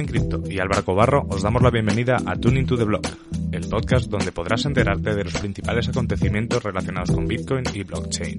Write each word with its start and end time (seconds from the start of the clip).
En 0.00 0.06
Cripto 0.06 0.42
y 0.48 0.58
Álvaro 0.58 0.84
Cobarro 0.84 1.26
os 1.28 1.42
damos 1.42 1.62
la 1.62 1.70
bienvenida 1.70 2.16
a 2.24 2.34
Tuning 2.34 2.64
to 2.66 2.78
the 2.78 2.84
Block, 2.84 3.06
el 3.52 3.68
podcast 3.68 4.06
donde 4.06 4.32
podrás 4.32 4.64
enterarte 4.64 5.14
de 5.14 5.24
los 5.24 5.34
principales 5.34 5.86
acontecimientos 5.88 6.62
relacionados 6.62 7.10
con 7.10 7.26
Bitcoin 7.26 7.64
y 7.74 7.82
blockchain. 7.82 8.38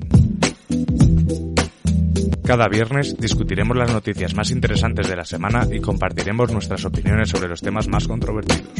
Cada 2.44 2.68
viernes 2.68 3.16
discutiremos 3.18 3.78
las 3.78 3.94
noticias 3.94 4.34
más 4.34 4.50
interesantes 4.50 5.08
de 5.08 5.16
la 5.16 5.26
semana 5.26 5.68
y 5.72 5.80
compartiremos 5.80 6.52
nuestras 6.52 6.84
opiniones 6.86 7.30
sobre 7.30 7.50
los 7.50 7.62
temas 7.62 7.88
más 7.88 8.08
controvertidos. 8.08 8.74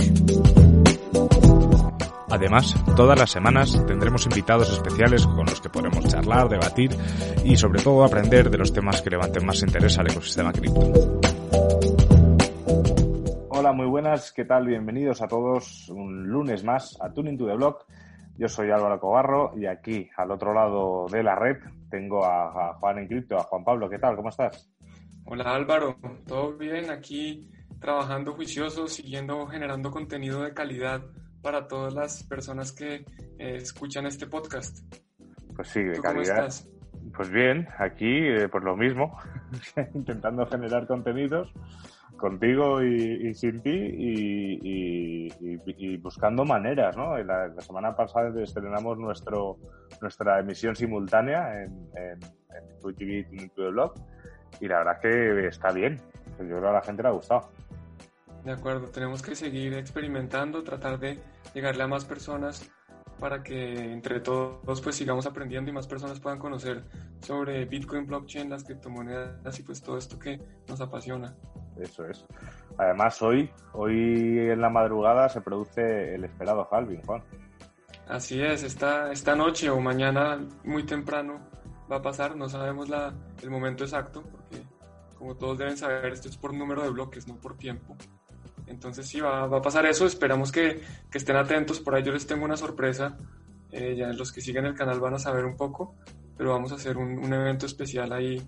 Además, 2.32 2.76
todas 2.96 3.20
las 3.20 3.30
semanas 3.30 3.80
tendremos 3.86 4.26
invitados 4.26 4.74
especiales 4.74 5.28
con 5.28 5.46
los 5.46 5.62
que 5.62 5.70
podremos 5.70 6.08
charlar, 6.08 6.50
debatir 6.50 6.90
y 7.46 7.56
sobre 7.56 7.84
todo 7.84 8.04
aprender 8.04 8.50
de 8.50 8.58
los 8.58 8.74
temas 8.74 9.04
que 9.04 9.12
levanten 9.12 9.46
más 9.46 9.62
interés 9.62 10.00
al 10.00 10.10
ecosistema 10.10 10.52
cripto. 10.52 11.22
Muy 13.74 13.88
buenas, 13.88 14.32
¿qué 14.32 14.46
tal? 14.46 14.68
Bienvenidos 14.68 15.24
a 15.24 15.28
todos 15.28 15.90
un 15.90 16.28
lunes 16.28 16.64
más 16.64 16.96
a 17.02 17.12
Tuning 17.12 17.40
to 17.40 17.48
the 17.48 17.56
Block. 17.56 17.88
Yo 18.38 18.48
soy 18.48 18.70
Álvaro 18.70 19.00
Cobarro 19.00 19.52
y 19.58 19.66
aquí 19.66 20.08
al 20.16 20.30
otro 20.30 20.54
lado 20.54 21.08
de 21.10 21.24
la 21.24 21.34
red 21.34 21.58
tengo 21.90 22.24
a, 22.24 22.76
Juan 22.76 23.00
en 23.00 23.08
cripto, 23.08 23.36
a 23.36 23.44
Juan 23.44 23.64
Pablo. 23.64 23.90
¿Qué 23.90 23.98
tal? 23.98 24.16
¿Cómo 24.16 24.30
estás? 24.30 24.70
Hola 25.26 25.56
Álvaro, 25.56 25.98
¿todo 26.28 26.56
bien? 26.56 26.92
Aquí 26.92 27.50
trabajando 27.80 28.34
juicioso, 28.34 28.88
siguiendo 28.88 29.48
generando 29.48 29.90
contenido 29.90 30.44
de 30.44 30.54
calidad 30.54 31.02
para 31.42 31.68
todas 31.68 31.96
las 31.96 32.24
personas 32.26 32.72
que 32.74 33.06
eh, 33.40 33.56
escuchan 33.56 34.06
este 34.06 34.28
podcast. 34.28 34.86
Pues 35.56 35.68
sí, 35.70 35.82
de 35.82 36.00
calidad. 36.00 36.36
Cómo 36.36 36.46
estás? 36.48 36.70
Pues 37.18 37.32
bien, 37.32 37.68
aquí 37.80 38.06
eh, 38.06 38.48
por 38.50 38.64
lo 38.64 38.78
mismo, 38.78 39.18
intentando 39.96 40.46
generar 40.46 40.86
contenidos 40.86 41.52
contigo 42.24 42.82
y, 42.82 43.34
sin 43.34 43.62
ti 43.62 43.70
y, 43.70 45.28
buscando 45.98 46.46
maneras, 46.46 46.96
¿no? 46.96 47.18
La, 47.18 47.52
semana 47.60 47.94
pasada 47.98 48.32
estrenamos 48.42 48.98
nuestro, 48.98 49.58
nuestra 50.02 50.40
emisión 50.40 50.74
simultánea 50.74 51.64
en, 51.64 51.90
en, 51.98 52.20
en 52.56 52.96
TV, 52.96 53.50
tu 53.54 53.64
blog 53.64 53.94
y 54.62 54.70
la 54.70 54.78
verdad 54.78 54.96
es 54.96 55.02
que 55.02 55.48
está 55.48 55.74
bien. 55.74 56.00
Yo 56.40 56.46
creo 56.46 56.62
que 56.62 56.68
a 56.68 56.72
la 56.72 56.82
gente 56.82 57.04
le 57.04 57.10
ha 57.10 57.12
gustado. 57.12 57.50
De 58.46 58.54
acuerdo, 58.54 58.88
tenemos 58.88 59.22
que 59.22 59.36
seguir 59.36 59.74
experimentando, 59.74 60.64
tratar 60.64 61.00
de 61.00 61.20
llegarle 61.54 61.84
a 61.84 61.88
más 61.88 62.06
personas 62.06 62.72
para 63.20 63.44
que 63.44 63.92
entre 63.92 64.22
todos 64.22 64.80
pues 64.82 64.96
sigamos 64.96 65.26
aprendiendo 65.26 65.72
y 65.72 65.74
más 65.74 65.88
personas 65.88 66.22
puedan 66.22 66.40
conocer 66.40 66.86
sobre 67.20 67.66
Bitcoin, 67.66 68.06
blockchain, 68.06 68.50
las 68.50 68.64
criptomonedas 68.64 69.60
y 69.60 69.64
pues 69.64 69.82
todo 69.82 69.98
esto 69.98 70.18
que 70.18 70.40
nos 70.70 70.80
apasiona. 70.80 71.36
Eso 71.78 72.06
es. 72.06 72.26
Además 72.78 73.22
hoy, 73.22 73.50
hoy 73.74 74.40
en 74.40 74.62
la 74.62 74.70
madrugada 74.70 75.30
se 75.30 75.42
produce 75.42 76.16
el 76.16 76.24
esperado 76.24 76.68
halving, 76.72 77.02
Juan. 77.04 77.24
Así 78.08 78.42
es, 78.42 78.64
esta, 78.64 79.12
esta 79.12 79.36
noche 79.36 79.70
o 79.70 79.80
mañana 79.80 80.40
muy 80.64 80.84
temprano 80.84 81.40
va 81.92 81.98
a 81.98 82.02
pasar, 82.02 82.36
no 82.36 82.50
sabemos 82.50 82.90
la, 82.90 83.14
el 83.42 83.50
momento 83.50 83.84
exacto, 83.84 84.24
porque 84.24 84.64
como 85.18 85.36
todos 85.36 85.58
deben 85.58 85.78
saber, 85.78 86.12
esto 86.12 86.28
es 86.28 86.38
por 86.38 86.54
número 86.54 86.84
de 86.84 86.90
bloques, 86.90 87.28
no 87.28 87.36
por 87.36 87.58
tiempo. 87.58 87.96
Entonces 88.68 89.08
sí, 89.08 89.20
va, 89.20 89.48
va 89.48 89.58
a 89.58 89.62
pasar 89.62 89.86
eso. 89.86 90.06
Esperamos 90.06 90.52
que, 90.52 90.82
que, 91.10 91.18
estén 91.18 91.36
atentos. 91.36 91.80
Por 91.80 91.96
ahí 91.96 92.04
yo 92.04 92.12
les 92.12 92.26
tengo 92.26 92.46
una 92.46 92.58
sorpresa. 92.58 93.18
Eh, 93.72 93.96
ya 93.96 94.08
los 94.14 94.32
que 94.32 94.42
siguen 94.42 94.66
el 94.66 94.76
canal 94.76 95.00
van 95.00 95.16
a 95.16 95.20
saber 95.20 95.46
un 95.46 95.56
poco. 95.56 95.96
Pero 96.38 96.52
vamos 96.52 96.72
a 96.72 96.76
hacer 96.76 96.98
un, 96.98 97.20
un 97.20 97.34
evento 97.34 97.66
especial 97.66 98.12
ahí 98.14 98.42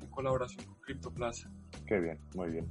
en 0.00 0.10
colaboración 0.10 0.64
con 0.66 0.76
CryptoPlaza. 0.80 1.50
Qué 1.88 1.98
bien, 1.98 2.18
muy 2.34 2.50
bien. 2.50 2.66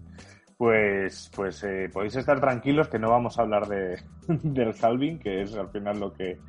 Pues, 0.57 1.31
pues 1.35 1.63
eh, 1.63 1.89
podéis 1.91 2.15
estar 2.15 2.39
tranquilos 2.39 2.87
que 2.87 2.99
no 2.99 3.09
vamos 3.09 3.37
a 3.37 3.41
hablar 3.41 3.67
de, 3.67 3.97
del 4.27 4.73
halving, 4.79 5.19
que 5.19 5.41
es 5.41 5.55
al 5.55 5.69
final 5.69 5.99
lo 5.99 6.13
que 6.13 6.39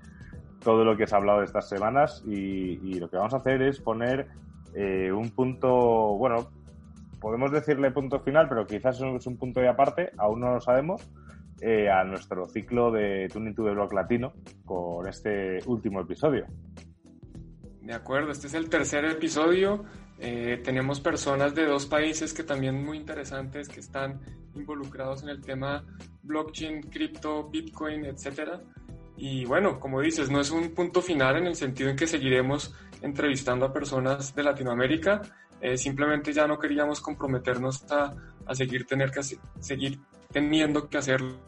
todo 0.62 0.84
lo 0.84 0.96
que 0.96 1.06
se 1.06 1.14
ha 1.14 1.18
hablado 1.18 1.38
de 1.38 1.46
estas 1.46 1.68
semanas. 1.68 2.22
Y, 2.26 2.78
y 2.82 3.00
lo 3.00 3.08
que 3.08 3.16
vamos 3.16 3.32
a 3.32 3.38
hacer 3.38 3.62
es 3.62 3.80
poner 3.80 4.28
eh, 4.74 5.10
un 5.10 5.30
punto, 5.30 5.68
bueno, 6.18 6.50
podemos 7.20 7.50
decirle 7.50 7.90
punto 7.90 8.20
final, 8.20 8.48
pero 8.48 8.66
quizás 8.66 9.00
es 9.00 9.26
un 9.26 9.36
punto 9.38 9.60
de 9.60 9.68
aparte, 9.68 10.10
aún 10.18 10.40
no 10.40 10.52
lo 10.52 10.60
sabemos, 10.60 11.08
eh, 11.60 11.90
a 11.90 12.04
nuestro 12.04 12.46
ciclo 12.48 12.90
de 12.90 13.28
Tuning 13.32 13.54
to 13.54 13.64
the 13.64 13.70
Block 13.70 13.92
Latino 13.92 14.32
con 14.64 15.08
este 15.08 15.58
último 15.66 16.00
episodio. 16.00 16.46
De 17.82 17.94
acuerdo, 17.94 18.30
este 18.30 18.48
es 18.48 18.54
el 18.54 18.68
tercer 18.68 19.06
episodio. 19.06 19.84
Eh, 20.20 20.60
tenemos 20.64 21.00
personas 21.00 21.54
de 21.54 21.64
dos 21.66 21.86
países 21.86 22.34
que 22.34 22.42
también 22.42 22.84
muy 22.84 22.96
interesantes, 22.96 23.68
que 23.68 23.80
están 23.80 24.20
involucrados 24.54 25.22
en 25.22 25.28
el 25.28 25.40
tema 25.40 25.84
blockchain, 26.22 26.82
cripto, 26.82 27.48
bitcoin, 27.48 28.04
etcétera. 28.04 28.60
Y 29.16 29.44
bueno, 29.44 29.80
como 29.80 30.00
dices, 30.00 30.30
no 30.30 30.40
es 30.40 30.50
un 30.50 30.74
punto 30.74 31.02
final 31.02 31.36
en 31.36 31.46
el 31.46 31.54
sentido 31.54 31.90
en 31.90 31.96
que 31.96 32.06
seguiremos 32.06 32.74
entrevistando 33.02 33.66
a 33.66 33.72
personas 33.72 34.34
de 34.34 34.42
Latinoamérica, 34.42 35.22
eh, 35.60 35.76
simplemente 35.76 36.32
ya 36.32 36.46
no 36.46 36.58
queríamos 36.58 37.00
comprometernos 37.00 37.84
a, 37.90 38.14
a 38.46 38.54
seguir, 38.54 38.86
tener 38.86 39.10
que 39.10 39.22
seguir 39.22 40.00
teniendo 40.30 40.88
que 40.88 40.98
hacerlo 40.98 41.38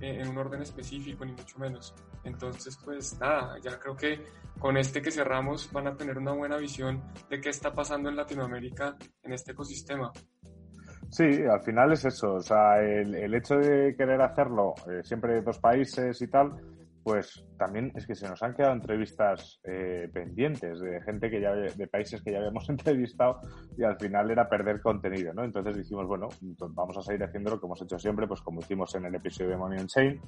eh, 0.00 0.18
en 0.20 0.28
un 0.28 0.38
orden 0.38 0.62
específico, 0.62 1.24
ni 1.24 1.32
mucho 1.32 1.58
menos. 1.58 1.94
Entonces, 2.24 2.78
pues 2.84 3.18
nada, 3.20 3.56
ya 3.62 3.78
creo 3.78 3.96
que 3.96 4.24
con 4.58 4.76
este 4.76 5.00
que 5.00 5.10
cerramos 5.10 5.70
van 5.72 5.86
a 5.86 5.96
tener 5.96 6.18
una 6.18 6.32
buena 6.32 6.56
visión 6.56 7.02
de 7.30 7.40
qué 7.40 7.50
está 7.50 7.72
pasando 7.72 8.08
en 8.08 8.16
Latinoamérica 8.16 8.96
en 9.22 9.32
este 9.32 9.52
ecosistema. 9.52 10.12
Sí, 11.08 11.24
al 11.24 11.62
final 11.62 11.92
es 11.92 12.04
eso. 12.04 12.34
O 12.34 12.40
sea, 12.40 12.80
el, 12.82 13.14
el 13.14 13.34
hecho 13.34 13.56
de 13.56 13.94
querer 13.96 14.20
hacerlo 14.20 14.74
eh, 14.90 15.02
siempre 15.04 15.40
dos 15.40 15.58
países 15.58 16.20
y 16.20 16.26
tal, 16.26 16.52
pues 17.06 17.46
también 17.56 17.92
es 17.94 18.04
que 18.04 18.16
se 18.16 18.28
nos 18.28 18.42
han 18.42 18.52
quedado 18.52 18.72
entrevistas 18.72 19.60
eh, 19.62 20.10
pendientes 20.12 20.80
de 20.80 21.00
gente 21.02 21.30
que 21.30 21.40
ya 21.40 21.54
de 21.54 21.86
países 21.86 22.20
que 22.20 22.32
ya 22.32 22.38
habíamos 22.38 22.68
entrevistado 22.68 23.38
y 23.78 23.84
al 23.84 23.96
final 23.96 24.28
era 24.28 24.48
perder 24.48 24.80
contenido, 24.80 25.32
¿no? 25.32 25.44
Entonces 25.44 25.76
dijimos, 25.76 26.08
bueno, 26.08 26.28
vamos 26.70 26.98
a 26.98 27.02
seguir 27.02 27.22
haciendo 27.22 27.50
lo 27.50 27.60
que 27.60 27.66
hemos 27.66 27.80
hecho 27.80 27.96
siempre, 27.96 28.26
pues 28.26 28.40
como 28.40 28.58
hicimos 28.58 28.92
en 28.96 29.04
el 29.04 29.14
episodio 29.14 29.50
de 29.50 29.56
Money 29.56 29.78
and 29.78 29.88
Chain, 29.88 30.20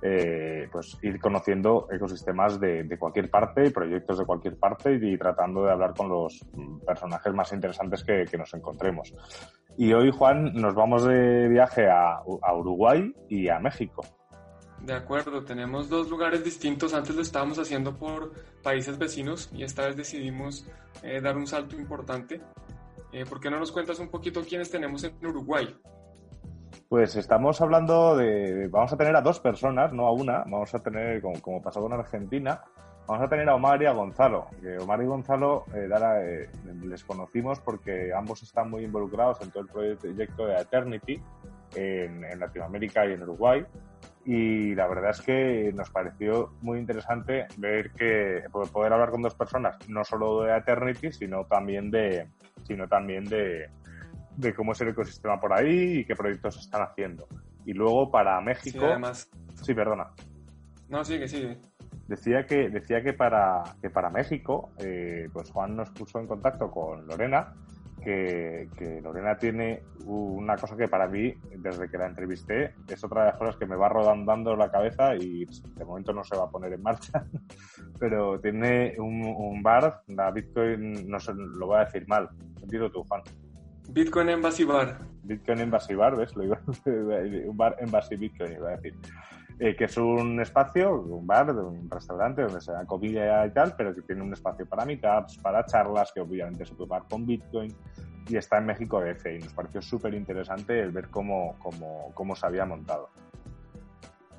eh, 0.00 0.68
pues 0.72 0.96
ir 1.02 1.20
conociendo 1.20 1.86
ecosistemas 1.92 2.58
de, 2.58 2.88
cualquier 2.98 3.28
parte, 3.28 3.70
proyectos 3.70 4.18
de 4.18 4.24
cualquier 4.24 4.56
parte 4.56 4.94
y, 4.94 5.18
tratando 5.18 5.66
de 5.66 5.72
hablar 5.72 5.92
con 5.92 6.08
los 6.08 6.46
personajes 6.86 7.34
más 7.34 7.52
interesantes 7.52 8.04
que, 8.04 8.38
nos 8.38 8.54
encontremos. 8.54 9.12
Y 9.76 9.92
hoy, 9.92 10.10
Juan, 10.10 10.54
nos 10.54 10.74
vamos 10.74 11.04
de 11.04 11.46
viaje 11.48 11.90
a 11.90 12.22
Uruguay 12.54 13.14
y 13.28 13.50
a 13.50 13.58
México. 13.58 14.02
De 14.84 14.94
acuerdo, 14.94 15.44
tenemos 15.44 15.88
dos 15.88 16.10
lugares 16.10 16.42
distintos. 16.42 16.92
Antes 16.92 17.14
lo 17.14 17.22
estábamos 17.22 17.56
haciendo 17.58 17.96
por 17.96 18.32
países 18.62 18.98
vecinos 18.98 19.48
y 19.52 19.62
esta 19.62 19.86
vez 19.86 19.96
decidimos 19.96 20.66
eh, 21.04 21.20
dar 21.20 21.36
un 21.36 21.46
salto 21.46 21.76
importante. 21.76 22.40
Eh, 23.12 23.24
¿Por 23.24 23.38
qué 23.38 23.48
no 23.48 23.60
nos 23.60 23.70
cuentas 23.70 24.00
un 24.00 24.08
poquito 24.08 24.42
quiénes 24.42 24.70
tenemos 24.70 25.04
en 25.04 25.14
Uruguay? 25.24 25.72
Pues 26.88 27.14
estamos 27.14 27.60
hablando 27.60 28.16
de. 28.16 28.66
Vamos 28.68 28.92
a 28.92 28.96
tener 28.96 29.14
a 29.14 29.20
dos 29.20 29.38
personas, 29.38 29.92
no 29.92 30.06
a 30.06 30.12
una. 30.12 30.38
Vamos 30.40 30.74
a 30.74 30.80
tener, 30.80 31.22
como, 31.22 31.40
como 31.40 31.62
pasó 31.62 31.80
con 31.80 31.92
Argentina, 31.92 32.60
vamos 33.06 33.24
a 33.24 33.28
tener 33.28 33.48
a 33.48 33.54
Omar 33.54 33.80
y 33.82 33.86
a 33.86 33.92
Gonzalo. 33.92 34.48
Omar 34.80 35.00
y 35.00 35.06
Gonzalo 35.06 35.64
eh, 35.74 35.88
eh, 35.92 36.48
les 36.84 37.04
conocimos 37.04 37.60
porque 37.60 38.12
ambos 38.12 38.42
están 38.42 38.68
muy 38.68 38.82
involucrados 38.84 39.40
en 39.42 39.50
todo 39.52 39.62
el 39.62 39.68
proyecto 39.68 40.46
de 40.46 40.56
Eternity 40.56 41.22
en 41.74 42.38
Latinoamérica 42.38 43.06
y 43.06 43.12
en 43.12 43.22
Uruguay 43.22 43.64
y 44.24 44.74
la 44.74 44.86
verdad 44.86 45.10
es 45.10 45.20
que 45.20 45.72
nos 45.74 45.90
pareció 45.90 46.52
muy 46.60 46.78
interesante 46.78 47.46
ver 47.56 47.90
que 47.90 48.44
poder 48.72 48.92
hablar 48.92 49.10
con 49.10 49.22
dos 49.22 49.34
personas, 49.34 49.76
no 49.88 50.04
solo 50.04 50.42
de 50.42 50.56
Eternity, 50.56 51.12
sino 51.12 51.44
también 51.44 51.90
de, 51.90 52.28
sino 52.62 52.88
también 52.88 53.24
de, 53.24 53.68
de 54.36 54.54
cómo 54.54 54.72
es 54.72 54.80
el 54.80 54.88
ecosistema 54.88 55.40
por 55.40 55.52
ahí 55.52 55.98
y 55.98 56.04
qué 56.04 56.14
proyectos 56.14 56.58
están 56.58 56.82
haciendo. 56.82 57.26
Y 57.64 57.72
luego 57.72 58.10
para 58.10 58.40
México. 58.40 58.78
Sí, 58.78 58.84
además. 58.84 59.30
Sí, 59.60 59.74
perdona. 59.74 60.08
No, 60.88 61.04
sigue, 61.04 61.26
sigue. 61.26 61.58
Decía 62.06 62.46
que, 62.46 62.68
decía 62.68 63.02
que 63.02 63.12
para, 63.12 63.62
que 63.80 63.90
para 63.90 64.10
México, 64.10 64.70
eh, 64.78 65.28
pues 65.32 65.50
Juan 65.50 65.76
nos 65.76 65.90
puso 65.90 66.20
en 66.20 66.26
contacto 66.26 66.70
con 66.70 67.06
Lorena 67.06 67.54
que, 68.02 69.00
Lorena 69.02 69.36
tiene 69.36 69.82
una 70.04 70.56
cosa 70.56 70.76
que 70.76 70.88
para 70.88 71.06
mí, 71.06 71.34
desde 71.56 71.88
que 71.88 71.98
la 71.98 72.06
entrevisté, 72.06 72.74
es 72.88 73.02
otra 73.04 73.22
de 73.22 73.30
las 73.30 73.38
cosas 73.38 73.56
que 73.56 73.66
me 73.66 73.76
va 73.76 73.88
rodando 73.88 74.56
la 74.56 74.70
cabeza 74.70 75.14
y 75.16 75.44
de 75.44 75.84
momento 75.84 76.12
no 76.12 76.24
se 76.24 76.36
va 76.36 76.44
a 76.44 76.50
poner 76.50 76.72
en 76.72 76.82
marcha, 76.82 77.24
pero 77.98 78.40
tiene 78.40 78.94
un, 78.98 79.62
bar, 79.62 80.02
la 80.08 80.30
Bitcoin, 80.30 81.08
no 81.08 81.20
sé, 81.20 81.32
lo 81.34 81.66
voy 81.66 81.76
a 81.76 81.84
decir 81.84 82.06
mal, 82.08 82.28
sentido 82.58 82.90
tú, 82.90 83.04
Juan. 83.04 83.22
Bitcoin 83.90 84.28
Embassy 84.30 84.64
Bar. 84.64 84.98
Bitcoin 85.24 85.60
Embassy 85.60 85.94
Bar, 85.94 86.16
¿ves? 86.16 86.34
Lo 86.34 86.44
iba, 86.44 86.60
un 86.86 87.56
bar 87.56 87.76
Embassy 87.78 88.16
Bitcoin, 88.16 88.52
iba 88.52 88.70
a 88.70 88.76
decir. 88.76 88.94
Eh, 89.64 89.76
que 89.76 89.84
es 89.84 89.96
un 89.96 90.40
espacio, 90.40 90.92
un 90.92 91.24
bar, 91.24 91.48
un 91.50 91.88
restaurante 91.88 92.42
donde 92.42 92.60
se 92.60 92.72
da 92.72 92.84
comida 92.84 93.46
y 93.46 93.50
tal, 93.52 93.76
pero 93.76 93.94
que 93.94 94.02
tiene 94.02 94.20
un 94.20 94.32
espacio 94.32 94.66
para 94.66 94.84
meetups, 94.84 95.38
para 95.38 95.64
charlas, 95.64 96.10
que 96.12 96.20
obviamente 96.20 96.66
se 96.66 96.74
puede 96.74 96.88
pagar 96.88 97.06
con 97.08 97.24
Bitcoin. 97.24 97.72
y 98.28 98.36
está 98.36 98.58
en 98.58 98.66
México 98.66 99.00
DF 99.00 99.24
y 99.26 99.38
nos 99.38 99.52
pareció 99.52 99.80
súper 99.80 100.14
interesante 100.14 100.80
el 100.80 100.90
ver 100.90 101.10
cómo, 101.10 101.54
cómo, 101.60 102.10
cómo 102.12 102.34
se 102.34 102.44
había 102.44 102.66
montado. 102.66 103.10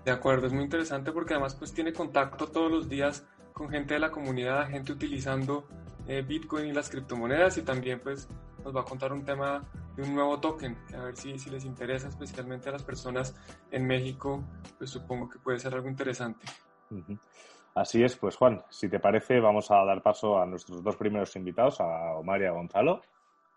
De 0.03 0.11
acuerdo, 0.11 0.47
es 0.47 0.51
muy 0.51 0.65
interesante 0.65 1.13
porque 1.13 1.35
además 1.35 1.55
pues 1.55 1.73
tiene 1.73 1.93
contacto 1.93 2.47
todos 2.47 2.69
los 2.69 2.89
días 2.89 3.25
con 3.53 3.69
gente 3.69 3.93
de 3.93 4.01
la 4.01 4.11
comunidad, 4.11 4.67
gente 4.67 4.91
utilizando 4.91 5.69
eh, 6.05 6.21
Bitcoin 6.21 6.65
y 6.65 6.73
las 6.73 6.89
criptomonedas 6.89 7.57
y 7.57 7.61
también 7.61 8.01
pues 8.01 8.27
nos 8.65 8.75
va 8.75 8.81
a 8.81 8.83
contar 8.83 9.13
un 9.13 9.23
tema 9.23 9.63
de 9.95 10.03
un 10.03 10.15
nuevo 10.15 10.39
token, 10.39 10.77
que 10.87 10.95
a 10.95 11.03
ver 11.03 11.15
si, 11.15 11.37
si 11.37 11.49
les 11.49 11.65
interesa 11.65 12.07
especialmente 12.07 12.69
a 12.69 12.71
las 12.71 12.83
personas 12.83 13.35
en 13.71 13.85
México, 13.85 14.43
pues 14.77 14.89
supongo 14.89 15.29
que 15.29 15.39
puede 15.39 15.59
ser 15.59 15.73
algo 15.73 15.89
interesante. 15.89 16.45
Así 17.75 18.03
es, 18.03 18.15
pues 18.15 18.35
Juan, 18.35 18.63
si 18.69 18.87
te 18.89 18.99
parece, 18.99 19.39
vamos 19.39 19.71
a 19.71 19.83
dar 19.83 20.01
paso 20.01 20.39
a 20.39 20.45
nuestros 20.45 20.83
dos 20.83 20.95
primeros 20.95 21.35
invitados, 21.35 21.79
a 21.81 22.15
Omar 22.15 22.41
y 22.41 22.45
a 22.45 22.51
Gonzalo, 22.51 23.01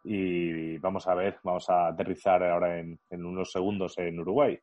y 0.04 0.78
vamos 0.78 1.06
a 1.06 1.14
ver, 1.14 1.38
vamos 1.42 1.68
a 1.68 1.88
aterrizar 1.88 2.42
ahora 2.42 2.78
en, 2.78 2.98
unos 3.10 3.52
segundos 3.52 3.98
en 3.98 4.18
Uruguay. 4.18 4.58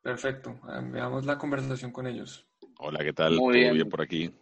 Perfecto, 0.00 0.58
veamos 0.90 1.26
la 1.26 1.38
conversación 1.38 1.92
con 1.92 2.06
ellos. 2.06 2.48
Hola, 2.78 3.04
¿qué 3.04 3.12
tal? 3.12 3.36
Muy 3.36 3.58
bien. 3.58 3.74
bien 3.74 3.88
por 3.88 4.00
aquí? 4.00 4.34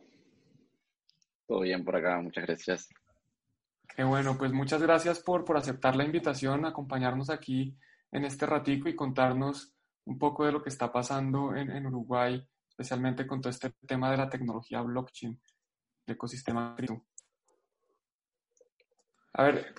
Todo 1.47 1.61
bien 1.61 1.85
por 1.85 1.97
acá, 1.97 2.21
muchas 2.21 2.47
gracias. 2.47 2.89
Bueno, 4.05 4.37
pues 4.39 4.53
muchas 4.53 4.83
gracias 4.83 5.21
por, 5.21 5.45
por 5.45 5.57
aceptar 5.57 5.97
la 5.97 6.05
invitación, 6.05 6.65
acompañarnos 6.65 7.31
aquí 7.31 7.77
en 8.13 8.25
este 8.25 8.47
ratico 8.47 8.89
y 8.89 8.97
contarnos 8.97 9.73
un 10.05 10.19
poco 10.19 10.45
de 10.45 10.53
lo 10.53 10.63
que 10.63 10.71
está 10.71 10.91
pasando 10.93 11.55
en, 11.55 11.87
Uruguay 11.87 12.45
especialmente 12.69 13.27
con 13.27 13.41
todo 13.41 13.51
este 13.51 13.71
tema 13.87 14.11
de 14.11 14.17
la 14.17 14.29
tecnología 14.29 14.81
blockchain, 14.81 15.39
el 16.07 16.15
ecosistema 16.15 16.75
cripto. 16.75 17.05
A 19.35 19.45
ver, 19.45 19.75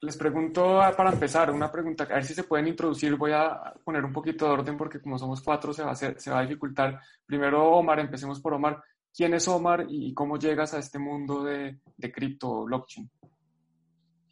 les 0.00 0.16
pregunto 0.16 0.80
para 0.96 1.12
empezar 1.12 1.50
una 1.50 1.72
pregunta, 1.72 2.04
a 2.04 2.14
ver 2.14 2.24
si 2.24 2.34
se 2.34 2.44
pueden 2.44 2.68
introducir, 2.68 3.16
voy 3.16 3.32
a 3.32 3.74
poner 3.82 4.04
un 4.04 4.12
poquito 4.12 4.44
de 4.44 4.52
orden 4.52 4.76
porque 4.76 5.00
como 5.00 5.18
somos 5.18 5.40
cuatro 5.40 5.72
se 5.72 5.82
va 5.82 5.90
a, 5.90 5.92
hacer, 5.92 6.16
dificultar. 6.42 7.00
Primero 7.24 7.70
Omar, 7.70 8.00
empecemos 8.00 8.40
por 8.40 8.54
Omar. 8.54 8.82
¿Quién 9.14 9.32
es 9.32 9.48
Omar 9.48 9.86
y 9.88 10.12
cómo 10.12 10.38
llegas 10.38 10.74
a 10.74 10.78
este 10.78 10.98
mundo 10.98 11.42
de, 11.42 11.80
de 11.96 12.12
cripto 12.12 12.64
blockchain? 12.64 13.10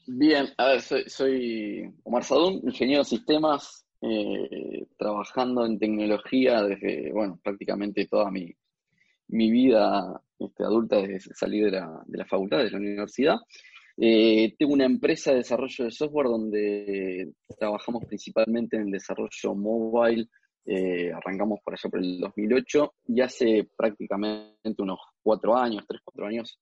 Bien, 0.06 0.48
a 0.58 0.68
ver, 0.68 0.80
soy, 0.82 1.04
soy 1.06 1.94
Omar 2.02 2.24
Sadún, 2.24 2.60
ingeniero 2.64 3.02
de 3.02 3.08
sistemas, 3.08 3.86
eh, 4.02 4.86
trabajando 4.98 5.64
en 5.64 5.78
tecnología 5.78 6.62
desde, 6.62 7.10
bueno, 7.10 7.40
prácticamente 7.42 8.06
toda 8.06 8.30
mi, 8.30 8.54
vida 9.28 10.20
este, 10.38 10.62
adulta 10.62 11.00
desde 11.00 11.34
salir 11.34 11.64
de 11.64 11.70
la, 11.72 12.02
de 12.04 12.18
la 12.18 12.26
facultad, 12.26 12.58
de 12.58 12.70
la 12.70 12.76
universidad. 12.76 13.36
Eh, 13.96 14.54
tengo 14.58 14.74
una 14.74 14.84
empresa 14.84 15.30
de 15.30 15.38
desarrollo 15.38 15.84
de 15.84 15.90
software 15.90 16.26
donde 16.26 17.32
trabajamos 17.58 18.04
principalmente 18.04 18.76
en 18.76 18.82
el 18.82 18.90
desarrollo 18.90 19.54
mobile. 19.54 20.28
Eh, 20.66 21.12
arrancamos 21.12 21.60
por 21.64 21.74
allá 21.74 21.90
por 21.90 22.00
el 22.00 22.18
2008 22.20 22.94
y 23.08 23.20
hace 23.20 23.68
prácticamente 23.76 24.82
unos 24.82 24.98
cuatro 25.22 25.56
años, 25.56 25.84
tres, 25.86 26.00
cuatro 26.04 26.26
años, 26.26 26.58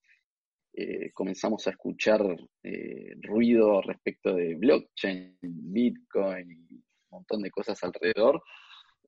comenzamos 1.13 1.67
a 1.67 1.71
escuchar 1.71 2.21
ruido 3.23 3.83
respecto 3.83 4.35
de 4.35 4.55
blockchain, 4.55 5.37
Bitcoin 5.43 6.83
montón 7.13 7.43
de 7.43 7.51
cosas 7.51 7.83
alrededor. 7.85 8.43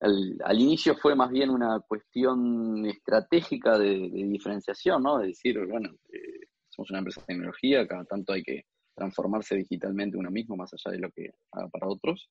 Al, 0.00 0.61
inicio 0.61 0.94
fue 0.96 1.14
más 1.14 1.31
bien 1.31 1.50
una 1.50 1.81
cuestión 1.81 2.84
estratégica 2.87 3.78
de, 3.78 4.11
diferenciación, 4.11 5.02
¿no? 5.02 5.19
De 5.19 5.28
decir, 5.28 5.58
bueno, 5.66 5.90
eh, 6.12 6.46
somos 6.69 6.90
una 6.90 6.99
empresa 6.99 7.20
de 7.22 7.26
tecnología, 7.26 7.87
cada 7.87 8.05
tanto 8.05 8.32
hay 8.32 8.43
que 8.43 8.64
transformarse 8.94 9.56
digitalmente 9.56 10.16
uno 10.16 10.31
mismo, 10.31 10.56
más 10.56 10.72
allá 10.75 10.93
de 10.93 11.00
lo 11.00 11.11
que 11.11 11.31
haga 11.52 11.69
para 11.69 11.88
otros. 11.88 12.28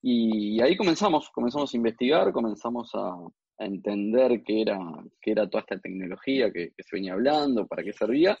Y 0.00 0.60
ahí 0.60 0.76
comenzamos, 0.76 1.30
comenzamos 1.30 1.72
a 1.72 1.76
investigar, 1.76 2.32
comenzamos 2.32 2.90
a, 2.94 3.16
entender 3.64 4.42
qué 4.44 4.62
era, 4.62 4.78
qué 5.20 5.32
era 5.32 5.48
toda 5.48 5.62
esta 5.62 5.78
tecnología 5.78 6.52
que, 6.52 6.72
se 6.78 6.96
venía 6.96 7.14
hablando, 7.14 7.66
para 7.66 7.82
qué 7.82 7.92
servía. 7.92 8.36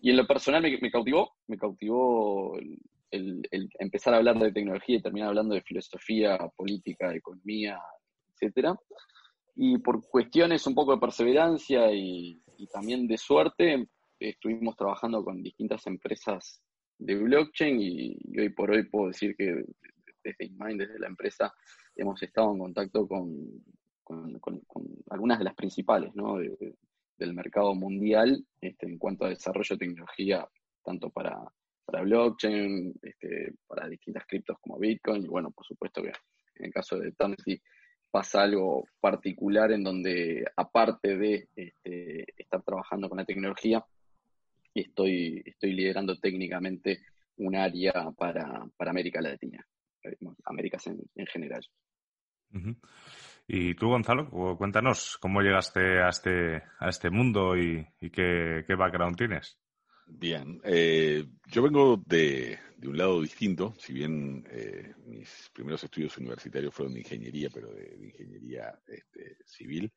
Y 0.00 0.10
en 0.10 0.16
lo 0.16 0.26
personal 0.26 0.62
me, 0.62 0.78
me 0.78 0.90
cautivó, 0.90 1.36
me 1.46 1.56
cautivó 1.56 2.56
el, 2.58 2.78
el, 3.50 3.68
empezar 3.78 4.14
a 4.14 4.18
hablar 4.18 4.38
de 4.38 4.52
tecnología 4.52 4.96
y 4.96 5.02
terminar 5.02 5.28
hablando 5.28 5.54
de 5.54 5.62
filosofía, 5.62 6.38
política, 6.56 7.14
economía, 7.14 7.78
etcétera. 8.32 8.76
Y 9.56 9.78
por 9.78 10.08
cuestiones 10.08 10.66
un 10.66 10.74
poco 10.74 10.94
de 10.94 11.00
perseverancia 11.00 11.92
y, 11.92 12.40
también 12.72 13.06
de 13.06 13.18
suerte, 13.18 13.86
estuvimos 14.18 14.76
trabajando 14.76 15.24
con 15.24 15.42
distintas 15.42 15.86
empresas 15.86 16.62
de 16.98 17.16
blockchain 17.16 17.80
y, 17.80 18.16
hoy 18.38 18.50
por 18.50 18.70
hoy 18.70 18.84
puedo 18.84 19.08
decir 19.08 19.34
que 19.36 19.64
desde 20.22 20.44
InMind, 20.44 20.80
desde 20.80 20.98
la 20.98 21.08
empresa, 21.08 21.52
hemos 21.96 22.22
estado 22.22 22.52
en 22.52 22.58
contacto 22.58 23.08
con, 23.08 23.34
algunas 25.10 25.38
de 25.38 25.44
las 25.44 25.54
principales 25.54 26.12
del 27.16 27.34
mercado 27.34 27.74
mundial 27.74 28.44
este, 28.60 28.86
en 28.86 28.98
cuanto 28.98 29.24
a 29.24 29.30
desarrollo 29.30 29.76
de 29.76 29.86
tecnología, 29.86 30.46
tanto 30.82 31.10
para 31.10 31.38
para 31.90 32.04
blockchain, 32.04 32.94
este, 33.02 33.52
para 33.66 33.88
distintas 33.88 34.24
criptos 34.26 34.56
como 34.60 34.78
Bitcoin, 34.78 35.24
y 35.24 35.28
bueno, 35.28 35.50
por 35.50 35.66
supuesto 35.66 36.02
que 36.02 36.12
en 36.56 36.66
el 36.66 36.72
caso 36.72 36.98
de 36.98 37.12
Tamsi 37.12 37.60
pasa 38.10 38.42
algo 38.42 38.84
particular 39.00 39.72
en 39.72 39.82
donde, 39.82 40.44
aparte 40.56 41.16
de 41.16 41.48
este, 41.54 42.24
estar 42.36 42.62
trabajando 42.62 43.08
con 43.08 43.18
la 43.18 43.24
tecnología, 43.24 43.84
estoy, 44.74 45.42
estoy 45.44 45.72
liderando 45.72 46.18
técnicamente 46.18 47.00
un 47.36 47.56
área 47.56 47.92
para, 48.16 48.68
América 48.78 49.20
Latina, 49.20 49.66
Américas 50.44 50.86
en, 50.86 51.26
general. 51.26 51.64
Y 53.52 53.74
tú, 53.74 53.88
Gonzalo, 53.88 54.30
cuéntanos 54.56 55.18
cómo 55.20 55.42
llegaste 55.42 56.00
a 56.00 56.10
este, 56.10 56.62
a 56.78 56.88
este 56.88 57.10
mundo 57.10 57.56
y, 57.56 57.84
qué, 58.12 58.62
qué 58.64 58.74
background 58.76 59.16
tienes. 59.16 59.58
Bien, 60.06 60.60
eh, 60.62 61.24
yo 61.48 61.60
vengo 61.60 62.00
de, 62.06 62.60
un 62.84 62.96
lado 62.96 63.20
distinto, 63.20 63.74
si 63.76 63.92
bien 63.92 64.46
eh, 64.52 64.94
mis 65.04 65.50
primeros 65.52 65.82
estudios 65.82 66.16
universitarios 66.18 66.72
fueron 66.72 66.94
de 66.94 67.00
ingeniería, 67.00 67.48
pero 67.52 67.72
de, 67.72 67.96
ingeniería 68.00 68.72
este, 68.86 69.38
civil. 69.44 69.92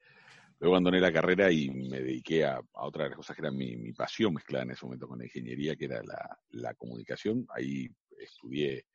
Luego 0.59 0.73
abandoné 0.73 0.99
la 0.99 1.13
carrera 1.13 1.51
y 1.51 1.69
me 1.69 1.99
dediqué 1.99 2.45
a, 2.45 2.59
otra 2.73 3.03
de 3.03 3.09
las 3.09 3.17
cosas 3.17 3.35
que 3.35 3.43
era 3.43 3.51
mi, 3.51 3.93
pasión 3.93 4.33
mezclada 4.33 4.63
en 4.63 4.71
ese 4.71 4.83
momento 4.83 5.07
con 5.07 5.19
la 5.19 5.25
ingeniería, 5.25 5.75
que 5.75 5.85
era 5.85 6.01
la, 6.49 6.73
comunicación. 6.73 7.45
Ahí 7.55 7.87
estudié 8.17 8.87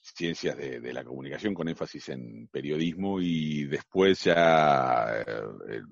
ciencias 0.00 0.56
de, 0.56 0.92
la 0.92 1.04
comunicación 1.04 1.54
con 1.54 1.68
énfasis 1.68 2.08
en 2.10 2.48
periodismo 2.48 3.20
y 3.20 3.64
después 3.64 4.24
ya, 4.24 5.22
eh, 5.68 5.82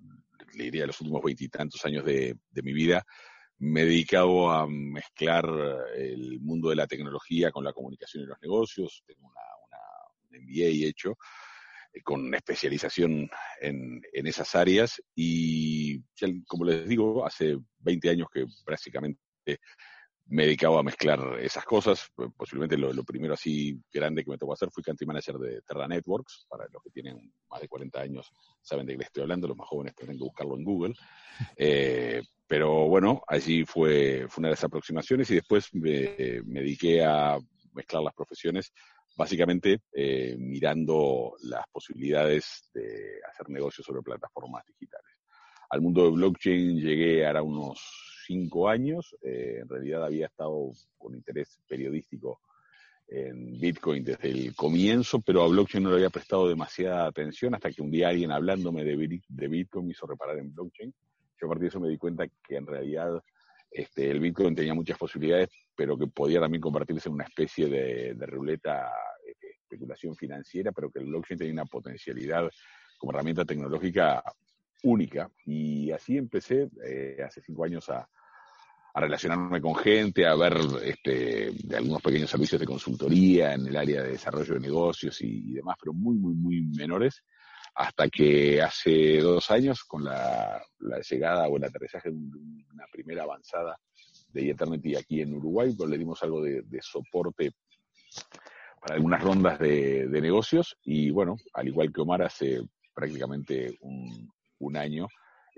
le 0.55 0.65
diría 0.65 0.87
los 0.87 1.01
últimos 1.01 1.23
veintitantos 1.23 1.85
años 1.85 2.05
de 2.05 2.37
mi 2.63 2.73
vida, 2.73 3.05
me 3.59 3.83
he 3.83 3.87
dedicado 3.87 4.51
a 4.51 4.67
mezclar 4.69 5.45
el 5.97 6.41
mundo 6.41 6.71
de 6.71 6.77
la 6.77 6.87
tecnología 6.87 7.51
con 7.51 7.65
la 7.65 7.73
comunicación 7.73 8.23
y 8.23 8.27
los 8.27 8.41
negocios. 8.41 9.03
Tengo 9.05 9.27
una, 9.27 9.41
una, 9.67 10.41
MBA 10.41 10.87
hecho 10.89 11.17
eh, 11.93 12.03
con 12.03 12.33
especialización 12.35 13.29
en, 13.61 14.01
esas 14.13 14.55
áreas 14.55 15.03
y, 15.15 16.01
como 16.47 16.65
les 16.65 16.89
digo, 16.89 17.27
hace 17.27 17.59
20 17.81 18.11
años 18.11 18.29
que 18.33 18.47
básicamente 18.65 19.21
me 20.31 20.43
he 20.43 20.47
dedicado 20.47 20.79
a 20.79 20.83
mezclar 20.83 21.39
esas 21.41 21.65
cosas. 21.65 22.11
Posiblemente 22.37 22.77
lo, 22.77 22.93
lo, 22.93 23.03
primero 23.03 23.35
así 23.35 23.81
grande 23.93 24.25
que 24.25 24.31
me 24.31 24.39
tocó 24.39 24.53
hacer 24.53 24.71
fui 24.71 24.83
country 24.83 25.07
manager 25.07 25.39
de 25.39 25.63
Terra 25.63 25.89
Networks. 25.89 26.47
Para 26.49 26.67
los 26.71 26.83
que 26.83 26.91
tienen 26.91 27.33
más 27.51 27.61
de 27.61 27.69
40 27.69 28.01
años 28.01 28.31
saben 28.61 28.87
de 28.87 28.93
qué 28.93 28.99
les 28.99 29.07
estoy 29.07 29.23
hablando, 29.23 29.49
los 29.49 29.57
más 29.57 29.69
jóvenes 29.69 29.95
tienen 29.95 30.19
que 30.19 30.25
buscarlo 30.25 30.57
en 30.57 30.65
Google. 30.65 30.95
Eh, 31.57 32.21
pero 32.49 32.89
bueno, 32.89 33.23
allí 33.29 33.65
fue, 33.65 34.27
fue 34.29 34.41
una 34.41 34.49
de 34.49 34.55
las 34.55 34.65
aproximaciones 34.65 35.31
y 35.31 35.35
después 35.35 35.73
me, 35.73 36.41
dediqué 36.45 37.05
a 37.05 37.39
mezclar 37.75 38.03
las 38.03 38.15
profesiones, 38.15 38.73
básicamente 39.17 39.83
eh, 39.93 40.35
mirando 40.37 41.35
las 41.43 41.65
posibilidades 41.71 42.71
de 42.75 43.21
hacer 43.31 43.51
negocios 43.51 43.87
sobre 43.87 44.03
plataformas 44.03 44.65
digitales. 44.67 45.15
Al 45.71 45.81
mundo 45.81 46.05
de 46.05 46.11
blockchain 46.11 46.81
llegué 46.81 47.25
ahora 47.27 47.43
unos 47.43 48.18
cinco 48.29 48.69
años. 48.69 49.17
Eh, 49.23 49.59
en 49.63 49.69
realidad 49.69 50.05
había 50.05 50.27
estado 50.27 50.71
con 50.97 51.15
interés 51.15 51.59
periodístico 51.67 52.41
en 53.09 53.59
Bitcoin 53.59 54.05
desde 54.05 54.29
el 54.29 54.55
comienzo, 54.55 55.21
pero 55.21 55.43
a 55.43 55.49
blockchain 55.49 55.83
no 55.83 55.91
le 55.91 55.97
había 55.97 56.11
prestado 56.11 56.47
demasiada 56.47 57.07
atención 57.07 57.55
hasta 57.55 57.73
que 57.73 57.83
un 57.83 57.91
día 57.91 58.11
alguien 58.11 58.31
hablándome 58.31 58.85
de, 58.85 59.21
de 59.27 59.49
Bitcoin 59.49 59.87
me 59.87 59.93
hizo 59.93 60.07
reparar 60.07 60.39
en 60.39 60.55
blockchain 60.55 60.95
yo 61.41 61.47
a 61.47 61.51
partir 61.51 61.63
de 61.63 61.69
eso 61.69 61.81
me 61.81 61.89
di 61.89 61.97
cuenta 61.97 62.27
que 62.27 62.57
en 62.57 62.67
realidad 62.67 63.23
este, 63.71 64.11
el 64.11 64.21
Bitcoin 64.21 64.55
tenía 64.55 64.75
muchas 64.75 64.99
posibilidades, 64.99 65.51
pero 65.77 65.97
que 65.97 66.07
podía 66.09 66.41
también 66.41 66.61
convertirse 66.61 67.09
en 67.09 67.15
una 67.15 67.25
especie 67.25 67.69
de, 67.69 68.15
ruleta 68.27 68.91
de 69.25 69.31
este, 69.33 69.51
especulación 69.63 70.17
financiera, 70.17 70.73
pero 70.73 70.91
que 70.91 70.99
el 71.01 71.07
blockchain 71.07 71.39
tenía 71.39 71.53
una 71.53 71.67
potencialidad 71.67 72.51
como 72.99 73.13
herramienta 73.13 73.45
tecnológica 73.45 74.23
única. 74.83 75.31
Y 75.45 75.91
así 75.93 76.17
empecé 76.17 76.69
eh, 76.85 77.19
hace 77.25 77.41
cinco 77.43 77.65
años 77.65 77.89
a, 77.89 78.09
a 78.95 79.01
relacionarme 79.01 79.61
con 79.61 79.75
gente, 79.75 80.27
a 80.27 80.35
ver 80.35 80.57
este, 80.83 81.53
algunos 81.77 82.03
pequeños 82.03 82.31
servicios 82.31 82.61
de 82.61 82.67
consultoría 82.67 83.55
en 83.55 83.67
el 83.67 83.77
área 83.77 84.03
de 84.03 84.13
desarrollo 84.13 84.55
de 84.55 84.61
negocios 84.61 85.21
y, 85.21 85.53
demás, 85.53 85.77
pero 85.81 85.93
muy, 85.93 86.17
muy, 86.17 86.35
muy 86.35 86.63
menores, 86.63 87.23
hasta 87.75 88.09
que 88.09 88.61
hace 88.63 89.19
dos 89.19 89.51
años, 89.51 89.85
con 89.85 90.05
la, 90.05 90.61
llegada 91.09 91.49
o 91.49 91.57
el 91.57 91.65
aterrizaje 91.65 92.11
de 92.11 92.17
una 92.17 92.87
primera 92.91 93.23
avanzada 93.23 93.79
de 94.33 94.51
Eternity 94.51 94.97
aquí 94.97 95.21
en 95.21 95.35
Uruguay, 95.35 95.75
pues 95.77 95.89
le 95.89 95.99
dimos 95.99 96.23
algo 96.23 96.43
de, 96.43 96.65
soporte 96.81 97.53
para 98.81 98.97
algunas 98.97 99.23
rondas 99.23 99.59
de, 99.59 100.09
negocios 100.11 100.77
y 100.83 101.11
bueno, 101.11 101.37
al 101.53 101.69
igual 101.69 101.93
que 101.93 102.01
Omar 102.01 102.23
hace 102.23 102.63
prácticamente 102.95 103.79
un 103.81 104.77
año, 104.77 105.07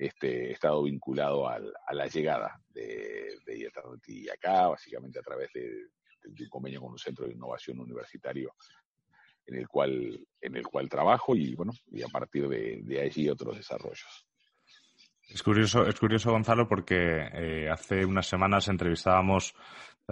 este, 0.00 0.52
estado 0.52 0.82
vinculado 0.82 1.46
a 1.46 1.60
la 1.92 2.06
llegada 2.06 2.58
de, 2.70 3.36
de 3.44 3.66
Eternity 3.66 4.30
acá, 4.30 4.68
básicamente 4.68 5.18
a 5.18 5.22
través 5.22 5.52
de, 5.52 5.88
un 6.24 6.48
convenio 6.48 6.80
con 6.80 6.92
un 6.92 6.98
centro 6.98 7.26
de 7.26 7.34
innovación 7.34 7.80
universitario 7.80 8.54
en 9.46 9.56
el 9.56 9.68
cual, 9.68 10.26
en 10.40 10.56
el 10.56 10.66
cual 10.66 10.88
trabajo 10.88 11.36
y 11.36 11.54
bueno, 11.54 11.72
y 11.90 12.02
a 12.02 12.08
partir 12.08 12.48
de, 12.48 13.00
allí 13.00 13.28
otros 13.28 13.58
desarrollos. 13.58 14.26
Es 15.28 15.42
curioso, 15.42 15.86
es 15.86 16.00
curioso 16.00 16.30
Gonzalo, 16.30 16.66
porque 16.66 17.28
eh, 17.34 17.68
hace 17.68 18.06
unas 18.06 18.26
semanas 18.26 18.68
entrevistábamos 18.68 19.54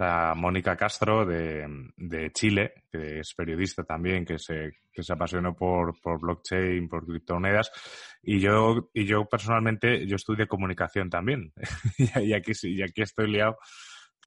a 0.01 0.33
Mónica 0.35 0.75
Castro 0.77 1.25
de, 1.25 2.31
Chile, 2.33 2.73
que 2.91 3.19
es 3.19 3.33
periodista 3.33 3.83
también, 3.83 4.25
que 4.25 4.39
se, 4.39 4.71
que 4.91 5.03
se 5.03 5.13
apasionó 5.13 5.55
por, 5.55 5.99
por 6.01 6.19
blockchain, 6.19 6.87
por 6.87 7.05
criptomonedas. 7.05 7.71
Y 8.23 8.39
yo, 8.39 8.89
y 8.93 9.05
yo 9.05 9.25
personalmente, 9.25 10.07
yo 10.07 10.15
estudié 10.15 10.47
comunicación 10.47 11.09
también. 11.09 11.51
y, 11.97 12.33
aquí, 12.33 12.53
y 12.63 12.81
aquí 12.81 13.01
estoy 13.01 13.31
liado 13.31 13.57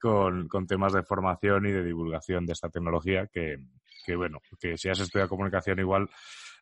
con, 0.01 0.49
con, 0.49 0.67
temas 0.67 0.93
de 0.93 1.03
formación 1.03 1.67
y 1.67 1.73
de 1.73 1.85
divulgación 1.85 2.45
de 2.45 2.53
esta 2.53 2.69
tecnología, 2.69 3.27
que, 3.33 3.57
que 4.05 4.15
bueno, 4.15 4.41
que 4.61 4.77
si 4.77 4.89
has 4.89 5.01
estudiado 5.01 5.29
comunicación 5.29 5.79
igual 5.79 6.09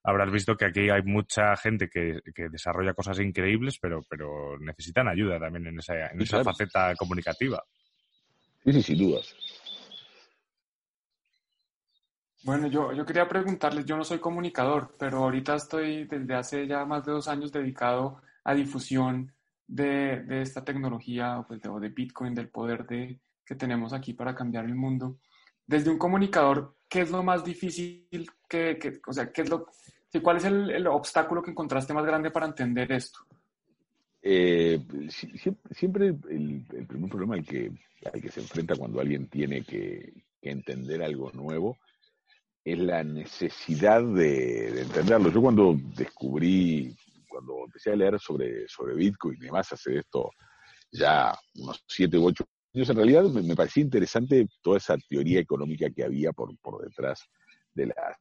habrás 0.02 0.30
visto 0.30 0.56
que 0.56 0.64
aquí 0.64 0.88
hay 0.88 1.02
mucha 1.02 1.54
gente 1.56 1.88
que, 1.88 2.20
que 2.34 2.48
desarrolla 2.48 2.94
cosas 2.94 3.18
increíbles, 3.20 3.78
pero, 3.78 4.00
pero 4.08 4.58
necesitan 4.58 5.08
ayuda 5.08 5.38
también 5.38 5.66
en 5.66 5.78
esa, 5.78 6.06
en 6.06 6.22
esa 6.22 6.42
faceta 6.42 6.94
comunicativa. 6.94 7.62
Sí, 8.64 8.82
sí, 8.82 8.94
dudas. 8.94 9.34
Bueno, 12.42 12.68
yo, 12.68 12.92
yo 12.92 13.04
quería 13.04 13.28
preguntarles, 13.28 13.84
yo 13.84 13.96
no 13.96 14.04
soy 14.04 14.18
comunicador, 14.18 14.94
pero 14.98 15.18
ahorita 15.18 15.56
estoy 15.56 16.04
desde 16.04 16.34
hace 16.34 16.66
ya 16.66 16.84
más 16.86 17.04
de 17.04 17.12
dos 17.12 17.28
años 17.28 17.52
dedicado 17.52 18.22
a 18.44 18.54
difusión 18.54 19.32
de, 19.66 20.22
de 20.22 20.42
esta 20.42 20.64
tecnología 20.64 21.44
pues, 21.46 21.60
de, 21.60 21.68
de 21.68 21.88
Bitcoin, 21.90 22.34
del 22.34 22.48
poder 22.48 22.86
de, 22.86 23.20
que 23.44 23.54
tenemos 23.54 23.92
aquí 23.92 24.14
para 24.14 24.34
cambiar 24.34 24.64
el 24.64 24.74
mundo. 24.74 25.18
Desde 25.66 25.90
un 25.90 25.98
comunicador, 25.98 26.76
¿qué 26.88 27.02
es 27.02 27.10
lo 27.10 27.22
más 27.22 27.44
difícil? 27.44 28.08
Que, 28.48 28.78
que 28.78 29.00
o 29.06 29.12
sea, 29.12 29.30
¿qué 29.30 29.42
es 29.42 29.50
lo, 29.50 29.66
¿cuál 30.22 30.38
es 30.38 30.44
el, 30.44 30.70
el, 30.70 30.86
obstáculo 30.86 31.42
que 31.42 31.50
encontraste 31.50 31.92
más 31.92 32.04
grande 32.04 32.30
para 32.30 32.46
entender 32.46 32.90
esto? 32.90 33.20
Eh, 34.22 34.78
siempre 35.74 36.08
el, 36.08 36.64
primer 36.86 37.08
problema 37.08 37.36
al 37.36 37.44
que, 37.44 37.72
al 38.12 38.20
que 38.20 38.30
se 38.30 38.40
enfrenta 38.40 38.76
cuando 38.76 39.00
alguien 39.00 39.28
tiene 39.28 39.62
que, 39.62 40.12
entender 40.42 41.02
algo 41.02 41.30
nuevo 41.32 41.76
es 42.64 42.78
la 42.78 43.04
necesidad 43.04 44.02
de, 44.02 44.80
entenderlo. 44.80 45.30
Yo 45.30 45.42
cuando 45.42 45.76
descubrí, 45.94 46.96
cuando 47.28 47.64
empecé 47.66 47.92
a 47.92 47.96
leer 47.96 48.18
sobre, 48.18 48.66
sobre 48.68 48.94
Bitcoin 48.94 49.36
y 49.38 49.44
demás, 49.44 49.70
hace 49.70 49.98
esto 49.98 50.30
ya 50.90 51.38
unos 51.56 51.84
siete 51.86 52.16
u 52.16 52.26
ocho 52.26 52.44
años, 52.74 52.88
en 52.88 52.96
realidad 52.96 53.24
me, 53.24 53.42
me, 53.42 53.54
parecía 53.54 53.82
interesante 53.82 54.46
toda 54.62 54.78
esa 54.78 54.96
teoría 55.08 55.40
económica 55.40 55.90
que 55.90 56.04
había 56.04 56.32
por, 56.32 56.56
por 56.60 56.82
detrás 56.82 57.20
de 57.74 57.86
las, 57.86 58.16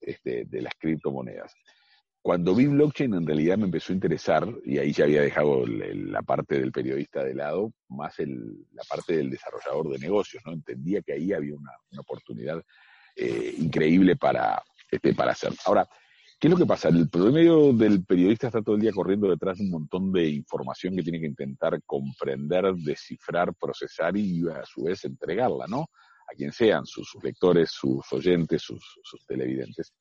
este, 0.00 0.44
de 0.44 0.62
las 0.62 0.74
criptomonedas. 0.78 1.52
Cuando 2.24 2.54
vi 2.54 2.66
blockchain 2.68 3.12
en 3.12 3.26
realidad 3.26 3.58
me 3.58 3.66
empezó 3.66 3.92
a 3.92 3.96
interesar, 3.96 4.48
y 4.64 4.78
ahí 4.78 4.92
ya 4.92 5.04
había 5.04 5.20
dejado 5.20 5.66
la 5.66 6.22
parte 6.22 6.58
del 6.58 6.72
periodista 6.72 7.22
de 7.22 7.34
lado, 7.34 7.70
más 7.90 8.14
la 8.18 8.82
parte 8.88 9.18
del 9.18 9.28
desarrollador 9.28 9.90
de 9.90 9.98
negocios, 9.98 10.42
¿no? 10.46 10.54
Entendía 10.54 11.02
que 11.02 11.12
ahí 11.12 11.34
había 11.34 11.54
una, 11.54 11.72
oportunidad 11.98 12.62
eh, 13.14 13.56
increíble 13.58 14.16
para, 14.16 14.62
este, 14.90 15.12
para 15.12 15.32
hacer. 15.32 15.52
Ahora, 15.66 15.86
¿qué 16.40 16.46
es 16.46 16.50
lo 16.50 16.56
que 16.56 16.64
pasa? 16.64 16.88
El 16.88 17.10
promedio 17.10 17.74
del 17.74 18.02
periodista 18.06 18.46
está 18.46 18.62
todo 18.62 18.76
el 18.76 18.80
día 18.80 18.92
corriendo 18.92 19.28
detrás 19.28 19.58
de 19.58 19.64
un 19.64 19.72
montón 19.72 20.10
de 20.10 20.26
información 20.26 20.96
que 20.96 21.02
tiene 21.02 21.20
que 21.20 21.26
intentar 21.26 21.78
comprender, 21.84 22.72
descifrar, 22.76 23.52
procesar 23.54 24.16
y 24.16 24.48
a 24.48 24.64
su 24.64 24.84
vez 24.84 25.04
entregarla, 25.04 25.66
¿no? 25.68 25.90
A 26.32 26.34
quien 26.34 26.52
sean, 26.52 26.86
sus, 26.86 27.06
lectores, 27.22 27.70
sus 27.70 28.10
oyentes, 28.14 28.62
sus 28.62 29.26
televidentes. 29.26 29.92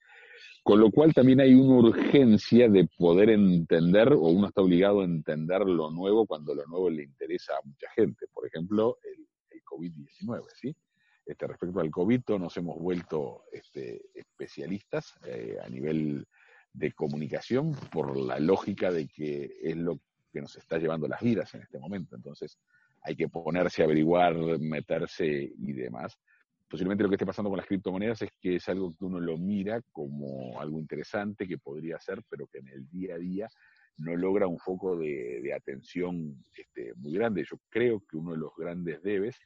Con 0.64 0.80
lo 0.80 0.92
cual 0.92 1.14
también 1.14 1.42
hay 1.42 1.54
una 1.54 1.90
urgencia 1.90 2.70
de 2.70 2.88
poder 2.98 3.30
entender, 3.32 4.14
o 4.14 4.30
uno 4.30 4.48
está 4.48 4.62
obligado 4.62 5.02
a 5.02 5.06
entender 5.06 5.60
lo 5.62 5.92
nuevo 5.92 6.26
cuando 6.26 6.56
lo 6.56 6.66
nuevo 6.68 6.90
le 6.90 7.04
interesa 7.04 7.54
a 7.54 7.68
mucha 7.68 7.88
gente. 7.94 8.28
Por 8.34 8.48
ejemplo, 8.48 8.98
el, 9.04 9.28
COVID-19, 9.66 10.44
¿sí? 10.56 10.76
Este, 11.26 11.48
respecto 11.48 11.80
al 11.80 11.90
COVID, 11.90 12.22
nos 12.40 12.56
hemos 12.58 12.78
vuelto 12.78 13.44
este, 13.52 14.04
especialistas 14.14 15.16
eh, 15.26 15.58
a 15.62 15.68
nivel 15.68 16.28
de 16.72 16.92
comunicación 16.92 17.74
por 17.92 18.16
la 18.16 18.40
lógica 18.40 18.92
de 18.92 19.08
que 19.08 19.58
es 19.64 19.76
lo 19.76 20.00
que 20.32 20.42
nos 20.42 20.56
está 20.56 20.78
llevando 20.78 21.08
las 21.08 21.22
vidas 21.22 21.54
en 21.56 21.62
este 21.62 21.80
momento. 21.80 22.16
Entonces, 22.16 22.60
hay 23.02 23.16
que 23.16 23.28
ponerse 23.28 23.82
a 23.82 23.86
averiguar, 23.86 24.36
meterse 24.60 25.54
y 25.58 25.74
demás 25.74 26.18
posiblemente 26.74 27.04
lo 27.04 27.10
que 27.10 27.16
esté 27.18 27.26
pasando 27.28 27.52
con 27.52 27.58
las 27.58 27.68
criptomonedas 27.68 28.24
es 28.24 28.32
que 28.42 28.56
es 28.56 28.68
algo 28.68 28.96
que 28.98 29.06
uno 29.06 29.20
lo 29.20 29.38
mira 29.38 29.80
como 29.92 30.60
algo 30.60 30.80
interesante 30.80 31.48
que 31.48 31.60
podría 31.60 32.00
ser, 32.00 32.24
pero 32.28 32.48
que 32.48 32.58
en 32.58 32.68
el 32.68 32.90
día 32.90 33.14
a 33.14 33.20
día 33.20 33.48
no 33.98 34.16
logra 34.16 34.48
un 34.48 34.58
foco 34.58 34.98
de, 34.98 35.54
atención 35.56 36.44
este, 36.52 36.96
muy 36.96 37.14
grande. 37.14 37.46
Yo 37.48 37.58
creo 37.70 38.02
que 38.10 38.18
uno 38.18 38.32
de 38.32 38.40
los 38.40 38.56
grandes 38.58 39.04
debes 39.04 39.38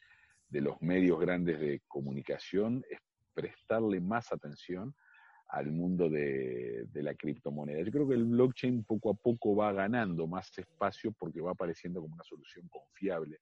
de 0.48 0.62
los 0.62 0.82
medios 0.82 1.20
grandes 1.20 1.60
de 1.60 1.82
comunicación 1.90 2.82
es 2.90 3.00
prestarle 3.34 4.00
más 4.00 4.32
atención 4.32 4.96
al 5.50 5.70
mundo 5.70 6.10
de, 6.10 6.86
de, 6.94 7.04
la 7.04 7.14
criptomoneda. 7.14 7.82
Yo 7.82 7.92
creo 7.92 8.08
que 8.08 8.16
el 8.16 8.24
blockchain 8.24 8.86
poco 8.86 9.10
a 9.10 9.16
poco 9.16 9.54
va 9.54 9.74
ganando 9.74 10.28
más 10.28 10.58
espacio 10.58 11.12
porque 11.12 11.42
va 11.42 11.52
apareciendo 11.52 12.00
como 12.00 12.14
una 12.14 12.24
solución 12.24 12.70
confiable 12.70 13.42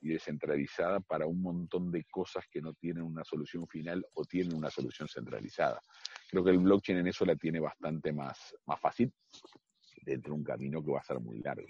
y 0.00 0.08
descentralizada 0.08 1.00
para 1.00 1.26
un 1.26 1.40
montón 1.42 1.90
de 1.90 2.04
cosas 2.04 2.44
que 2.50 2.60
no 2.60 2.74
tienen 2.74 3.04
una 3.04 3.24
solución 3.24 3.66
final 3.66 4.04
o 4.14 4.24
tienen 4.24 4.54
una 4.54 4.70
solución 4.70 5.08
centralizada. 5.08 5.80
Creo 6.28 6.44
que 6.44 6.50
el 6.50 6.58
blockchain 6.58 6.98
en 6.98 7.08
eso 7.08 7.24
la 7.24 7.36
tiene 7.36 7.60
bastante 7.60 8.12
más, 8.12 8.54
más 8.66 8.80
fácil 8.80 9.12
dentro 10.02 10.32
de 10.32 10.38
un 10.38 10.44
camino 10.44 10.82
que 10.82 10.92
va 10.92 11.00
a 11.00 11.04
ser 11.04 11.20
muy 11.20 11.40
largo. 11.40 11.68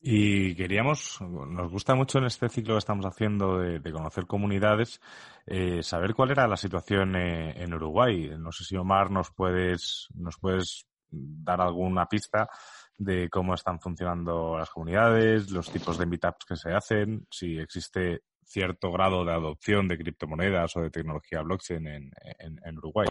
Y 0.00 0.54
queríamos, 0.54 1.20
nos 1.20 1.72
gusta 1.72 1.96
mucho 1.96 2.18
en 2.18 2.26
este 2.26 2.48
ciclo 2.48 2.74
que 2.74 2.78
estamos 2.78 3.04
haciendo 3.04 3.58
de, 3.58 3.92
conocer 3.92 4.26
comunidades, 4.26 5.00
eh, 5.44 5.82
saber 5.82 6.14
cuál 6.14 6.30
era 6.30 6.46
la 6.46 6.56
situación 6.56 7.16
eh, 7.16 7.60
en 7.60 7.74
Uruguay. 7.74 8.30
No 8.38 8.52
sé 8.52 8.62
si 8.62 8.76
Omar 8.76 9.10
nos 9.10 9.32
puedes, 9.32 10.06
nos 10.14 10.38
puedes 10.38 10.86
dar 11.10 11.60
alguna 11.60 12.06
pista 12.06 12.48
de 12.98 13.30
cómo 13.30 13.54
están 13.54 13.80
funcionando 13.80 14.58
las 14.58 14.70
comunidades, 14.70 15.50
los 15.50 15.70
tipos 15.70 15.96
de 15.98 16.06
meetups 16.06 16.44
que 16.44 16.56
se 16.56 16.72
hacen, 16.72 17.26
si 17.30 17.56
existe 17.56 18.22
cierto 18.44 18.90
grado 18.90 19.24
de 19.24 19.32
adopción 19.32 19.86
de 19.86 19.98
criptomonedas 19.98 20.76
o 20.76 20.80
de 20.80 20.90
tecnología 20.90 21.42
blockchain 21.42 21.86
en, 21.86 22.10
en, 22.38 22.78
Uruguay. 22.78 23.06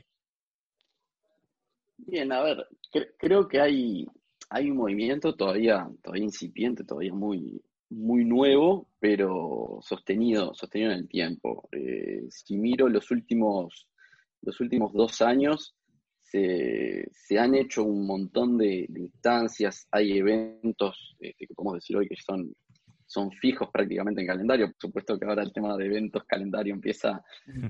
Bien, 1.97 2.31
a 2.31 2.41
ver, 2.41 2.67
creo 3.17 3.47
que 3.47 3.61
hay, 3.61 4.05
hay 4.49 4.69
un 4.69 4.77
movimiento 4.77 5.35
todavía, 5.35 5.87
todavía 6.03 6.25
incipiente, 6.25 6.83
todavía 6.83 7.13
muy, 7.13 7.61
muy 7.89 8.25
nuevo, 8.25 8.89
pero 8.99 9.79
sostenido, 9.81 10.53
sostenido 10.53 10.91
en 10.91 10.99
el 10.99 11.07
tiempo. 11.07 11.69
Eh, 11.71 12.25
si 12.29 12.57
miro 12.57 12.89
los 12.89 13.09
últimos, 13.11 13.87
los 14.41 14.59
últimos 14.59 14.91
dos 14.93 15.21
años, 15.21 15.75
se, 16.31 17.39
han 17.39 17.55
hecho 17.55 17.83
un 17.83 18.05
montón 18.05 18.57
de, 18.57 18.87
instancias, 18.89 19.87
hay 19.91 20.17
eventos 20.17 21.15
este, 21.19 21.47
que 21.47 21.53
podemos 21.53 21.75
decir 21.75 21.97
hoy 21.97 22.07
que 22.07 22.15
son, 22.17 22.53
son 23.05 23.31
fijos 23.31 23.69
prácticamente 23.71 24.21
en 24.21 24.27
calendario. 24.27 24.67
Por 24.67 24.77
supuesto 24.79 25.17
que 25.17 25.25
ahora 25.25 25.43
el 25.43 25.53
tema 25.53 25.75
de 25.77 25.85
eventos, 25.85 26.23
calendario 26.25 26.73
empieza 26.73 27.21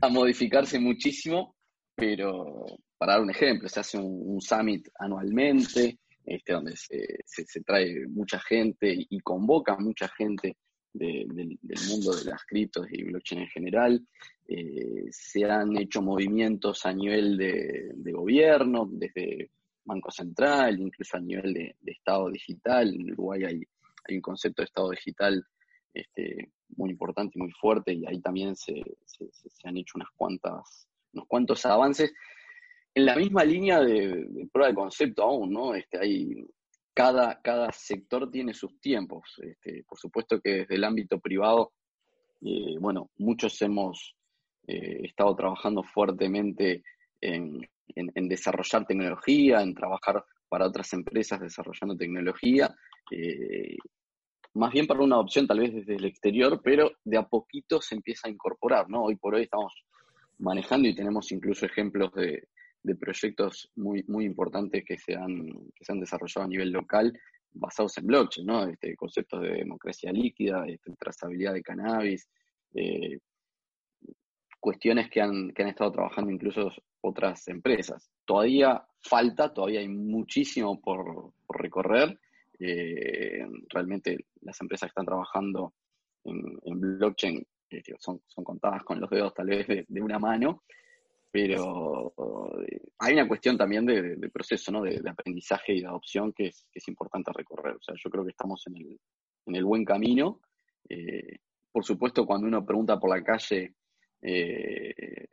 a 0.02 0.10
modificarse 0.10 0.80
muchísimo, 0.80 1.56
pero 1.96 2.66
para 2.98 3.14
dar 3.14 3.22
un 3.22 3.30
ejemplo, 3.30 3.70
se 3.70 3.80
hace 3.80 3.98
un, 3.98 4.42
summit 4.42 4.88
anualmente, 5.00 6.00
este, 6.26 6.54
donde 6.54 6.76
se, 6.76 7.24
se, 7.26 7.62
trae 7.62 8.06
mucha 8.08 8.40
gente 8.40 8.94
y, 9.10 9.20
convoca 9.20 9.78
mucha 9.78 10.08
gente 10.10 10.58
del 10.94 11.58
mundo 11.90 12.16
de 12.16 12.26
las 12.26 12.44
criptos 12.46 12.88
y 12.92 13.04
blockchain 13.04 13.42
en 13.42 13.48
general. 13.48 14.08
Eh, 14.48 15.06
se 15.12 15.44
han 15.46 15.76
hecho 15.78 16.02
movimientos 16.02 16.86
a 16.86 16.94
nivel 16.94 17.38
de, 17.38 18.12
gobierno, 18.12 18.88
desde 18.90 19.52
Banco 19.84 20.10
Central, 20.10 20.80
incluso 20.80 21.18
a 21.18 21.20
nivel 21.20 21.54
de, 21.54 21.76
Estado 21.86 22.30
digital. 22.30 22.94
En 22.94 23.12
Uruguay 23.12 23.44
hay, 23.44 23.64
un 24.16 24.22
concepto 24.22 24.62
de 24.62 24.66
Estado 24.66 24.92
digital 24.92 25.46
este, 25.94 26.52
muy 26.78 26.92
importante 26.92 27.34
y 27.36 27.42
muy 27.42 27.52
fuerte, 27.52 27.94
y 27.94 28.06
ahí 28.06 28.22
también 28.22 28.56
se, 28.56 28.82
han 29.66 29.78
hecho 29.78 29.94
unas 29.96 30.10
cuantas, 30.16 30.88
unos 31.14 31.28
cuantos 31.28 31.66
avances. 31.66 32.14
En 32.94 33.06
la 33.06 33.16
misma 33.16 33.44
línea 33.44 33.82
de, 33.82 34.48
prueba 34.52 34.70
de 34.70 34.76
concepto 34.76 35.24
aún, 35.24 35.52
¿no? 35.52 35.76
Este, 35.76 36.00
hay, 36.00 36.36
cada, 36.98 37.40
cada 37.44 37.72
sector 37.72 38.32
tiene 38.32 38.56
sus 38.56 38.82
tiempos. 38.82 39.36
Este, 39.44 39.84
por 39.88 40.00
supuesto 40.00 40.42
que 40.42 40.62
desde 40.62 40.74
el 40.74 40.84
ámbito 40.84 41.20
privado, 41.20 41.74
eh, 42.42 42.76
bueno, 42.80 43.12
muchos 43.20 43.62
hemos 43.62 44.16
eh, 44.66 45.02
estado 45.04 45.36
trabajando 45.36 45.84
fuertemente 45.84 46.82
en, 47.22 47.62
desarrollar 47.96 48.88
tecnología, 48.88 49.62
en 49.62 49.76
trabajar 49.76 50.26
para 50.50 50.66
otras 50.66 50.92
empresas 50.94 51.40
desarrollando 51.40 51.96
tecnología, 51.96 52.76
eh, 53.12 53.78
más 54.56 54.74
bien 54.74 54.88
para 54.88 55.02
una 55.02 55.18
adopción 55.18 55.46
tal 55.46 55.60
vez 55.60 55.76
desde 55.76 55.98
el 55.98 56.06
exterior, 56.06 56.60
pero 56.64 56.94
de 57.04 57.18
a 57.18 57.28
poquito 57.28 57.80
se 57.80 57.94
empieza 57.94 58.28
a 58.28 58.32
incorporar, 58.32 58.90
¿no? 58.90 59.04
Hoy 59.04 59.18
por 59.18 59.36
hoy 59.36 59.44
estamos 59.44 59.72
manejando 60.40 60.88
y 60.88 60.96
tenemos 60.96 61.32
incluso 61.32 61.68
ejemplos 61.68 62.12
de, 62.14 62.48
proyectos 63.00 63.70
muy, 63.76 64.04
muy 64.08 64.26
importantes 64.26 64.84
que 64.86 64.98
se, 64.98 65.16
han, 65.16 65.46
que 65.76 65.84
se 65.84 65.92
han 65.92 66.00
desarrollado 66.00 66.46
a 66.46 66.50
nivel 66.50 66.72
local 66.72 67.14
basados 67.54 67.98
en 67.98 68.08
blockchain, 68.08 68.46
¿no? 68.46 68.68
Este, 68.68 68.96
conceptos 68.96 69.42
de 69.42 69.50
democracia 69.50 70.12
líquida, 70.12 70.66
este, 70.68 70.94
trazabilidad 70.98 71.54
de 71.54 71.64
cannabis, 71.64 72.28
eh, 72.74 73.20
cuestiones 74.60 75.10
que 75.10 75.22
han, 75.22 75.52
que 75.52 75.64
han 75.64 75.70
estado 75.70 75.92
trabajando 75.92 76.32
incluso 76.32 76.72
otras 77.02 77.48
empresas. 77.48 78.10
Todavía 78.26 78.84
falta, 79.02 79.54
todavía 79.54 79.80
hay 79.80 79.88
muchísimo 79.88 80.82
por, 80.82 81.34
recorrer. 81.50 82.20
Eh, 82.60 83.46
realmente 83.70 84.26
las 84.42 84.60
empresas 84.62 84.88
que 84.88 84.92
están 84.92 85.06
trabajando 85.06 85.74
en, 86.24 86.80
blockchain 86.80 87.46
eh, 87.70 87.82
son, 88.00 88.22
son, 88.28 88.44
contadas 88.44 88.84
con 88.84 89.00
los 89.00 89.10
dedos 89.10 89.34
tal 89.34 89.48
vez 89.48 89.68
de, 89.68 90.02
una 90.02 90.20
mano, 90.20 90.64
pero 91.46 92.14
eh, 92.68 92.82
hay 93.00 93.14
una 93.14 93.28
cuestión 93.28 93.58
también 93.58 93.86
de, 93.86 94.30
proceso, 94.30 94.72
¿no? 94.72 94.82
de, 94.82 95.02
aprendizaje 95.10 95.74
y 95.74 95.82
de 95.82 95.88
adopción 95.88 96.34
que 96.34 96.48
es, 96.48 96.88
importante 96.88 97.32
recorrer. 97.34 97.76
O 97.76 97.82
sea, 97.82 97.96
yo 97.96 98.10
creo 98.10 98.24
que 98.24 98.32
estamos 98.32 98.66
en 98.68 98.78
el, 98.78 99.00
en 99.46 99.56
el 99.56 99.66
buen 99.66 99.86
camino. 99.86 100.42
por 101.72 101.86
supuesto, 101.86 102.26
cuando 102.26 102.48
uno 102.48 102.66
pregunta 102.66 103.00
por 103.00 103.10
la 103.10 103.24
calle 103.24 103.76
eh, 104.22 105.28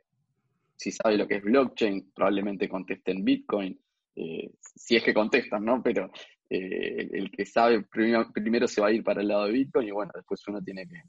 si 0.77 0.91
sabe 0.91 1.17
lo 1.17 1.27
que 1.27 1.35
es 1.35 1.43
blockchain, 1.43 2.11
probablemente 2.13 2.69
contesten 2.69 3.23
Bitcoin, 3.23 3.79
eh, 4.15 4.51
si 4.59 4.95
es 4.95 5.03
que 5.03 5.13
contestan, 5.13 5.63
¿no? 5.65 5.81
Pero 5.81 6.11
eh, 6.49 7.09
el 7.11 7.31
que 7.31 7.45
sabe 7.45 7.83
primero, 7.83 8.67
se 8.67 8.81
va 8.81 8.87
a 8.87 8.91
ir 8.91 9.03
para 9.03 9.21
el 9.21 9.27
lado 9.29 9.45
de 9.45 9.53
Bitcoin 9.53 9.87
y 9.87 9.91
bueno, 9.91 10.11
después 10.13 10.41
uno 10.47 10.61
tiene 10.61 10.87
que, 10.87 11.01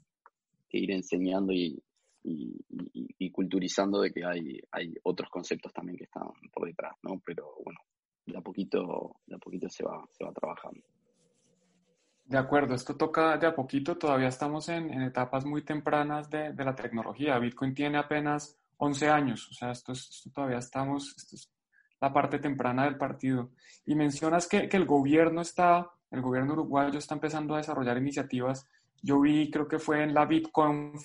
ir 0.77 0.91
enseñando 0.91 1.53
y, 1.53 1.81
culturizando 3.31 4.01
de 4.01 4.11
que 4.11 4.25
hay, 4.25 4.59
hay 4.71 4.93
otros 5.03 5.29
conceptos 5.29 5.71
también 5.71 5.97
que 5.97 6.05
están 6.05 6.27
por 6.53 6.67
detrás, 6.67 6.95
¿no? 7.03 7.21
Pero 7.25 7.53
bueno, 7.63 7.79
de 8.25 8.37
a 8.37 8.41
poquito, 8.41 9.17
de 9.25 9.35
a 9.35 9.39
poquito 9.39 9.69
se 9.69 9.83
va, 9.83 10.03
se 10.11 10.23
va 10.23 10.31
trabajando. 10.31 10.81
De 12.27 12.37
acuerdo, 12.37 12.75
esto 12.75 12.97
toca 12.97 13.37
de 13.37 13.47
a 13.47 13.55
poquito, 13.55 13.97
todavía 13.97 14.27
estamos 14.27 14.67
en, 14.67 15.01
etapas 15.01 15.45
muy 15.45 15.63
tempranas 15.63 16.29
de, 16.29 16.53
la 16.53 16.75
tecnología. 16.75 17.39
Bitcoin 17.39 17.73
tiene 17.73 17.97
apenas 17.97 18.59
11 18.77 19.07
años, 19.07 19.47
o 19.49 19.53
sea, 19.53 19.71
esto, 19.71 19.93
todavía 20.33 20.57
estamos, 20.57 21.15
esto 21.15 21.37
es 21.37 21.49
la 22.01 22.11
parte 22.11 22.39
temprana 22.39 22.83
del 22.83 22.97
partido. 22.97 23.51
Y 23.85 23.95
mencionas 23.95 24.45
que, 24.45 24.67
el 24.69 24.85
gobierno 24.85 25.39
está, 25.39 25.89
el 26.11 26.21
gobierno 26.21 26.51
uruguayo 26.51 26.99
está 26.99 27.15
empezando 27.15 27.53
a 27.53 27.59
desarrollar 27.59 27.97
iniciativas. 27.97 28.67
Yo 29.01 29.21
vi, 29.21 29.49
creo 29.49 29.69
que 29.69 29.79
fue 29.79 30.03
en 30.03 30.13
la 30.13 30.25
BitConf, 30.25 31.01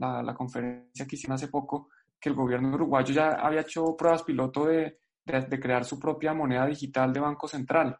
la, 0.00 0.34
conferencia 0.34 1.06
que 1.06 1.16
hicieron 1.16 1.34
hace 1.34 1.48
poco, 1.48 1.88
que 2.18 2.28
el 2.28 2.34
gobierno 2.34 2.74
uruguayo 2.74 3.14
ya 3.14 3.30
había 3.32 3.60
hecho 3.60 3.96
pruebas 3.96 4.22
piloto 4.22 4.66
de, 4.66 4.98
de 5.24 5.60
crear 5.60 5.84
su 5.84 5.98
propia 5.98 6.34
moneda 6.34 6.66
digital 6.66 7.12
de 7.12 7.20
Banco 7.20 7.46
Central. 7.46 7.96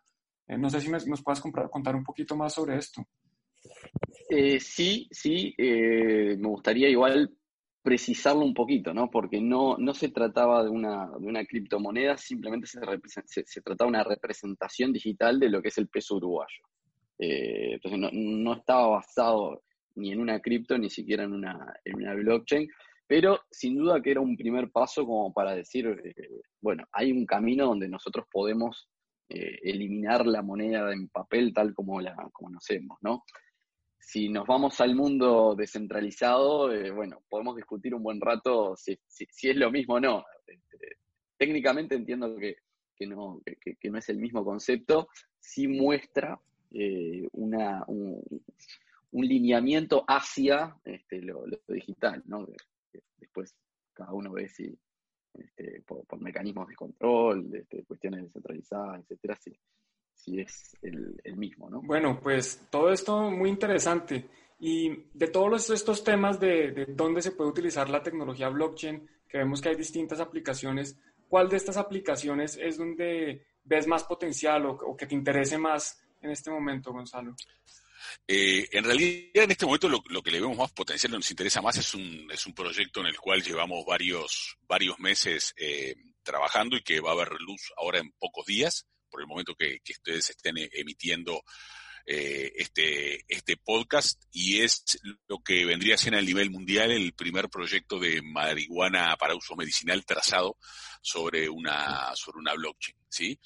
Eh, 0.50 0.58
no 0.58 0.68
sé 0.68 0.80
si 0.80 0.90
nos 0.90 1.22
puedas 1.22 1.40
contar 1.40 1.94
un 1.94 2.02
poquito 2.02 2.34
más 2.36 2.52
sobre 2.54 2.76
esto. 2.76 3.06
Eh, 4.28 4.58
sí, 4.58 5.06
sí, 5.10 5.54
eh, 5.56 6.36
me 6.36 6.48
gustaría 6.48 6.88
igual 6.88 7.30
precisarlo 7.82 8.42
un 8.42 8.52
poquito, 8.52 8.92
¿no? 8.92 9.08
Porque 9.10 9.40
no, 9.40 9.76
no 9.78 9.94
se 9.94 10.08
trataba 10.08 10.64
de 10.64 10.70
una, 10.70 11.08
de 11.18 11.26
una 11.26 11.44
criptomoneda, 11.44 12.16
simplemente 12.16 12.66
se, 12.66 12.80
se, 13.46 13.60
trataba 13.62 13.90
de 13.90 13.96
una 13.96 14.04
representación 14.04 14.92
digital 14.92 15.38
de 15.38 15.48
lo 15.48 15.62
que 15.62 15.68
es 15.68 15.78
el 15.78 15.88
peso 15.88 16.16
uruguayo. 16.16 16.64
entonces 17.18 18.10
no, 18.12 18.52
estaba 18.54 18.88
basado 18.88 19.62
ni 19.96 20.12
en 20.12 20.20
una 20.20 20.40
cripto, 20.40 20.78
ni 20.78 20.90
siquiera 20.90 21.24
en 21.24 21.32
una, 21.32 21.74
en 21.84 21.96
una 21.96 22.14
blockchain, 22.14 22.68
pero 23.06 23.40
sin 23.50 23.76
duda 23.76 24.00
que 24.00 24.12
era 24.12 24.20
un 24.20 24.36
primer 24.36 24.70
paso 24.70 25.04
como 25.04 25.32
para 25.32 25.54
decir, 25.54 26.00
bueno, 26.60 26.84
hay 26.92 27.10
un 27.10 27.26
camino 27.26 27.66
donde 27.66 27.88
nosotros 27.88 28.26
podemos 28.30 28.88
eh, 29.28 29.58
eliminar 29.62 30.26
la 30.26 30.42
moneda 30.42 30.92
en 30.92 31.08
papel 31.08 31.52
tal 31.54 31.72
como 31.72 32.00
la 32.00 32.16
conocemos, 32.32 32.98
¿no? 33.00 33.24
Si 33.98 34.28
nos 34.28 34.44
vamos 34.44 34.80
al 34.80 34.96
mundo 34.96 35.54
descentralizado, 35.56 36.72
eh, 36.72 36.90
bueno, 36.90 37.22
podemos 37.28 37.54
discutir 37.54 37.94
un 37.94 38.02
buen 38.02 38.20
rato 38.20 38.74
si, 38.76 38.98
es 39.42 39.56
lo 39.56 39.70
mismo 39.70 39.94
o 39.94 40.00
no. 40.00 40.24
Este, 40.46 40.96
técnicamente 41.36 41.94
entiendo 41.94 42.36
que, 42.36 42.56
no, 43.06 43.40
no 43.84 43.98
es 43.98 44.08
el 44.08 44.18
mismo 44.18 44.44
concepto, 44.44 45.08
sí 45.38 45.68
muestra 45.68 46.40
eh, 46.72 47.28
una, 47.32 47.84
un, 47.86 48.20
lineamiento 49.12 50.04
hacia 50.06 50.76
este, 50.84 51.20
lo, 51.22 51.44
digital, 51.68 52.22
¿no? 52.26 52.46
Después 53.18 53.54
cada 53.92 54.12
uno 54.12 54.32
ve 54.32 54.48
si, 54.48 54.78
este, 55.34 55.82
por, 55.82 56.20
mecanismos 56.20 56.68
de 56.68 56.74
control, 56.74 57.50
de, 57.50 57.58
este, 57.60 57.84
cuestiones 57.84 58.24
descentralizadas, 58.24 59.02
etcétera, 59.02 59.36
si, 60.14 60.40
es 60.40 60.76
el, 60.82 61.36
mismo, 61.36 61.70
¿no? 61.70 61.80
Bueno, 61.82 62.20
pues 62.22 62.66
todo 62.70 62.90
esto 62.90 63.30
muy 63.30 63.48
interesante. 63.48 64.28
Y 64.58 64.90
de 65.14 65.28
todos 65.28 65.70
estos 65.70 66.04
temas 66.04 66.38
de, 66.38 66.86
dónde 66.90 67.22
se 67.22 67.32
puede 67.32 67.50
utilizar 67.50 67.88
la 67.88 68.02
tecnología 68.02 68.50
blockchain, 68.50 69.08
que 69.26 69.38
vemos 69.38 69.62
que 69.62 69.70
hay 69.70 69.76
distintas 69.76 70.20
aplicaciones, 70.20 71.00
¿cuál 71.28 71.48
de 71.48 71.56
estas 71.56 71.78
aplicaciones 71.78 72.58
es 72.60 72.76
donde 72.76 73.46
ves 73.64 73.86
más 73.86 74.04
potencial 74.04 74.66
o 74.66 74.96
que 74.96 75.06
te 75.06 75.14
interese 75.14 75.56
más 75.56 76.04
en 76.20 76.30
este 76.30 76.50
momento, 76.50 76.92
Gonzalo? 76.92 77.34
Eh, 78.26 78.68
en 78.72 78.84
realidad, 78.84 79.44
en 79.44 79.50
este 79.50 79.66
momento 79.66 79.88
lo, 79.88 80.22
que 80.22 80.30
le 80.30 80.40
vemos 80.40 80.56
más 80.56 80.72
potencial, 80.72 81.12
nos 81.12 81.30
interesa 81.30 81.62
más, 81.62 81.76
es 81.76 81.94
un, 81.94 82.28
es 82.30 82.46
un 82.46 82.54
proyecto 82.54 83.00
en 83.00 83.06
el 83.06 83.18
cual 83.18 83.42
llevamos 83.42 83.84
varios, 83.84 84.56
varios 84.62 84.98
meses 84.98 85.52
eh, 85.56 85.94
trabajando 86.22 86.76
y 86.76 86.82
que 86.82 87.00
va 87.00 87.10
a 87.10 87.14
haber 87.14 87.32
luz 87.40 87.72
ahora 87.76 87.98
en 87.98 88.10
pocos 88.12 88.46
días, 88.46 88.86
por 89.10 89.20
el 89.20 89.26
momento 89.26 89.54
que, 89.54 89.80
ustedes 89.90 90.30
estén 90.30 90.54
emitiendo 90.72 91.42
eh, 92.06 92.52
este, 92.56 93.24
este 93.28 93.56
podcast, 93.56 94.22
y 94.32 94.60
es 94.60 95.00
lo 95.28 95.38
que 95.42 95.64
vendría 95.64 95.94
a 95.94 95.98
ser 95.98 96.14
a 96.14 96.22
nivel 96.22 96.50
mundial 96.50 96.90
el 96.90 97.12
primer 97.12 97.48
proyecto 97.48 97.98
de 97.98 98.22
marihuana 98.22 99.16
para 99.16 99.34
uso 99.34 99.56
medicinal 99.56 100.04
trazado 100.04 100.56
sobre 101.02 101.48
una, 101.48 102.14
sobre 102.14 102.38
una 102.38 102.54
blockchain. 102.54 102.96
¿sí? 103.08 103.38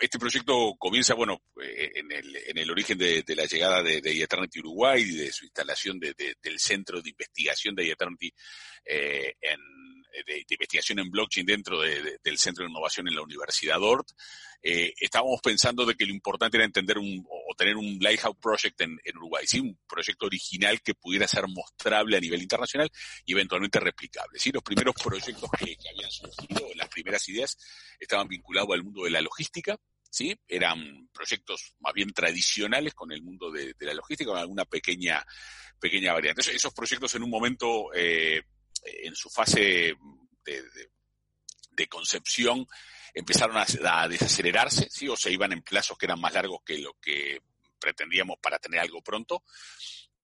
este 0.00 0.18
proyecto 0.18 0.74
comienza, 0.78 1.14
bueno, 1.14 1.42
eh, 1.62 1.90
en 1.94 2.10
el, 2.10 2.36
en 2.36 2.58
el 2.58 2.70
origen 2.70 2.96
de, 2.96 3.22
la 3.28 3.44
llegada 3.44 3.82
de, 3.82 4.00
de 4.00 4.22
Eternity 4.22 4.60
Uruguay 4.60 5.02
y 5.02 5.16
de 5.16 5.32
su 5.32 5.44
instalación 5.44 6.00
del 6.00 6.58
centro 6.58 7.02
de 7.02 7.10
investigación 7.10 7.74
de 7.74 7.90
Eternity 7.90 8.32
eh, 8.84 9.34
en, 9.40 9.60
de, 10.26 10.44
investigación 10.48 10.98
en 10.98 11.10
blockchain 11.10 11.46
dentro 11.46 11.80
del 11.80 12.38
Centro 12.38 12.64
de 12.64 12.70
Innovación 12.70 13.08
en 13.08 13.14
la 13.14 13.22
Universidad 13.22 13.82
ORT. 13.82 14.10
Eh, 14.62 14.92
estábamos 15.00 15.40
pensando 15.40 15.86
de 15.86 15.94
que 15.94 16.04
lo 16.04 16.12
importante 16.12 16.58
era 16.58 16.66
entender 16.66 16.98
un, 16.98 17.24
o 17.26 17.54
tener 17.56 17.76
un 17.76 17.98
Lighthouse 18.00 18.36
Project 18.40 18.80
en, 18.82 18.98
Uruguay, 19.16 19.46
¿sí? 19.46 19.58
un 19.60 19.78
proyecto 19.88 20.26
original 20.26 20.82
que 20.82 20.94
pudiera 20.94 21.26
ser 21.26 21.48
mostrable 21.48 22.16
a 22.16 22.20
nivel 22.20 22.42
internacional 22.42 22.90
y 23.24 23.32
eventualmente 23.32 23.80
replicable. 23.80 24.38
¿sí? 24.38 24.50
Los 24.52 24.62
primeros 24.62 24.94
proyectos 25.02 25.50
que, 25.58 25.76
que 25.76 25.88
habían 25.88 26.10
surgido, 26.10 26.68
las 26.74 26.88
primeras 26.88 27.26
ideas, 27.28 27.56
estaban 27.98 28.28
vinculados 28.28 28.70
al 28.74 28.84
mundo 28.84 29.04
de 29.04 29.10
la 29.10 29.22
logística, 29.22 29.78
¿sí? 30.10 30.36
Eran 30.46 31.08
proyectos 31.12 31.74
más 31.80 31.94
bien 31.94 32.12
tradicionales 32.12 32.94
con 32.94 33.12
el 33.12 33.22
mundo 33.22 33.50
de, 33.50 33.74
la 33.78 33.94
logística, 33.94 34.30
con 34.30 34.38
alguna 34.38 34.64
pequeña, 34.64 35.24
pequeña 35.78 36.12
variante. 36.12 36.42
esos 36.54 36.74
proyectos 36.74 37.14
en 37.14 37.22
un 37.22 37.30
momento, 37.30 37.94
eh, 37.94 38.42
en 38.84 39.14
su 39.14 39.30
fase 39.30 39.94
de, 40.44 41.88
concepción, 41.88 42.66
empezaron 43.14 43.56
a, 43.56 44.08
desacelerarse, 44.08 44.88
¿sí? 44.90 45.08
O 45.08 45.16
se 45.16 45.32
iban 45.32 45.52
en 45.52 45.62
plazos 45.62 45.96
que 45.96 46.06
eran 46.06 46.20
más 46.20 46.34
largos 46.34 46.60
que 46.64 46.78
lo 46.78 46.94
que 47.00 47.40
pretendíamos 47.78 48.38
para 48.38 48.58
tener 48.58 48.80
algo 48.80 49.00
pronto. 49.02 49.42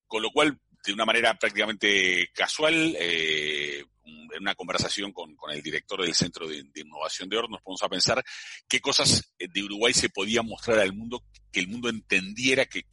Con 0.06 0.22
lo 0.22 0.30
cual, 0.30 0.60
de 0.84 0.92
una 0.92 1.06
manera 1.06 1.34
prácticamente 1.38 2.30
casual, 2.34 2.94
eh, 2.98 3.84
en 4.04 4.42
una 4.42 4.54
conversación 4.54 5.12
con, 5.12 5.34
el 5.50 5.62
director 5.62 6.02
del 6.02 6.14
Centro 6.14 6.46
de, 6.46 6.64
Innovación 6.74 7.28
de 7.28 7.38
Oro, 7.38 7.48
nos 7.48 7.62
ponemos 7.62 7.82
a 7.82 7.88
pensar 7.88 8.24
qué 8.68 8.80
cosas 8.80 9.34
de 9.38 9.62
Uruguay 9.62 9.94
se 9.94 10.10
podían 10.10 10.46
mostrar 10.46 10.78
al 10.78 10.92
mundo 10.92 11.24
el 11.60 11.68
mundo 11.68 11.88
entendiera 11.88 12.66
que, 12.66 12.84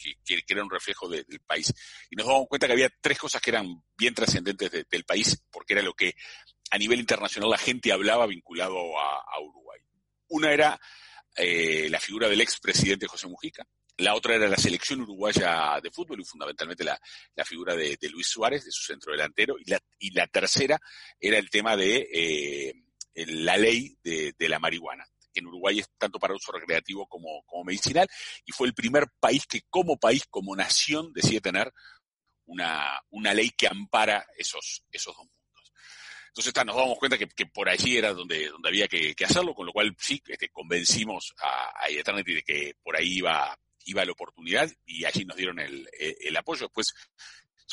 era 0.47 0.63
un 0.63 0.69
reflejo 0.69 1.07
del 1.09 1.25
país. 1.45 1.73
Y 2.09 2.15
nos 2.15 2.27
damos 2.27 2.47
cuenta 2.47 2.67
que 2.67 2.73
había 2.73 2.89
tres 3.01 3.17
cosas 3.17 3.41
que 3.41 3.51
eran 3.51 3.83
bien 3.97 4.13
trascendentes 4.13 4.71
del 4.89 5.03
país, 5.03 5.43
porque 5.51 5.73
era 5.73 5.81
lo 5.81 5.93
que 5.93 6.15
a 6.71 6.77
nivel 6.77 6.99
internacional 6.99 7.49
la 7.49 7.57
gente 7.57 7.91
hablaba 7.91 8.25
vinculado 8.27 8.77
a, 8.99 9.39
Uruguay. 9.41 9.79
Una 10.29 10.51
era 10.51 10.79
eh, 11.35 11.87
la 11.89 11.99
figura 11.99 12.27
del 12.27 12.41
expresidente 12.41 13.07
José 13.07 13.27
Mujica, 13.27 13.67
la 13.97 14.15
otra 14.15 14.35
era 14.35 14.47
la 14.47 14.57
selección 14.57 15.01
uruguaya 15.01 15.79
de 15.81 15.91
fútbol 15.91 16.19
y 16.19 16.25
fundamentalmente 16.25 16.83
la, 16.83 16.99
figura 17.45 17.75
de, 17.75 17.97
Luis 18.11 18.27
Suárez, 18.27 18.65
de 18.65 18.71
su 18.71 18.83
centro 18.83 19.11
delantero. 19.11 19.55
Y 19.59 19.69
la, 19.69 19.79
y 19.99 20.11
la 20.11 20.25
tercera 20.27 20.79
era 21.19 21.37
el 21.37 21.49
tema 21.49 21.77
de 21.77 22.07
eh, 22.11 22.73
la 23.27 23.57
ley 23.57 23.95
de, 24.03 24.33
la 24.39 24.59
marihuana, 24.59 25.05
en 25.39 25.47
Uruguay 25.47 25.79
es 25.79 25.89
tanto 25.97 26.19
para 26.19 26.33
uso 26.33 26.51
recreativo 26.51 27.07
como, 27.07 27.43
como 27.45 27.63
medicinal. 27.63 28.07
Y 28.45 28.51
fue 28.51 28.67
el 28.67 28.73
primer 28.73 29.07
país 29.19 29.45
que 29.47 29.61
como 29.69 29.97
país, 29.97 30.23
como 30.29 30.55
nación, 30.55 31.11
decide 31.13 31.41
tener 31.41 31.71
una, 32.45 33.01
una 33.09 33.33
ley 33.33 33.51
que 33.51 33.67
ampara 33.67 34.25
esos, 34.37 34.83
esos 34.91 35.15
dos 35.15 35.25
mundos. 35.25 35.73
Entonces 36.27 36.65
nos 36.65 36.75
damos 36.75 36.97
cuenta 36.97 37.17
que, 37.17 37.45
por 37.45 37.69
allí 37.69 37.97
era 37.97 38.11
donde, 38.11 38.49
donde 38.49 38.69
había 38.69 38.87
que, 38.87 39.13
hacerlo, 39.23 39.53
con 39.53 39.67
lo 39.67 39.71
cual 39.71 39.95
sí, 39.99 40.21
este, 40.25 40.49
convencimos 40.49 41.33
a, 41.39 41.83
a 41.83 41.89
Eternity 41.89 42.33
de 42.33 42.41
que 42.41 42.73
por 42.81 42.97
ahí 42.97 43.17
iba, 43.17 43.55
iba 43.85 44.03
la 44.03 44.11
oportunidad 44.11 44.71
y 44.85 45.05
allí 45.05 45.25
nos 45.25 45.37
dieron 45.37 45.59
el, 45.59 45.87
el 45.99 46.35
apoyo. 46.35 46.65
Después 46.65 46.93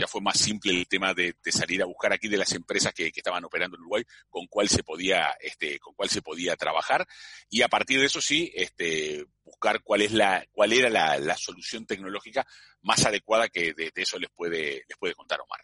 ya 0.00 0.06
fue 0.06 0.20
más 0.20 0.38
simple 0.38 0.72
el 0.72 0.88
tema 0.88 1.12
de, 1.14 1.34
salir 1.44 1.82
a 1.82 1.86
buscar 1.86 2.12
aquí 2.12 2.28
de 2.28 2.38
las 2.38 2.52
empresas 2.54 2.92
que, 2.94 3.12
estaban 3.14 3.44
operando 3.44 3.76
en 3.76 3.82
Uruguay 3.82 4.02
con 4.28 4.46
cuál 4.46 4.68
se 4.68 4.82
podía 4.82 5.34
este 5.40 5.78
con 5.78 5.94
cuál 5.94 6.08
se 6.08 6.22
podía 6.22 6.56
trabajar. 6.56 7.06
Y 7.50 7.62
a 7.62 7.68
partir 7.68 8.00
de 8.00 8.06
eso 8.06 8.20
sí 8.20 8.50
este 8.54 9.26
buscar 9.44 9.82
cuál 9.82 10.02
es 10.02 10.12
la 10.12 10.44
cuál 10.50 10.72
era 10.72 10.88
la, 10.88 11.36
solución 11.36 11.84
tecnológica 11.84 12.46
más 12.82 13.04
adecuada 13.04 13.48
que 13.48 13.74
de, 13.74 13.92
eso 13.94 14.18
les 14.18 14.30
puede 14.30 14.84
les 14.88 14.98
puede 14.98 15.14
contar 15.14 15.40
Omar. 15.40 15.60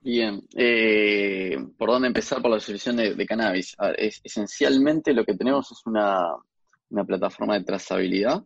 Bien, 0.00 0.40
eh, 0.54 1.56
¿por 1.76 1.90
dónde 1.90 2.08
empezar 2.08 2.40
por 2.40 2.50
la 2.50 2.60
solución 2.60 2.96
de, 2.96 3.26
cannabis? 3.26 3.74
es, 3.96 4.20
esencialmente 4.22 5.12
lo 5.12 5.24
que 5.24 5.34
tenemos 5.34 5.70
es 5.72 5.80
una 5.86 6.34
una 6.90 7.04
plataforma 7.04 7.58
de 7.58 7.64
trazabilidad, 7.64 8.44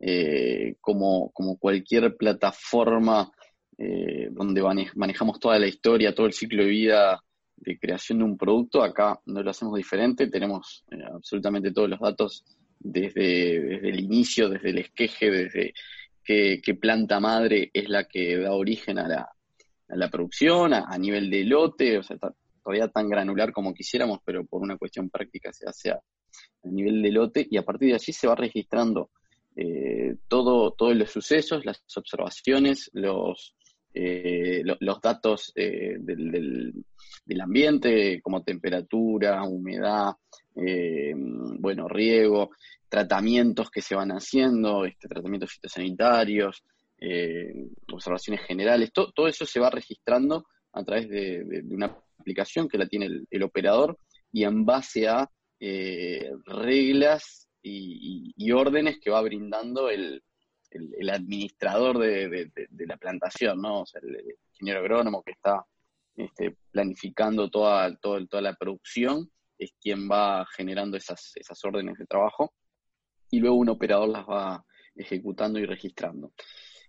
eh, 0.00 0.76
como, 0.80 1.30
como, 1.32 1.58
cualquier 1.58 2.16
plataforma 2.16 3.32
eh, 3.76 4.28
donde 4.30 4.62
manejamos 4.94 5.40
toda 5.40 5.58
la 5.58 5.66
historia, 5.66 6.14
todo 6.14 6.26
el 6.26 6.32
ciclo 6.32 6.62
de 6.62 6.68
vida 6.68 7.20
de 7.56 7.78
creación 7.78 8.18
de 8.18 8.24
un 8.24 8.38
producto, 8.38 8.82
acá 8.82 9.18
no 9.26 9.42
lo 9.42 9.50
hacemos 9.50 9.76
diferente, 9.76 10.28
tenemos 10.28 10.84
eh, 10.92 11.02
absolutamente 11.12 11.72
todos 11.72 11.88
los 11.88 11.98
datos 11.98 12.44
desde, 12.78 13.60
desde, 13.60 13.88
el 13.88 14.00
inicio, 14.00 14.48
desde 14.48 14.70
el 14.70 14.78
esqueje, 14.78 15.30
desde 15.30 15.74
qué, 16.24 16.78
planta 16.80 17.18
madre 17.18 17.70
es 17.72 17.88
la 17.88 18.04
que 18.04 18.36
da 18.38 18.52
origen 18.52 18.98
a 18.98 19.08
la, 19.08 19.28
a 19.88 19.96
la 19.96 20.08
producción, 20.08 20.74
a, 20.74 20.96
nivel 20.98 21.30
de 21.30 21.44
lote, 21.44 21.98
o 21.98 22.02
sea, 22.02 22.16
todavía 22.62 22.88
tan 22.88 23.08
granular 23.08 23.50
como 23.52 23.74
quisiéramos, 23.74 24.20
pero 24.24 24.46
por 24.46 24.62
una 24.62 24.76
cuestión 24.76 25.10
práctica 25.10 25.52
se 25.52 25.68
hace 25.68 25.90
a 25.90 26.00
nivel 26.62 27.02
de 27.02 27.10
lote 27.10 27.46
y 27.50 27.56
a 27.56 27.64
partir 27.64 27.88
de 27.88 27.94
allí 27.94 28.12
se 28.12 28.28
va 28.28 28.36
registrando 28.36 29.10
eh, 29.60 30.14
todo, 30.28 30.72
todos 30.72 30.94
los 30.94 31.10
sucesos, 31.10 31.64
las 31.64 31.82
observaciones, 31.96 32.90
los, 32.92 33.56
eh, 33.92 34.62
los 34.64 35.00
datos 35.00 35.52
eh, 35.56 35.96
del, 35.98 36.72
del, 37.24 37.40
ambiente, 37.40 38.20
como 38.22 38.44
temperatura, 38.44 39.42
humedad, 39.42 40.12
bueno, 40.54 41.88
riego, 41.88 42.50
tratamientos 42.88 43.70
que 43.70 43.82
se 43.82 43.94
van 43.94 44.10
haciendo, 44.10 44.84
este, 44.84 45.08
tratamientos 45.08 45.52
fitosanitarios, 45.52 46.62
observaciones 47.92 48.42
generales, 48.44 48.92
todo 48.92 49.28
eso 49.28 49.46
se 49.46 49.60
va 49.60 49.70
registrando 49.70 50.46
a 50.72 50.84
través 50.84 51.08
de, 51.08 51.64
una 51.70 51.96
aplicación 52.18 52.68
que 52.68 52.78
la 52.78 52.86
tiene 52.86 53.08
el 53.30 53.42
operador 53.42 53.98
y 54.32 54.44
en 54.44 54.64
base 54.64 55.08
a 55.08 55.28
eh, 55.60 56.30
reglas 56.46 57.47
y, 57.62 58.52
órdenes 58.52 58.98
que 58.98 59.10
va 59.10 59.20
brindando 59.22 59.90
el, 59.90 60.22
administrador 61.10 61.98
de, 61.98 62.50
la 62.70 62.96
plantación, 62.96 63.60
¿no? 63.60 63.82
O 63.82 63.86
sea, 63.86 64.00
el, 64.02 64.36
ingeniero 64.52 64.80
agrónomo 64.80 65.22
que 65.22 65.32
está 65.32 65.64
este, 66.16 66.56
planificando 66.70 67.48
toda, 67.48 67.94
toda 67.96 68.42
la 68.42 68.54
producción 68.54 69.30
es 69.58 69.72
quien 69.80 70.08
va 70.08 70.46
generando 70.56 70.96
esas, 70.96 71.32
esas 71.34 71.64
órdenes 71.64 71.98
de 71.98 72.06
trabajo 72.06 72.52
y 73.30 73.40
luego 73.40 73.56
un 73.56 73.68
operador 73.68 74.08
las 74.08 74.26
va 74.26 74.64
ejecutando 74.94 75.58
y 75.58 75.66
registrando. 75.66 76.32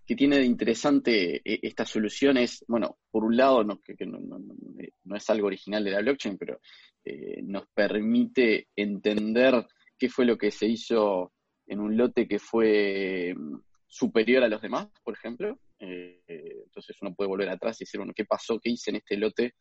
¿Qué 0.06 0.16
tiene 0.16 0.38
de 0.38 0.44
interesante 0.44 1.36
eh, 1.36 1.60
esta 1.62 1.84
solución? 1.84 2.36
Es, 2.36 2.64
bueno, 2.66 2.98
por 3.10 3.24
un 3.24 3.36
lado, 3.36 3.62
no, 3.62 3.80
que, 3.80 3.94
no, 4.04 5.16
es 5.16 5.30
algo 5.30 5.46
original 5.46 5.84
de 5.84 5.90
la 5.90 6.00
blockchain, 6.00 6.36
pero 6.36 6.60
eh, 7.04 7.40
nos 7.42 7.68
permite 7.68 8.68
entender 8.74 9.66
qué 10.00 10.08
fue 10.08 10.24
lo 10.24 10.36
que 10.36 10.50
se 10.50 10.66
hizo 10.66 11.32
en 11.66 11.78
un 11.78 11.96
lote 11.96 12.26
que 12.26 12.40
fue 12.40 13.34
mm, 13.36 13.60
superior 13.86 14.42
a 14.42 14.48
los 14.48 14.62
demás, 14.62 14.88
por 15.04 15.14
ejemplo. 15.14 15.58
Eh, 15.78 16.22
entonces 16.26 16.96
uno 17.02 17.14
puede 17.14 17.28
volver 17.28 17.50
atrás 17.50 17.80
y 17.80 17.84
decir, 17.84 17.98
bueno, 17.98 18.14
¿qué 18.16 18.24
pasó? 18.24 18.58
¿Qué 18.58 18.70
hice 18.70 18.90
en 18.90 18.96
este 18.96 19.16
lote 19.16 19.54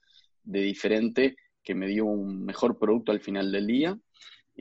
de 0.44 0.62
diferente 0.62 1.36
que 1.64 1.76
me 1.76 1.88
dio 1.88 2.06
un 2.06 2.46
mejor 2.46 2.80
producto 2.80 3.12
al 3.12 3.20
final 3.20 3.52
del 3.52 3.68
día? 3.68 3.98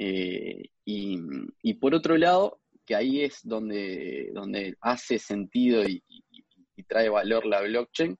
y, 0.00 1.18
y, 1.60 1.74
por 1.74 1.92
otro 1.92 2.16
lado, 2.16 2.60
que 2.88 2.94
ahí 2.94 3.22
es 3.22 3.40
donde, 3.42 4.30
donde 4.32 4.74
hace 4.80 5.18
sentido 5.18 5.84
y, 5.86 6.02
trae 6.86 7.10
valor 7.10 7.44
la 7.44 7.60
blockchain, 7.60 8.16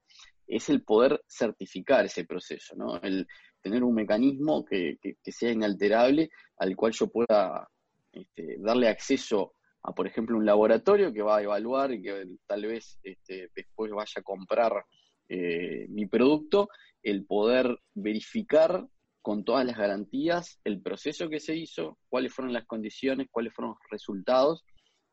es 0.47 0.69
el 0.69 0.83
poder 0.83 1.23
certificar 1.27 2.05
ese 2.05 2.27
proceso, 2.27 2.77
¿no? 2.77 3.01
El 3.01 3.27
tener 3.63 3.83
un 3.83 3.95
mecanismo 3.95 4.67
que, 4.67 4.99
sea 5.23 5.53
inalterable 5.53 6.29
al 6.59 6.77
cual 6.77 6.93
yo 6.93 7.09
pueda 7.09 7.69
este, 8.13 8.57
darle 8.59 8.89
acceso 8.89 9.55
a, 9.83 9.95
por 9.95 10.07
ejemplo, 10.07 10.37
un 10.37 10.47
laboratorio 10.47 11.13
que 11.13 11.23
va 11.23 11.39
a 11.39 11.43
evaluar 11.43 11.93
y 11.93 12.03
que 12.03 12.25
tal 12.47 12.67
vez 12.67 12.99
este, 13.03 13.51
después 13.55 13.93
vaya 13.93 14.13
a 14.17 14.23
comprar 14.23 14.85
eh, 15.29 15.87
mi 15.89 16.07
producto, 16.07 16.69
el 17.03 17.25
poder 17.25 17.79
verificar 17.95 18.87
con 19.23 19.45
todas 19.45 19.65
las 19.67 19.77
garantías 19.77 20.59
el 20.65 20.81
proceso 20.81 21.29
que 21.29 21.41
se 21.41 21.55
hizo, 21.55 21.99
cuáles 22.09 22.33
fueron 22.33 22.53
las 22.53 22.67
condiciones, 22.67 23.29
cuáles 23.31 23.53
fueron 23.53 23.73
los 23.73 23.91
resultados, 23.91 24.65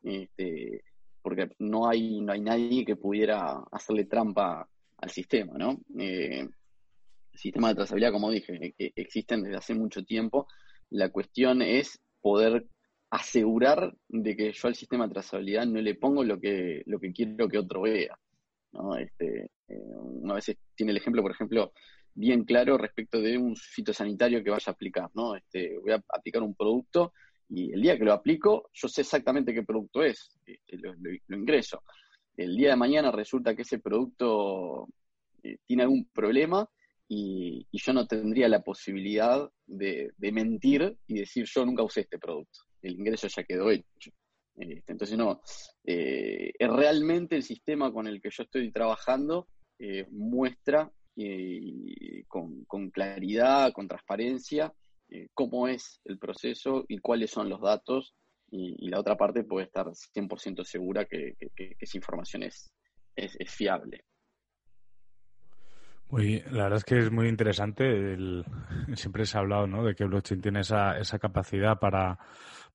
este, 0.02 0.82
porque 1.22 1.50
no 1.58 1.88
hay, 1.88 2.20
no 2.20 2.32
hay 2.32 2.40
nadie 2.40 2.84
que 2.84 2.96
pudiera 2.96 3.62
hacerle 3.70 4.04
trampa 4.04 4.68
al 4.98 5.10
sistema, 5.10 5.54
¿no? 5.58 5.80
Eh, 5.98 6.48
sistema 7.34 7.68
de 7.68 7.74
trazabilidad, 7.74 8.12
como 8.12 8.30
dije, 8.30 8.74
e, 8.78 8.92
existen 8.96 9.42
desde 9.42 9.58
hace 9.58 9.74
mucho 9.74 10.04
tiempo. 10.04 10.46
La 10.90 11.10
cuestión 11.10 11.62
es 11.62 12.00
poder 12.20 12.66
asegurar 13.10 13.94
de 14.08 14.36
que 14.36 14.52
yo 14.52 14.68
al 14.68 14.74
sistema 14.74 15.06
de 15.06 15.14
trazabilidad 15.14 15.66
no 15.66 15.80
le 15.80 15.94
pongo 15.94 16.24
lo 16.24 16.40
que, 16.40 16.82
lo 16.86 16.98
que 16.98 17.12
quiero 17.12 17.48
que 17.48 17.58
otro 17.58 17.82
vea. 17.82 18.18
¿no? 18.72 18.96
Este, 18.96 19.50
eh, 19.68 19.80
una 19.96 20.34
vez 20.34 20.56
tiene 20.74 20.92
el 20.92 20.98
ejemplo, 20.98 21.22
por 21.22 21.30
ejemplo, 21.30 21.72
bien 22.14 22.44
claro 22.44 22.78
respecto 22.78 23.20
de 23.20 23.38
un 23.38 23.54
fitosanitario 23.56 24.42
que 24.42 24.50
vaya 24.50 24.64
a 24.68 24.72
aplicar, 24.72 25.10
¿no? 25.14 25.36
Este, 25.36 25.78
voy 25.78 25.92
a 25.92 26.02
aplicar 26.08 26.42
un 26.42 26.54
producto 26.54 27.12
y 27.48 27.72
el 27.72 27.80
día 27.80 27.96
que 27.98 28.04
lo 28.04 28.12
aplico, 28.12 28.70
yo 28.72 28.88
sé 28.88 29.02
exactamente 29.02 29.54
qué 29.54 29.62
producto 29.62 30.02
es, 30.02 30.36
este, 30.44 30.78
lo, 30.78 30.94
ingreso. 31.36 31.82
El 32.36 32.56
día 32.56 32.70
de 32.70 32.76
mañana 32.76 33.12
resulta 33.12 33.54
que 33.54 33.62
ese 33.62 33.78
producto 33.78 34.88
eh, 35.42 35.58
tiene 35.64 35.84
algún 35.84 36.06
problema 36.06 36.68
y, 37.08 37.66
yo 37.72 37.92
no 37.92 38.06
tendría 38.06 38.48
la 38.48 38.62
posibilidad 38.62 39.48
de, 39.66 40.12
mentir 40.18 40.96
y 41.06 41.20
decir 41.20 41.46
yo 41.46 41.64
nunca 41.64 41.82
usé 41.82 42.02
este 42.02 42.18
producto. 42.18 42.60
El 42.82 42.94
ingreso 42.94 43.28
ya 43.28 43.44
quedó 43.44 43.70
hecho. 43.70 44.10
Este, 44.56 44.92
entonces, 44.92 45.16
no, 45.16 45.40
eh, 45.84 46.52
realmente 46.58 47.36
el 47.36 47.42
sistema 47.42 47.92
con 47.92 48.06
el 48.06 48.20
que 48.20 48.30
yo 48.30 48.42
estoy 48.42 48.72
trabajando 48.72 49.48
eh, 49.78 50.06
muestra 50.10 50.90
y 51.18 52.24
con, 52.24 52.90
claridad, 52.90 53.72
con 53.72 53.88
transparencia, 53.88 54.72
eh, 55.08 55.28
cómo 55.32 55.68
es 55.68 56.00
el 56.04 56.18
proceso 56.18 56.84
y 56.88 56.98
cuáles 56.98 57.30
son 57.30 57.48
los 57.48 57.60
datos. 57.60 58.14
Y, 58.50 58.88
la 58.88 59.00
otra 59.00 59.16
parte 59.16 59.44
puede 59.44 59.66
estar 59.66 59.86
100% 59.86 60.64
segura 60.64 61.04
que, 61.04 61.34
esa 61.78 61.96
información 61.96 62.42
es, 62.42 62.70
fiable. 63.46 64.04
Muy, 66.08 66.40
la 66.50 66.64
verdad 66.64 66.78
es 66.78 66.84
que 66.84 66.98
es 67.00 67.10
muy 67.10 67.28
interesante. 67.28 68.16
siempre 68.94 69.26
se 69.26 69.36
ha 69.36 69.40
hablado 69.40 69.66
¿no? 69.66 69.84
de 69.84 69.94
que 69.94 70.04
blockchain 70.04 70.40
tiene 70.40 70.60
esa, 70.60 70.98
esa 70.98 71.18
capacidad 71.18 71.78
para, 71.78 72.18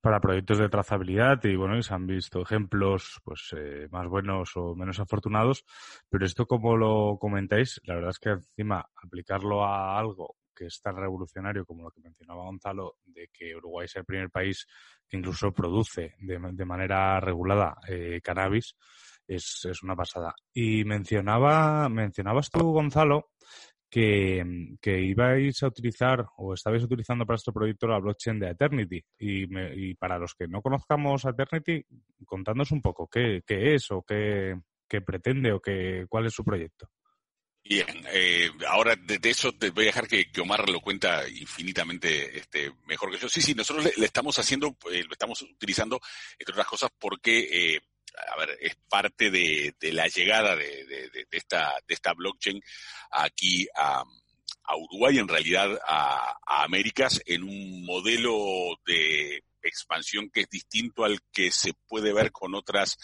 para 0.01 0.19
proyectos 0.19 0.57
de 0.57 0.67
trazabilidad 0.67 1.43
y 1.45 1.55
bueno, 1.55 1.77
y 1.77 1.83
se 1.83 1.93
han 1.93 2.07
visto 2.07 2.41
ejemplos 2.41 3.21
pues 3.23 3.53
eh, 3.55 3.87
más 3.91 4.07
buenos 4.07 4.51
o 4.57 4.75
menos 4.75 4.99
afortunados, 4.99 5.63
pero 6.09 6.25
esto 6.25 6.45
como 6.45 6.75
lo 6.75 7.17
comentáis, 7.19 7.79
la 7.85 7.95
verdad 7.95 8.09
es 8.09 8.19
que 8.19 8.29
encima 8.31 8.85
aplicarlo 8.95 9.63
a 9.63 9.97
algo 9.97 10.35
que 10.53 10.65
es 10.65 10.81
tan 10.81 10.95
revolucionario 10.95 11.65
como 11.65 11.83
lo 11.83 11.91
que 11.91 12.01
mencionaba 12.01 12.43
Gonzalo, 12.43 12.95
de 13.05 13.29
que 13.31 13.55
Uruguay 13.55 13.85
es 13.85 13.95
el 13.95 14.05
primer 14.05 14.29
país 14.29 14.67
que 15.07 15.17
incluso 15.17 15.51
produce 15.51 16.15
de, 16.19 16.65
manera 16.65 17.19
regulada 17.19 17.77
eh, 17.87 18.19
cannabis, 18.23 18.75
es, 19.35 19.65
es, 19.65 19.83
una 19.83 19.95
pasada. 19.95 20.35
Y 20.53 20.83
mencionaba, 20.85 21.87
mencionabas 21.89 22.49
tú, 22.49 22.71
Gonzalo, 22.71 23.31
que, 23.89 24.43
que, 24.81 25.01
ibais 25.01 25.61
a 25.63 25.67
utilizar 25.67 26.25
o 26.37 26.53
estabais 26.53 26.83
utilizando 26.83 27.25
para 27.25 27.35
este 27.35 27.51
proyecto 27.51 27.87
la 27.87 27.99
blockchain 27.99 28.39
de 28.39 28.49
Eternity. 28.49 29.03
Y, 29.19 29.93
para 29.95 30.17
los 30.17 30.33
que 30.33 30.47
no 30.47 30.61
conozcamos 30.61 31.25
Eternity, 31.25 31.85
contadnos 32.25 32.71
un 32.71 32.81
poco 32.81 33.07
qué, 33.07 33.41
qué 33.45 33.75
es 33.75 33.91
o 33.91 34.03
qué, 34.03 34.59
qué, 34.87 35.01
pretende 35.01 35.51
o 35.51 35.59
qué, 35.59 36.05
cuál 36.09 36.25
es 36.25 36.33
su 36.33 36.43
proyecto. 36.43 36.89
Bien, 37.63 37.85
eh, 38.11 38.49
ahora 38.67 38.95
de, 38.95 39.19
eso 39.29 39.51
te 39.53 39.69
voy 39.69 39.83
a 39.83 39.87
dejar 39.87 40.07
que, 40.07 40.25
Omar 40.41 40.67
lo 40.67 40.79
cuenta 40.79 41.27
infinitamente 41.29 42.37
este, 42.39 42.71
mejor 42.87 43.11
que 43.11 43.19
yo. 43.19 43.29
Sí, 43.29 43.41
sí, 43.41 43.53
nosotros 43.53 43.85
le, 43.97 44.05
estamos 44.05 44.39
haciendo, 44.39 44.75
eh, 44.91 45.03
lo 45.03 45.11
estamos 45.11 45.41
utilizando, 45.43 45.99
entre 46.39 46.53
otras 46.53 46.67
cosas, 46.67 46.89
porque 46.97 47.75
eh, 47.75 47.81
a 48.17 48.37
ver, 48.37 48.57
es 48.61 48.75
parte 48.89 49.31
de, 49.31 49.73
la 49.93 50.07
llegada 50.07 50.55
de, 50.55 51.09
esta, 51.31 51.75
de 51.87 51.93
esta 51.93 52.13
blockchain 52.13 52.61
aquí 53.11 53.67
a, 53.75 54.03
Uruguay, 54.77 55.17
en 55.17 55.27
realidad 55.27 55.79
a, 55.85 56.63
Américas, 56.63 57.21
en 57.25 57.43
un 57.43 57.85
modelo 57.85 58.79
de 58.85 59.43
expansión 59.61 60.29
que 60.29 60.41
es 60.41 60.49
distinto 60.49 61.03
al 61.03 61.19
que 61.31 61.51
se 61.51 61.73
puede 61.87 62.13
ver 62.13 62.31
con 62.31 62.55
otras 62.55 62.97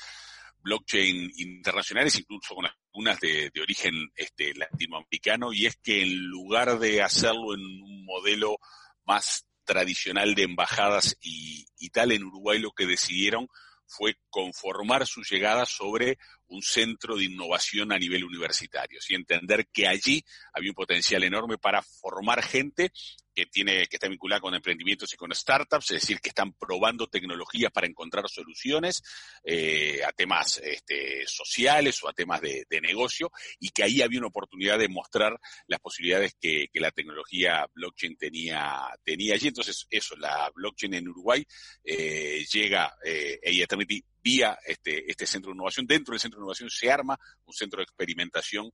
blockchain 0.62 1.32
internacionales, 1.36 2.18
incluso 2.20 2.56
con 2.56 2.66
algunas 2.66 3.20
de, 3.20 3.52
origen 3.62 3.94
este, 4.16 4.54
latinoamericano, 4.54 5.52
y 5.52 5.66
es 5.66 5.76
que 5.78 6.04
en 6.04 6.18
lugar 6.28 6.80
de 6.80 7.02
hacerlo 7.02 7.54
en 7.54 7.62
un 7.62 8.06
modelo 8.06 8.58
más 9.06 9.46
tradicional 9.66 10.36
de 10.36 10.44
embajadas 10.44 11.18
y 11.22 11.90
tal, 11.90 12.14
en 12.14 12.24
Uruguay 12.24 12.60
lo 12.60 12.72
que 12.72 12.86
decidieron 12.86 13.50
fue 13.88 14.18
conformar 14.30 15.08
su 15.08 15.22
llegada 15.24 15.66
sobre 15.66 16.18
un 16.48 16.62
centro 16.62 17.16
de 17.16 17.26
innovación 17.26 17.92
a 17.92 17.98
nivel 17.98 18.24
universitario 18.24 19.00
y 19.08 19.16
entender 19.16 19.68
que 19.68 19.88
allí 19.88 20.24
había 20.54 20.72
un 20.72 20.76
potencial 20.76 21.24
enorme 21.24 21.58
para 21.58 21.82
formar 21.82 22.44
gente 22.44 22.92
que 23.38 23.46
tiene 23.46 23.86
que 23.86 23.98
está 23.98 24.08
vinculada 24.08 24.42
con 24.42 24.56
emprendimientos 24.56 25.14
y 25.14 25.16
con 25.16 25.32
startups, 25.32 25.92
es 25.92 26.02
decir, 26.02 26.20
que 26.20 26.30
están 26.30 26.54
probando 26.54 27.06
tecnologías 27.06 27.72
para 27.72 27.86
encontrar 27.86 28.28
soluciones 28.28 29.04
eh, 29.44 30.02
a 30.04 30.12
temas 30.12 30.58
este, 30.58 31.24
sociales 31.28 32.04
o 32.04 32.10
a 32.10 32.14
temas 32.14 32.42
de, 32.42 32.66
negocio, 32.82 33.32
y 33.60 33.70
que 33.70 33.84
ahí 33.84 34.02
había 34.02 34.18
una 34.18 34.30
oportunidad 34.30 34.80
de 34.80 34.88
mostrar 34.88 35.40
las 35.68 35.80
posibilidades 35.80 36.36
que, 36.42 36.68
la 36.74 36.90
tecnología 36.90 37.68
blockchain 37.74 38.18
tenía, 38.18 38.88
tenía 39.04 39.36
allí. 39.36 39.50
Entonces, 39.50 39.86
eso, 39.90 40.16
la 40.16 40.50
blockchain 40.56 40.96
en 40.96 41.10
Uruguay 41.10 41.46
eh, 41.84 42.44
llega, 42.52 42.96
eh, 43.04 43.40
Eternity 43.44 44.04
vía 44.24 44.58
este, 44.66 45.10
este 45.10 45.28
centro 45.28 45.52
de 45.52 45.56
innovación. 45.56 45.86
Dentro 45.86 46.14
del 46.14 46.20
centro 46.20 46.40
de 46.40 46.44
innovación 46.44 46.70
se 46.72 46.92
arma 46.92 47.20
un 47.46 47.54
centro 47.54 47.78
de 47.78 47.84
experimentación 47.84 48.72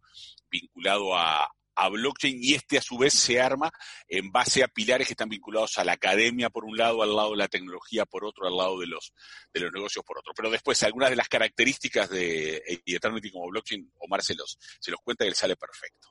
vinculado 0.50 1.16
a, 1.18 1.50
a 1.76 1.90
blockchain 1.90 2.38
y 2.42 2.54
este 2.54 2.78
a 2.78 2.82
su 2.82 2.98
vez 2.98 3.14
se 3.14 3.42
arma 3.42 3.72
en 4.08 4.32
base 4.32 4.64
a 4.64 4.68
pilares 4.68 5.08
que 5.08 5.14
están 5.14 5.30
vinculados 5.30 5.78
a 5.78 5.84
la 5.84 5.94
academia 5.94 6.50
por 6.50 6.66
un 6.66 6.78
lado, 6.78 7.04
al 7.04 7.16
lado 7.16 7.32
de 7.32 7.38
la 7.38 7.48
tecnología 7.48 8.06
por 8.06 8.26
otro, 8.26 8.48
al 8.48 8.56
lado 8.56 8.80
de 8.80 8.88
los, 8.88 9.14
de 9.54 9.60
los 9.62 9.72
negocios 9.72 10.06
por 10.06 10.18
otro. 10.18 10.34
Pero 10.36 10.50
después 10.50 10.82
algunas 10.84 11.10
de 11.10 11.16
las 11.16 11.28
características 11.28 12.10
de 12.10 12.62
Eternity 12.86 13.32
como 13.32 13.50
blockchain, 13.50 13.92
Omar 14.00 14.22
se 14.22 14.36
los, 14.36 14.58
se 14.80 14.92
los 14.92 15.00
cuenta 15.02 15.26
y 15.26 15.30
él 15.30 15.36
sale 15.36 15.56
perfecto. 15.56 16.10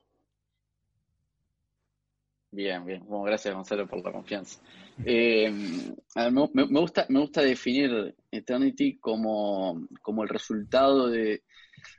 Bien, 2.51 2.85
bien. 2.85 3.03
Bueno, 3.07 3.25
gracias 3.25 3.55
Gonzalo 3.55 3.88
por 3.88 4.05
la 4.05 4.12
confianza. 4.12 4.61
Eh, 5.07 5.51
me, 5.51 6.81
gusta, 6.81 7.07
me 7.09 7.20
gusta 7.20 7.40
definir 7.40 8.14
Eternity 8.31 8.98
como, 8.98 9.88
como 10.03 10.22
el 10.22 10.29
resultado 10.29 11.09
de, 11.09 11.44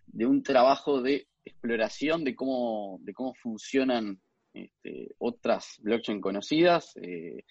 de 0.05 0.25
un 0.27 0.43
trabajo 0.43 1.01
de 1.01 1.27
exploración 1.45 2.23
de 2.23 2.35
cómo, 2.35 2.99
de 3.01 3.13
cómo 3.13 3.33
funcionan 3.35 4.19
este, 4.53 5.15
otras 5.17 5.77
blockchain 5.79 6.21
conocidas 6.21 6.93
eh, 7.01 7.43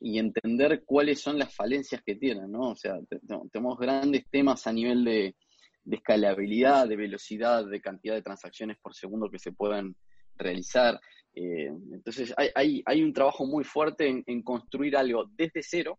y 0.00 0.18
entender 0.18 0.84
cuáles 0.84 1.20
son 1.20 1.38
las 1.38 1.54
falencias 1.54 2.02
que 2.04 2.14
tienen, 2.14 2.52
¿no? 2.52 2.70
O 2.70 2.76
sea, 2.76 2.98
tenemos 3.50 3.78
grandes 3.78 4.24
temas 4.30 4.66
a 4.66 4.72
nivel 4.72 5.04
de, 5.04 5.34
escalabilidad, 5.90 6.88
de 6.88 6.96
velocidad, 6.96 7.66
de 7.66 7.80
cantidad 7.80 8.14
de 8.14 8.22
transacciones 8.22 8.78
por 8.78 8.94
segundo 8.94 9.30
que 9.30 9.38
se 9.38 9.52
puedan 9.52 9.94
realizar. 10.36 11.00
Eh, 11.34 11.70
entonces, 11.92 12.32
hay, 12.36 12.48
hay, 12.54 12.82
hay, 12.86 13.02
un 13.02 13.12
trabajo 13.12 13.46
muy 13.46 13.64
fuerte 13.64 14.08
en, 14.08 14.22
en 14.26 14.42
construir 14.42 14.96
algo 14.96 15.30
desde 15.36 15.62
cero 15.62 15.98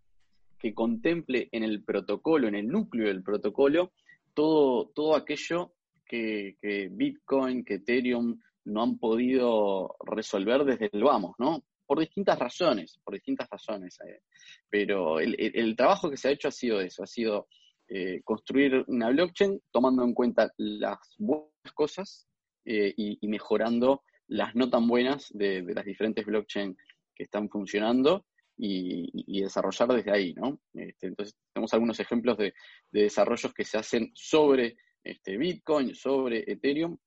que 0.57 0.73
contemple 0.73 1.49
en 1.51 1.63
el 1.63 1.83
protocolo, 1.83 2.47
en 2.47 2.55
el 2.55 2.67
núcleo 2.67 3.07
del 3.07 3.23
protocolo, 3.23 3.91
todo, 4.33 4.89
todo 4.95 5.15
aquello 5.15 5.74
que, 6.05 6.89
Bitcoin, 6.91 7.63
que 7.63 7.75
Ethereum 7.75 8.39
no 8.65 8.83
han 8.83 8.97
podido 8.97 9.95
resolver 10.05 10.63
desde 10.63 10.89
el 10.91 11.03
vamos, 11.03 11.35
¿no? 11.37 11.63
Por 11.85 11.99
distintas 11.99 12.39
razones, 12.39 12.99
por 13.03 13.13
distintas 13.13 13.47
razones. 13.49 13.99
Eh. 14.01 14.21
Pero 14.69 15.19
el, 15.19 15.75
trabajo 15.75 16.09
que 16.09 16.17
se 16.17 16.29
ha 16.29 16.31
hecho 16.31 16.47
ha 16.47 16.51
sido 16.51 16.81
eso, 16.81 17.03
ha 17.03 17.07
sido 17.07 17.47
eh, 17.87 18.21
construir 18.23 18.83
una 18.87 19.09
blockchain 19.09 19.61
tomando 19.71 20.03
en 20.03 20.13
cuenta 20.13 20.51
las 20.57 20.97
buenas 21.19 21.73
cosas 21.75 22.27
eh, 22.65 22.93
y, 22.97 23.27
mejorando 23.27 24.01
las 24.27 24.55
no 24.55 24.71
tan 24.71 24.87
buenas 24.87 25.27
de, 25.31 25.61
las 25.61 25.85
diferentes 25.85 26.25
blockchains 26.25 26.75
que 27.13 27.23
están 27.23 27.47
funcionando 27.47 28.25
y, 28.57 29.39
desarrollar 29.39 29.89
desde 29.89 30.11
ahí, 30.11 30.33
¿no? 30.33 30.59
Este, 30.73 31.07
entonces, 31.07 31.35
tenemos 31.53 31.73
algunos 31.73 31.99
ejemplos 31.99 32.37
de, 32.37 32.53
desarrollos 32.91 33.53
que 33.53 33.65
se 33.65 33.77
hacen 33.77 34.11
sobre 34.15 34.77
este, 35.05 35.37
Bitcoin, 35.37 35.93
sobre 35.93 36.43
Ethereum, 36.51 36.97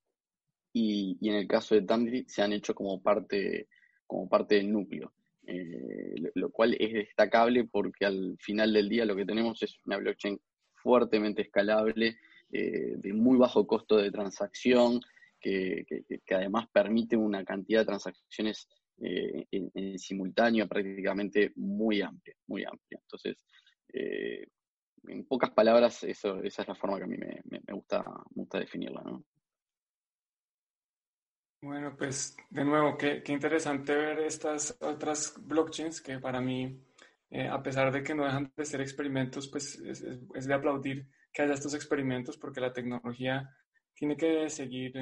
y, 0.73 1.17
en 1.27 1.35
el 1.35 1.47
caso 1.47 1.75
de 1.75 1.81
Tandy 1.81 2.25
se 2.27 2.41
han 2.41 2.53
hecho 2.53 2.73
como 2.73 3.01
parte, 3.01 3.67
como 4.07 4.29
parte 4.29 4.55
del 4.55 4.71
núcleo, 4.71 5.11
eh, 5.45 6.31
lo, 6.35 6.51
cual 6.51 6.75
es 6.79 6.93
destacable 6.93 7.65
porque 7.65 8.05
al 8.05 8.37
final 8.39 8.71
del 8.71 8.87
día 8.87 9.05
lo 9.05 9.15
que 9.15 9.25
tenemos 9.25 9.61
es 9.63 9.77
una 9.85 9.97
blockchain 9.97 10.39
fuertemente 10.75 11.41
escalable, 11.41 12.17
eh, 12.51 12.93
de 12.97 13.13
muy 13.13 13.37
bajo 13.37 13.67
costo 13.67 13.97
de 13.97 14.11
transacción, 14.11 15.01
que, 15.41 15.85
además 16.31 16.67
permite 16.71 17.17
una 17.17 17.43
cantidad 17.43 17.81
de 17.81 17.85
transacciones 17.85 18.67
eh, 19.01 19.45
en, 19.51 19.97
simultáneo 19.99 20.67
prácticamente 20.67 21.51
muy 21.55 22.01
amplia, 22.01 22.35
muy 22.47 22.63
amplia. 22.63 22.99
Entonces, 23.01 23.37
en 25.07 25.25
pocas 25.25 25.51
palabras, 25.51 26.03
eso, 26.03 26.41
esa 26.43 26.61
es 26.61 26.67
la 26.67 26.75
forma 26.75 26.97
que 26.97 27.03
a 27.03 27.07
mí 27.07 27.17
me, 27.17 27.73
gusta, 27.73 28.03
gusta 28.31 28.59
definirla. 28.59 29.01
¿no? 29.01 29.23
Bueno, 31.61 31.95
pues 31.97 32.37
de 32.49 32.63
nuevo, 32.63 32.97
qué, 32.97 33.21
interesante 33.27 33.95
ver 33.95 34.19
estas 34.19 34.77
otras 34.79 35.35
blockchains 35.37 36.01
que 36.01 36.19
para 36.19 36.39
mí, 36.39 36.81
eh, 37.29 37.47
a 37.47 37.61
pesar 37.61 37.91
de 37.91 38.01
que 38.01 38.15
no 38.15 38.23
dejan 38.23 38.51
de 38.55 38.65
ser 38.65 38.81
experimentos, 38.81 39.49
pues 39.49 39.77
es, 39.79 40.47
de 40.47 40.53
aplaudir 40.53 41.07
que 41.33 41.41
haya 41.41 41.53
estos 41.53 41.73
experimentos 41.73 42.37
porque 42.37 42.61
la 42.61 42.71
tecnología 42.71 43.53
tiene 43.93 44.15
que 44.15 44.49
seguir 44.49 44.93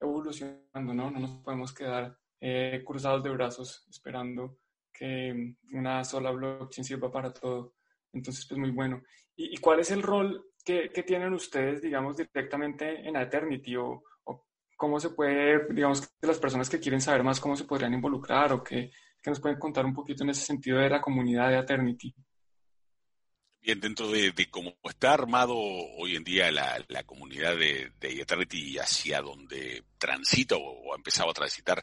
evolucionando, 0.00 0.94
¿no? 0.94 1.10
No 1.10 1.20
nos 1.20 1.30
podemos 1.42 1.72
quedar 1.72 2.18
eh, 2.40 2.82
cruzados 2.84 3.22
de 3.22 3.30
brazos 3.30 3.86
esperando 3.88 4.58
que 4.92 5.54
una 5.72 6.02
sola 6.04 6.30
blockchain 6.30 6.84
sirva 6.84 7.10
para 7.10 7.32
todo. 7.32 7.74
Entonces, 8.12 8.46
pues 8.46 8.58
muy 8.58 8.70
bueno. 8.70 9.02
¿Y, 9.36 9.56
cuál 9.58 9.80
es 9.80 9.90
el 9.90 10.02
rol 10.02 10.52
que, 10.64 10.88
tienen 11.06 11.32
ustedes, 11.32 11.80
digamos, 11.80 12.16
directamente 12.16 13.08
en 13.08 13.16
Eternity? 13.16 13.76
O, 13.76 14.02
cómo 14.76 14.98
se 14.98 15.10
puede, 15.10 15.72
digamos, 15.72 16.00
que 16.00 16.26
las 16.26 16.38
personas 16.38 16.70
que 16.70 16.80
quieren 16.80 17.00
saber 17.00 17.22
más, 17.22 17.40
cómo 17.40 17.56
se 17.56 17.64
podrían 17.64 17.94
involucrar 17.94 18.52
o 18.52 18.64
qué, 18.64 18.90
nos 19.26 19.40
pueden 19.40 19.58
contar 19.58 19.84
un 19.84 19.94
poquito 19.94 20.24
en 20.24 20.30
ese 20.30 20.46
sentido 20.46 20.78
de 20.78 20.88
la 20.88 21.00
comunidad 21.00 21.50
de 21.50 21.58
Eternity? 21.58 22.14
Bien, 23.60 23.78
dentro 23.78 24.08
de, 24.10 24.32
cómo 24.50 24.74
está 24.84 25.12
armado 25.12 25.54
hoy 25.54 26.16
en 26.16 26.24
día 26.24 26.50
la, 26.50 27.04
comunidad 27.04 27.56
de, 27.56 27.92
de 28.00 28.22
Eternity 28.22 28.78
hacia 28.78 29.20
donde 29.20 29.84
transita 29.98 30.56
o, 30.56 30.94
ha 30.94 30.96
empezado 30.96 31.30
a 31.30 31.34
transitar 31.34 31.82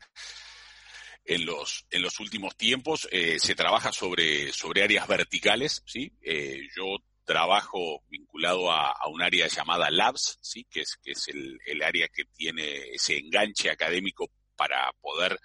en 1.28 1.46
los, 1.46 1.86
en 1.92 2.02
los 2.02 2.20
últimos 2.20 2.56
tiempos, 2.56 3.08
eh, 3.12 3.38
se 3.40 3.54
trabaja 3.54 3.92
sobre, 3.92 4.52
sobre 4.54 4.84
áreas 4.84 5.08
verticales, 5.08 5.84
¿sí? 5.86 6.12
Eh, 6.22 6.62
yo 6.76 6.98
trabajo 7.26 8.04
vinculado 8.08 8.72
a, 8.72 8.96
un 9.10 9.22
área 9.22 9.48
llamada 9.48 9.92
Labs, 9.92 10.40
¿sí? 10.42 10.66
que 10.72 10.82
es, 10.82 10.98
que 11.04 11.12
es 11.12 11.28
el, 11.28 11.60
el, 11.66 11.84
área 11.84 12.08
que 12.08 12.24
tiene 12.34 12.92
ese 12.94 13.18
enganche 13.18 13.70
académico 13.70 14.32
para 14.56 14.92
poder 15.02 15.38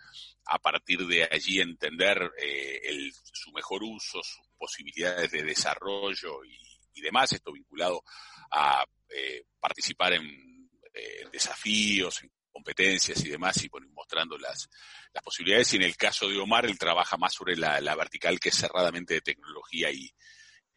a 0.47 0.59
partir 0.59 1.07
de 1.07 1.25
allí 1.25 1.61
entender 1.61 2.33
eh, 2.38 2.81
el, 2.85 3.12
su 3.33 3.51
mejor 3.53 3.83
uso, 3.83 4.23
sus 4.23 4.47
posibilidades 4.57 5.31
de 5.33 5.42
desarrollo 5.42 6.45
y, 6.45 7.01
demás, 7.01 7.33
esto 7.33 7.51
vinculado 7.51 8.05
a 8.53 8.85
eh, 9.09 9.42
participar 9.59 10.12
en 10.12 10.71
eh, 10.95 11.25
desafíos, 11.33 12.23
competencias 12.52 13.24
y 13.24 13.30
demás, 13.30 13.62
y 13.64 13.68
bueno, 13.68 13.88
mostrando 13.92 14.38
las, 14.38 14.68
las 15.12 15.22
posibilidades 15.22 15.72
y 15.72 15.76
en 15.76 15.82
el 15.82 15.96
caso 15.96 16.28
de 16.28 16.38
Omar 16.38 16.66
él 16.66 16.78
trabaja 16.78 17.16
más 17.16 17.34
sobre 17.34 17.56
la, 17.56 17.94
vertical 17.96 18.38
que 18.38 18.50
es 18.50 18.56
cerradamente 18.56 19.14
de 19.14 19.20
tecnología 19.20 19.90
y, 19.90 20.10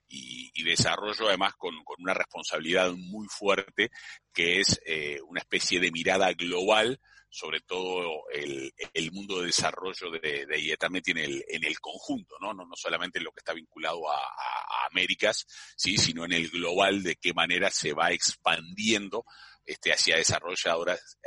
y, 0.07 0.63
desarrollo 0.63 1.27
además 1.27 1.53
con, 1.55 1.75
una 1.99 2.13
responsabilidad 2.13 2.91
muy 2.93 3.27
fuerte 3.27 3.91
que 4.33 4.59
es 4.59 4.79
eh, 4.85 5.19
una 5.27 5.41
especie 5.41 5.79
de 5.79 5.91
mirada 5.91 6.33
global 6.33 6.99
sobre 7.35 7.59
todo 7.59 8.23
el, 8.31 8.71
mundo 9.11 9.39
de 9.39 9.47
desarrollo 9.47 10.09
de, 10.09 10.45
de 10.45 10.71
Ethernet 10.71 11.07
en 11.09 11.17
el, 11.17 11.43
en 11.49 11.65
el 11.65 11.79
conjunto, 11.81 12.37
¿no? 12.39 12.53
¿no? 12.53 12.65
No 12.65 12.75
solamente 12.77 13.19
lo 13.19 13.31
que 13.31 13.39
está 13.39 13.53
vinculado 13.53 14.09
a, 14.09 14.15
a, 14.15 14.87
Américas, 14.89 15.45
sí, 15.75 15.97
sino 15.97 16.23
en 16.23 16.31
el 16.31 16.49
global 16.49 17.03
de 17.03 17.17
qué 17.17 17.33
manera 17.33 17.69
se 17.71 17.91
va 17.91 18.11
expandiendo 18.11 19.25
este, 19.65 19.91
hacia 19.91 20.17
desarrolladores, 20.17 21.17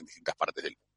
en 0.00 0.06
distintas 0.06 0.36
partes 0.36 0.64
del 0.64 0.76
mundo. 0.76 0.90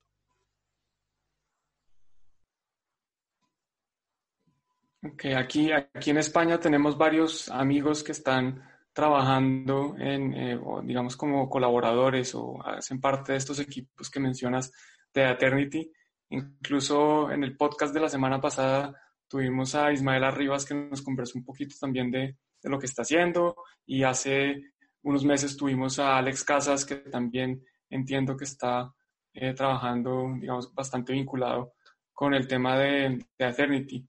Okay, 5.15 5.33
aquí, 5.33 5.71
aquí 5.71 6.11
en 6.11 6.17
España 6.17 6.59
tenemos 6.59 6.97
varios 6.97 7.49
amigos 7.49 8.03
que 8.03 8.13
están 8.13 8.63
trabajando 8.93 9.95
en, 9.97 10.33
eh, 10.33 10.59
digamos, 10.83 11.17
como 11.17 11.49
colaboradores 11.49 12.33
o 12.35 12.63
hacen 12.63 13.01
parte 13.01 13.33
de 13.33 13.39
estos 13.39 13.59
equipos 13.59 14.09
que 14.09 14.21
mencionas 14.21 14.71
de 15.13 15.29
Eternity. 15.29 15.91
Incluso 16.29 17.29
en 17.31 17.43
el 17.43 17.57
podcast 17.57 17.93
de 17.93 17.99
la 17.99 18.07
semana 18.07 18.39
pasada 18.39 18.95
tuvimos 19.27 19.75
a 19.75 19.91
Ismael 19.91 20.23
Arribas 20.23 20.65
que 20.65 20.75
nos 20.75 21.01
conversó 21.01 21.37
un 21.37 21.43
poquito 21.43 21.75
también 21.79 22.09
de 22.09 22.37
lo 22.63 22.79
que 22.79 22.85
está 22.85 23.01
haciendo 23.01 23.55
y 23.85 24.03
hace 24.03 24.72
unos 25.03 25.23
meses 25.23 25.55
tuvimos 25.55 25.99
a 25.99 26.17
Alex 26.17 26.43
Casas 26.43 26.85
que 26.85 26.95
también 26.95 27.63
entiendo 27.89 28.35
que 28.35 28.45
está 28.45 28.93
eh, 29.33 29.53
trabajando, 29.53 30.33
digamos, 30.39 30.73
bastante 30.73 31.13
vinculado 31.13 31.73
con 32.11 32.33
el 32.33 32.47
tema 32.47 32.77
de, 32.77 33.25
de 33.37 33.47
Eternity. 33.47 34.07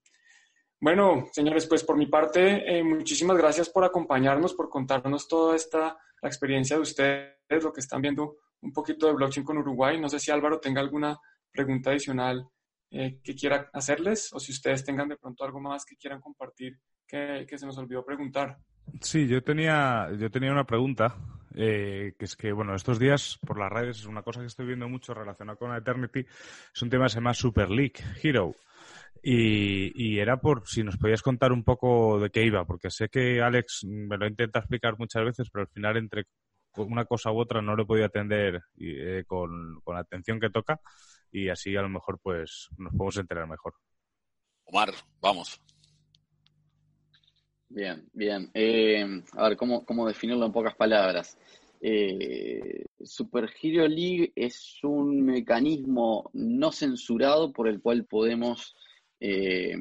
Bueno, 0.81 1.27
señores, 1.33 1.67
pues 1.67 1.83
por 1.83 1.97
mi 1.97 2.07
parte, 2.07 2.79
eh, 2.79 2.83
muchísimas 2.83 3.37
gracias 3.37 3.71
por 3.71 3.85
acompañarnos, 3.85 4.55
por 4.55 4.69
contarnos 4.69 5.27
toda 5.29 5.57
esta 5.57 5.97
la 6.25 6.29
experiencia 6.29 6.77
de 6.77 6.83
ustedes, 6.83 7.63
lo 7.63 7.73
que 7.73 7.81
están 7.81 8.01
viendo 8.01 8.37
un 8.63 8.73
poquito 8.73 9.07
de 9.07 9.13
blockchain 9.13 9.45
con 9.45 9.59
Uruguay. 9.59 10.01
No 10.01 10.09
sé 10.09 10.19
si 10.19 10.31
Álvaro 10.31 10.59
tenga 10.59 10.81
alguna 10.81 11.19
pregunta 11.51 11.91
adicional 11.91 12.49
eh, 12.91 13.21
que 13.23 13.35
quiera 13.35 13.69
hacerles 13.75 14.33
o 14.33 14.41
si 14.41 14.53
ustedes 14.53 14.85
tengan 14.85 15.09
de 15.09 15.19
pronto 15.19 15.45
algo 15.45 15.61
más 15.61 15.85
que 15.85 15.97
quieran 15.97 16.23
compartir 16.23 16.79
que, 17.07 17.47
se 17.47 17.67
nos 17.67 17.77
olvidó 17.77 18.05
preguntar. 18.05 18.59
Sí, 19.01 19.27
yo 19.27 19.43
tenía, 19.43 20.09
yo 20.19 20.31
tenía 20.31 20.53
una 20.53 20.65
pregunta, 20.65 21.17
eh, 21.55 22.15
que 22.19 22.25
es 22.25 22.37
que, 22.37 22.53
bueno, 22.53 22.75
estos 22.75 22.99
días 22.99 23.39
por 23.47 23.59
las 23.59 23.71
redes 23.71 23.99
es 23.99 24.07
una 24.07 24.23
cosa 24.23 24.41
que 24.41 24.47
estoy 24.47 24.67
viendo 24.67 24.89
mucho 24.89 25.15
relacionada 25.15 25.57
con 25.57 25.75
Eternity, 25.75 26.21
es 26.75 26.83
un 26.83 26.91
tema 26.91 27.05
que 27.05 27.11
se 27.11 27.15
llama 27.17 27.35
Super 27.35 27.71
League 27.71 28.03
Hero. 28.23 28.55
Y, 29.27 30.19
era 30.19 30.37
por 30.37 30.69
si 30.69 30.83
nos 30.83 30.99
podías 30.99 31.23
contar 31.23 31.51
un 31.51 31.65
poco 31.65 32.21
de 32.21 32.29
qué 32.29 32.45
iba, 32.45 32.67
porque 32.67 32.91
sé 32.91 33.09
que 33.09 33.41
Alex 33.41 33.85
me 33.85 34.19
lo 34.19 34.27
intenta 34.27 34.59
explicar 34.59 34.99
muchas 34.99 35.25
veces, 35.25 35.49
pero 35.51 35.63
al 35.63 35.69
final 35.69 35.97
entre 35.97 36.27
una 36.77 37.07
cosa 37.07 37.33
u 37.33 37.41
otra 37.41 37.63
no 37.63 37.75
lo 37.75 37.85
he 37.85 37.87
podido 37.87 38.05
atender 38.05 38.61
eh, 38.79 39.25
con, 39.27 39.81
la 39.87 40.01
atención 40.01 40.39
que 40.39 40.51
toca 40.51 40.79
y 41.33 41.49
así 41.49 41.75
a 41.75 41.83
lo 41.83 41.89
mejor 41.89 42.19
pues 42.23 42.69
nos 42.77 42.93
podemos 42.93 43.17
enterar 43.17 43.49
mejor. 43.49 43.75
Omar, 44.65 44.93
vamos. 45.21 45.59
Bien, 47.75 48.09
bien. 48.13 48.53
Eh, 48.55 49.05
a 49.33 49.49
ver, 49.49 49.57
¿cómo, 49.57 49.85
¿cómo 49.85 50.07
definirlo 50.07 50.47
en 50.47 50.53
pocas 50.53 50.77
palabras? 50.77 51.37
Eh, 51.81 52.85
Super 53.03 53.51
Hero 53.61 53.89
League 53.89 54.33
es 54.37 54.79
un 54.85 55.21
mecanismo 55.25 56.31
no 56.35 56.71
censurado 56.71 57.53
por 57.53 57.67
el 57.67 57.83
cual 57.83 58.05
podemos 58.05 58.77
eh, 59.19 59.75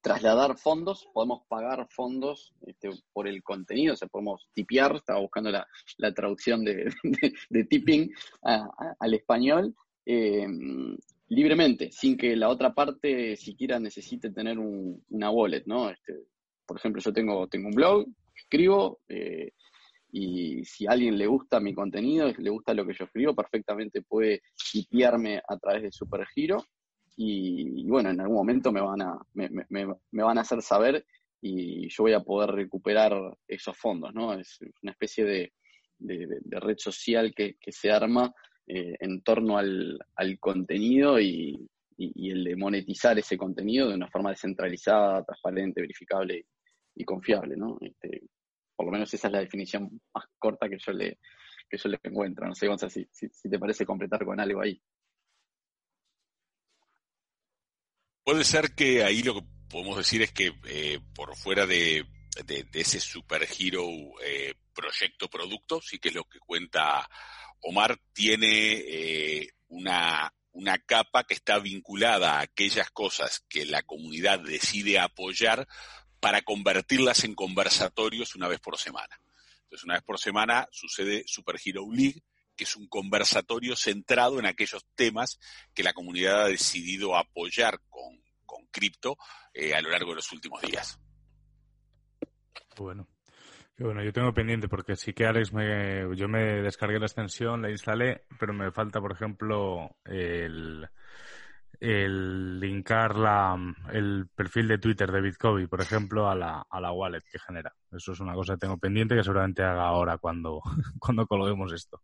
trasladar 0.00 0.56
fondos, 0.56 1.06
podemos 1.12 1.42
pagar 1.48 1.86
fondos 1.90 2.54
este, 2.62 2.88
por 3.12 3.28
el 3.28 3.42
contenido, 3.42 3.92
o 3.92 3.96
sea, 3.98 4.08
podemos 4.08 4.48
tipear, 4.54 4.96
estaba 4.96 5.20
buscando 5.20 5.50
la, 5.50 6.14
traducción 6.14 6.64
de, 6.64 6.90
tipping 7.68 8.10
al 8.40 9.12
español, 9.12 9.74
eh, 10.06 10.46
libremente, 11.28 11.92
sin 11.92 12.16
que 12.16 12.34
la 12.36 12.48
otra 12.48 12.72
parte 12.72 13.36
siquiera 13.36 13.78
necesite 13.78 14.30
tener 14.30 14.58
una 14.58 15.30
wallet, 15.30 15.64
¿no? 15.66 15.90
Este, 15.90 16.24
por 16.70 16.78
ejemplo, 16.78 17.02
yo 17.02 17.12
tengo, 17.12 17.48
tengo 17.48 17.66
un 17.66 17.74
blog, 17.74 18.06
escribo, 18.32 19.00
eh, 19.08 19.50
y 20.12 20.64
si 20.64 20.86
a 20.86 20.92
alguien 20.92 21.18
le 21.18 21.26
gusta 21.26 21.58
mi 21.58 21.74
contenido, 21.74 22.32
le 22.38 22.48
gusta 22.48 22.74
lo 22.74 22.86
que 22.86 22.94
yo 22.94 23.06
escribo, 23.06 23.34
perfectamente 23.34 24.02
puede 24.02 24.42
tipearme 24.70 25.42
a 25.48 25.58
través 25.58 25.82
de 25.82 25.90
Supergiro 25.90 26.64
y, 27.16 27.84
bueno, 27.88 28.10
en 28.10 28.20
algún 28.20 28.36
momento 28.36 28.70
me 28.70 28.80
van 28.80 29.02
a, 29.02 29.18
me, 29.34 29.84
van 30.12 30.38
a 30.38 30.42
hacer 30.42 30.62
saber 30.62 31.04
y 31.42 31.88
yo 31.88 32.04
voy 32.04 32.12
a 32.12 32.20
poder 32.20 32.52
recuperar 32.52 33.36
esos 33.48 33.76
fondos, 33.76 34.14
¿no? 34.14 34.32
Es 34.34 34.60
una 34.80 34.92
especie 34.92 35.24
de, 35.24 35.52
red 35.98 36.78
social 36.78 37.34
que, 37.34 37.56
se 37.66 37.90
arma 37.90 38.32
eh, 38.68 38.94
en 39.00 39.22
torno 39.22 39.58
al, 39.58 39.98
contenido 40.38 41.20
y, 41.20 41.68
el 41.98 42.44
de 42.44 42.54
monetizar 42.54 43.18
ese 43.18 43.36
contenido 43.36 43.88
de 43.88 43.96
una 43.96 44.08
forma 44.08 44.30
descentralizada, 44.30 45.24
transparente, 45.24 45.80
verificable 45.80 46.46
y, 47.00 47.04
confiable, 47.04 47.56
¿no? 47.56 47.78
Este, 47.80 48.22
por 48.76 48.86
lo 48.86 48.92
menos 48.92 49.12
esa 49.12 49.28
es 49.28 49.32
la 49.32 49.40
definición 49.40 50.00
más 50.14 50.24
corta 50.38 50.68
que 50.68 50.78
yo 50.78 50.92
le, 50.92 51.18
que 51.68 51.76
yo 51.76 51.88
le 51.88 51.98
encuentro. 52.02 52.46
No 52.46 52.54
sé, 52.54 52.66
Gonzalo, 52.66 52.90
si, 52.90 53.06
si 53.10 53.50
te 53.50 53.58
parece 53.58 53.84
completar 53.86 54.24
con 54.24 54.40
algo 54.40 54.60
ahí. 54.60 54.80
Puede 58.24 58.44
ser 58.44 58.74
que 58.74 59.02
ahí 59.02 59.22
lo 59.22 59.34
que 59.34 59.46
podemos 59.68 59.96
decir 59.96 60.22
es 60.22 60.32
que 60.32 60.52
eh, 60.66 61.00
por 61.14 61.34
fuera 61.36 61.66
de, 61.66 62.06
ese 62.72 63.00
super 63.00 63.46
hero 63.58 63.88
eh, 64.24 64.54
proyecto 64.74 65.28
producto, 65.28 65.80
sí 65.80 65.98
que 65.98 66.08
es 66.10 66.14
lo 66.14 66.24
que 66.24 66.38
cuenta 66.38 67.08
Omar, 67.62 67.98
tiene 68.12 68.72
eh, 68.72 69.48
una, 69.68 70.32
una 70.52 70.78
capa 70.78 71.24
que 71.24 71.34
está 71.34 71.58
vinculada 71.58 72.38
a 72.38 72.42
aquellas 72.42 72.90
cosas 72.90 73.44
que 73.48 73.64
la 73.66 73.82
comunidad 73.82 74.40
decide 74.40 74.98
apoyar 74.98 75.66
para 76.20 76.42
convertirlas 76.42 77.24
en 77.24 77.34
conversatorios 77.34 78.34
una 78.36 78.48
vez 78.48 78.60
por 78.60 78.76
semana. 78.78 79.20
Entonces, 79.64 79.84
una 79.84 79.94
vez 79.94 80.02
por 80.02 80.18
semana 80.18 80.68
sucede 80.70 81.24
Super 81.26 81.56
Hero 81.64 81.86
League, 81.90 82.22
que 82.56 82.64
es 82.64 82.76
un 82.76 82.88
conversatorio 82.88 83.74
centrado 83.74 84.38
en 84.38 84.46
aquellos 84.46 84.84
temas 84.94 85.38
que 85.74 85.82
la 85.82 85.92
comunidad 85.92 86.42
ha 86.42 86.48
decidido 86.48 87.16
apoyar 87.16 87.80
con 87.88 88.20
cripto 88.70 89.16
eh, 89.52 89.74
a 89.74 89.80
lo 89.80 89.90
largo 89.90 90.10
de 90.10 90.16
los 90.16 90.32
últimos 90.32 90.62
días. 90.62 90.98
Bueno. 92.76 93.06
Bueno, 93.78 94.04
yo 94.04 94.12
tengo 94.12 94.34
pendiente 94.34 94.68
porque 94.68 94.94
sí 94.94 95.14
que 95.14 95.24
Alex 95.24 95.54
me, 95.54 96.14
yo 96.14 96.28
me 96.28 96.60
descargué 96.60 96.98
la 96.98 97.06
extensión, 97.06 97.62
la 97.62 97.70
instalé, 97.70 98.26
pero 98.38 98.52
me 98.52 98.70
falta, 98.72 99.00
por 99.00 99.12
ejemplo, 99.12 99.96
el, 100.04 100.86
el 101.80 102.60
linkar 102.60 103.16
la, 103.16 103.58
el 103.92 104.28
perfil 104.34 104.68
de 104.68 104.78
Twitter 104.78 105.10
de 105.10 105.20
Bitcoin, 105.20 105.66
por 105.66 105.80
ejemplo, 105.80 106.28
a 106.28 106.34
la, 106.34 106.66
a 106.68 106.80
la 106.80 106.92
wallet 106.92 107.22
que 107.30 107.38
genera. 107.38 107.74
Eso 107.90 108.12
es 108.12 108.20
una 108.20 108.34
cosa 108.34 108.54
que 108.54 108.60
tengo 108.60 108.78
pendiente 108.78 109.16
que 109.16 109.24
seguramente 109.24 109.62
haga 109.62 109.86
ahora 109.86 110.18
cuando, 110.18 110.60
cuando 111.00 111.26
colguemos 111.26 111.72
esto. 111.72 112.02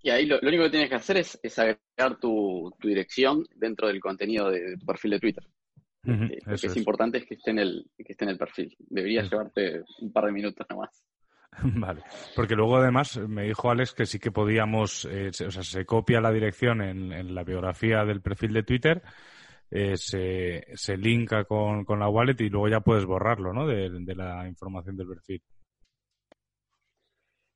Y 0.00 0.10
ahí 0.10 0.26
lo, 0.26 0.38
único 0.40 0.64
que 0.64 0.70
tienes 0.70 0.88
que 0.88 0.94
hacer 0.94 1.16
es, 1.16 1.58
agregar 1.58 2.20
tu, 2.20 2.72
dirección 2.80 3.44
dentro 3.56 3.88
del 3.88 4.00
contenido 4.00 4.50
de 4.50 4.76
tu 4.78 4.86
perfil 4.86 5.10
de 5.10 5.20
Twitter 5.20 5.44
lo 6.02 6.56
que 6.56 6.66
es, 6.66 6.76
importante 6.76 7.18
es 7.18 7.26
que 7.26 7.34
esté 7.34 7.50
en 7.50 7.58
el, 7.58 7.90
que 7.96 8.12
esté 8.12 8.24
en 8.24 8.30
el 8.30 8.38
perfil. 8.38 8.74
Debería 8.78 9.22
llevarte 9.22 9.82
un 10.00 10.12
par 10.12 10.26
de 10.26 10.32
minutos 10.32 10.66
nomás. 10.70 11.04
Vale, 11.62 12.02
porque 12.36 12.54
luego 12.54 12.76
además 12.76 13.16
me 13.16 13.44
dijo 13.44 13.70
Alex 13.70 13.92
que 13.92 14.06
sí 14.06 14.18
que 14.18 14.30
podíamos, 14.30 15.06
eh, 15.10 15.28
o 15.28 15.50
sea, 15.50 15.62
se 15.62 15.84
copia 15.84 16.20
la 16.20 16.30
dirección 16.30 16.80
en, 16.82 17.34
la 17.34 17.42
biografía 17.42 18.04
del 18.04 18.20
perfil 18.20 18.52
de 18.52 18.62
Twitter, 18.62 19.02
eh, 19.70 19.96
se, 19.96 20.66
se 20.74 20.96
linka 20.96 21.44
con, 21.44 21.84
la 21.98 22.08
wallet 22.08 22.40
y 22.40 22.48
luego 22.48 22.68
ya 22.68 22.80
puedes 22.80 23.04
borrarlo, 23.04 23.52
¿no? 23.52 23.66
De, 23.66 23.88
la 24.14 24.46
información 24.48 24.96
del 24.96 25.08
perfil. 25.08 25.42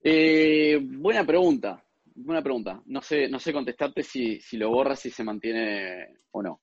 Eh, 0.05 0.81
buena 0.83 1.25
pregunta, 1.25 1.83
buena 2.15 2.43
pregunta. 2.43 2.83
No 2.87 3.01
sé, 3.03 3.29
no 3.29 3.39
sé 3.39 3.53
contestarte 3.53 4.03
si, 4.03 4.41
si 4.41 4.57
lo 4.57 4.71
borras 4.71 5.07
y 5.07 5.11
se 5.11 5.23
mantiene 5.23 6.09
o 6.33 6.43
no. 6.43 6.61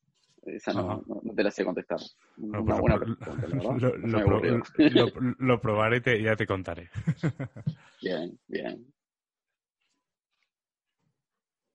Esa 0.55 0.73
no, 0.73 1.03
no, 1.07 1.33
te 1.33 1.43
la 1.43 1.51
sé 1.51 1.63
contestar. 1.63 1.99
Una 2.37 2.59
buena 2.59 2.97
pregunta, 2.97 3.31
Lo, 5.39 5.61
probaré 5.61 6.19
y 6.19 6.23
ya 6.23 6.35
te 6.35 6.47
contaré. 6.47 6.89
bien, 8.01 8.39
bien. 8.47 8.85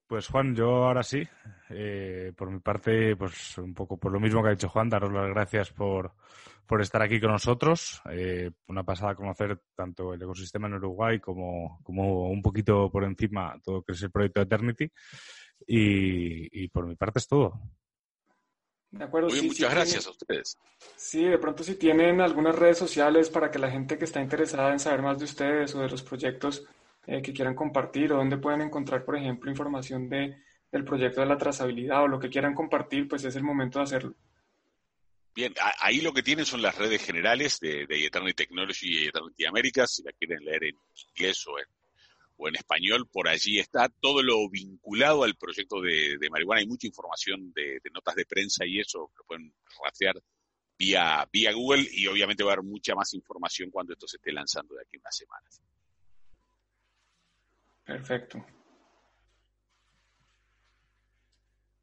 Pues 0.06 0.28
Juan, 0.28 0.54
yo 0.54 0.84
ahora 0.84 1.02
sí, 1.02 1.26
eh, 1.70 2.32
por 2.36 2.50
mi 2.50 2.60
parte, 2.60 3.16
pues 3.16 3.56
un 3.58 3.72
poco 3.72 3.96
por 3.96 4.12
lo 4.12 4.20
mismo 4.20 4.42
que 4.42 4.48
ha 4.48 4.52
dicho 4.52 4.68
Juan, 4.68 4.88
daros 4.88 5.12
las 5.12 5.28
gracias 5.28 5.72
por, 5.72 6.12
por 6.66 6.82
estar 6.82 7.02
aquí 7.02 7.18
con 7.18 7.32
nosotros. 7.32 8.02
Eh, 8.10 8.50
una 8.68 8.84
pasada 8.84 9.14
conocer 9.14 9.62
tanto 9.74 10.12
el 10.12 10.22
ecosistema 10.22 10.66
en 10.66 10.74
Uruguay 10.74 11.20
como, 11.20 11.80
como 11.82 12.30
un 12.30 12.42
poquito 12.42 12.90
por 12.90 13.04
encima 13.04 13.58
todo 13.62 13.76
lo 13.76 13.82
que 13.82 13.92
es 13.92 14.02
el 14.02 14.10
proyecto 14.10 14.42
Eternity. 14.42 14.90
Y, 15.66 16.68
por 16.68 16.86
mi 16.86 16.96
parte 16.96 17.18
es 17.18 17.26
todo. 17.26 17.60
De 18.98 19.04
acuerdo. 19.04 19.28
Muy 19.28 19.42
muchas 19.42 19.74
gracias 19.74 20.06
a 20.06 20.10
ustedes. 20.10 20.56
Sí, 20.96 21.24
de 21.24 21.38
pronto 21.38 21.64
si 21.64 21.74
tienen 21.74 22.20
algunas 22.20 22.54
redes 22.54 22.78
sociales 22.78 23.28
para 23.28 23.50
que 23.50 23.58
la 23.58 23.70
gente 23.70 23.98
que 23.98 24.04
está 24.04 24.20
interesada 24.20 24.72
en 24.72 24.78
saber 24.78 25.02
más 25.02 25.18
de 25.18 25.24
ustedes 25.24 25.74
o 25.74 25.80
de 25.80 25.88
los 25.88 26.02
proyectos 26.02 26.64
eh, 27.06 27.20
que 27.20 27.32
quieran 27.32 27.56
compartir 27.56 28.12
o 28.12 28.16
donde 28.18 28.38
pueden 28.38 28.60
encontrar, 28.60 29.04
por 29.04 29.16
ejemplo, 29.16 29.50
información 29.50 30.08
de, 30.08 30.36
del 30.70 30.84
proyecto 30.84 31.20
de 31.20 31.26
la 31.26 31.36
trazabilidad 31.36 32.04
o 32.04 32.08
lo 32.08 32.20
que 32.20 32.30
quieran 32.30 32.54
compartir, 32.54 33.08
pues 33.08 33.24
es 33.24 33.34
el 33.34 33.42
momento 33.42 33.80
de 33.80 33.82
hacerlo. 33.82 34.14
Bien, 35.34 35.52
ahí 35.80 36.00
lo 36.00 36.12
que 36.12 36.22
tienen 36.22 36.46
son 36.46 36.62
las 36.62 36.78
redes 36.78 37.04
generales 37.04 37.58
de, 37.58 37.86
de 37.88 38.06
Eternity 38.06 38.44
Technology 38.44 38.86
y 38.86 39.08
Eternity 39.08 39.44
Americas, 39.44 39.90
si 39.92 40.04
la 40.04 40.12
quieren 40.12 40.44
leer 40.44 40.64
en 40.64 40.76
inglés 41.08 41.44
o 41.48 41.58
en, 41.58 41.66
o 42.36 42.48
en 42.48 42.56
español, 42.56 43.08
por 43.10 43.28
allí 43.28 43.58
está 43.58 43.88
todo 43.88 44.22
lo 44.22 44.48
vinculado 44.48 45.24
al 45.24 45.36
proyecto 45.36 45.80
de, 45.80 46.18
marihuana. 46.30 46.60
Hay 46.60 46.66
mucha 46.66 46.86
información 46.86 47.52
de, 47.52 47.80
notas 47.92 48.14
de 48.16 48.26
prensa 48.26 48.66
y 48.66 48.80
eso 48.80 49.10
que 49.16 49.22
pueden 49.26 49.54
rastrear 49.84 50.20
vía, 50.78 51.28
vía 51.32 51.52
Google 51.52 51.86
y 51.92 52.06
obviamente 52.06 52.42
va 52.42 52.50
a 52.50 52.54
haber 52.54 52.64
mucha 52.64 52.94
más 52.94 53.14
información 53.14 53.70
cuando 53.70 53.92
esto 53.92 54.06
se 54.08 54.16
esté 54.16 54.32
lanzando 54.32 54.74
de 54.74 54.82
aquí 54.82 54.96
a 54.96 55.00
unas 55.00 55.16
semanas. 55.16 55.62
Perfecto. 57.84 58.44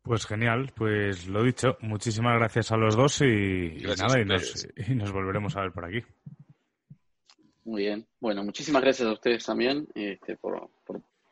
Pues 0.04 0.26
genial, 0.26 0.74
pues 0.76 1.28
lo 1.28 1.44
dicho, 1.44 1.78
muchísimas 1.82 2.36
gracias 2.36 2.72
a 2.72 2.78
los 2.78 2.96
dos 2.96 3.22
y, 3.22 3.84
nada, 3.98 4.20
y 4.20 4.96
nos, 4.96 5.12
volveremos 5.12 5.56
a 5.56 5.62
ver 5.62 5.72
por 5.72 5.86
aquí. 5.86 6.04
Muy 7.64 7.84
bien, 7.84 8.08
bueno, 8.20 8.44
muchísimas 8.44 8.82
gracias 8.82 9.08
a 9.08 9.14
ustedes 9.14 9.46
también 9.46 9.88
este, 9.94 10.36
por, 10.38 10.70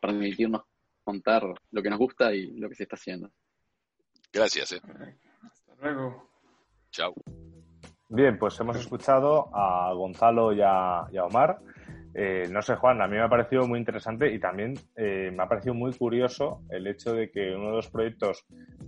permitirnos 0.00 0.62
contar 1.02 1.42
lo 1.70 1.82
que 1.82 1.90
nos 1.90 1.98
gusta 1.98 2.32
y 2.32 2.52
lo 2.58 2.68
que 2.68 2.74
se 2.74 2.84
está 2.84 2.96
haciendo. 2.96 3.30
Gracias. 4.32 4.72
Eh. 4.72 4.80
Hasta 5.42 5.74
luego. 5.80 6.30
Chao. 6.90 7.14
Bien, 8.08 8.38
pues 8.38 8.58
hemos 8.60 8.76
escuchado 8.76 9.50
a 9.54 9.92
Gonzalo 9.92 10.52
y 10.52 10.60
a 10.62 11.24
Omar. 11.24 11.60
Eh, 12.12 12.48
no 12.50 12.60
sé, 12.60 12.74
Juan, 12.74 13.00
a 13.00 13.06
mí 13.06 13.16
me 13.16 13.22
ha 13.22 13.28
parecido 13.28 13.66
muy 13.66 13.78
interesante 13.78 14.32
y 14.32 14.40
también 14.40 14.74
eh, 14.96 15.30
me 15.32 15.42
ha 15.42 15.48
parecido 15.48 15.74
muy 15.74 15.92
curioso 15.92 16.62
el 16.68 16.86
hecho 16.86 17.12
de 17.12 17.30
que 17.30 17.54
uno 17.54 17.66
de 17.66 17.76
los 17.76 17.88
proyectos 17.88 18.44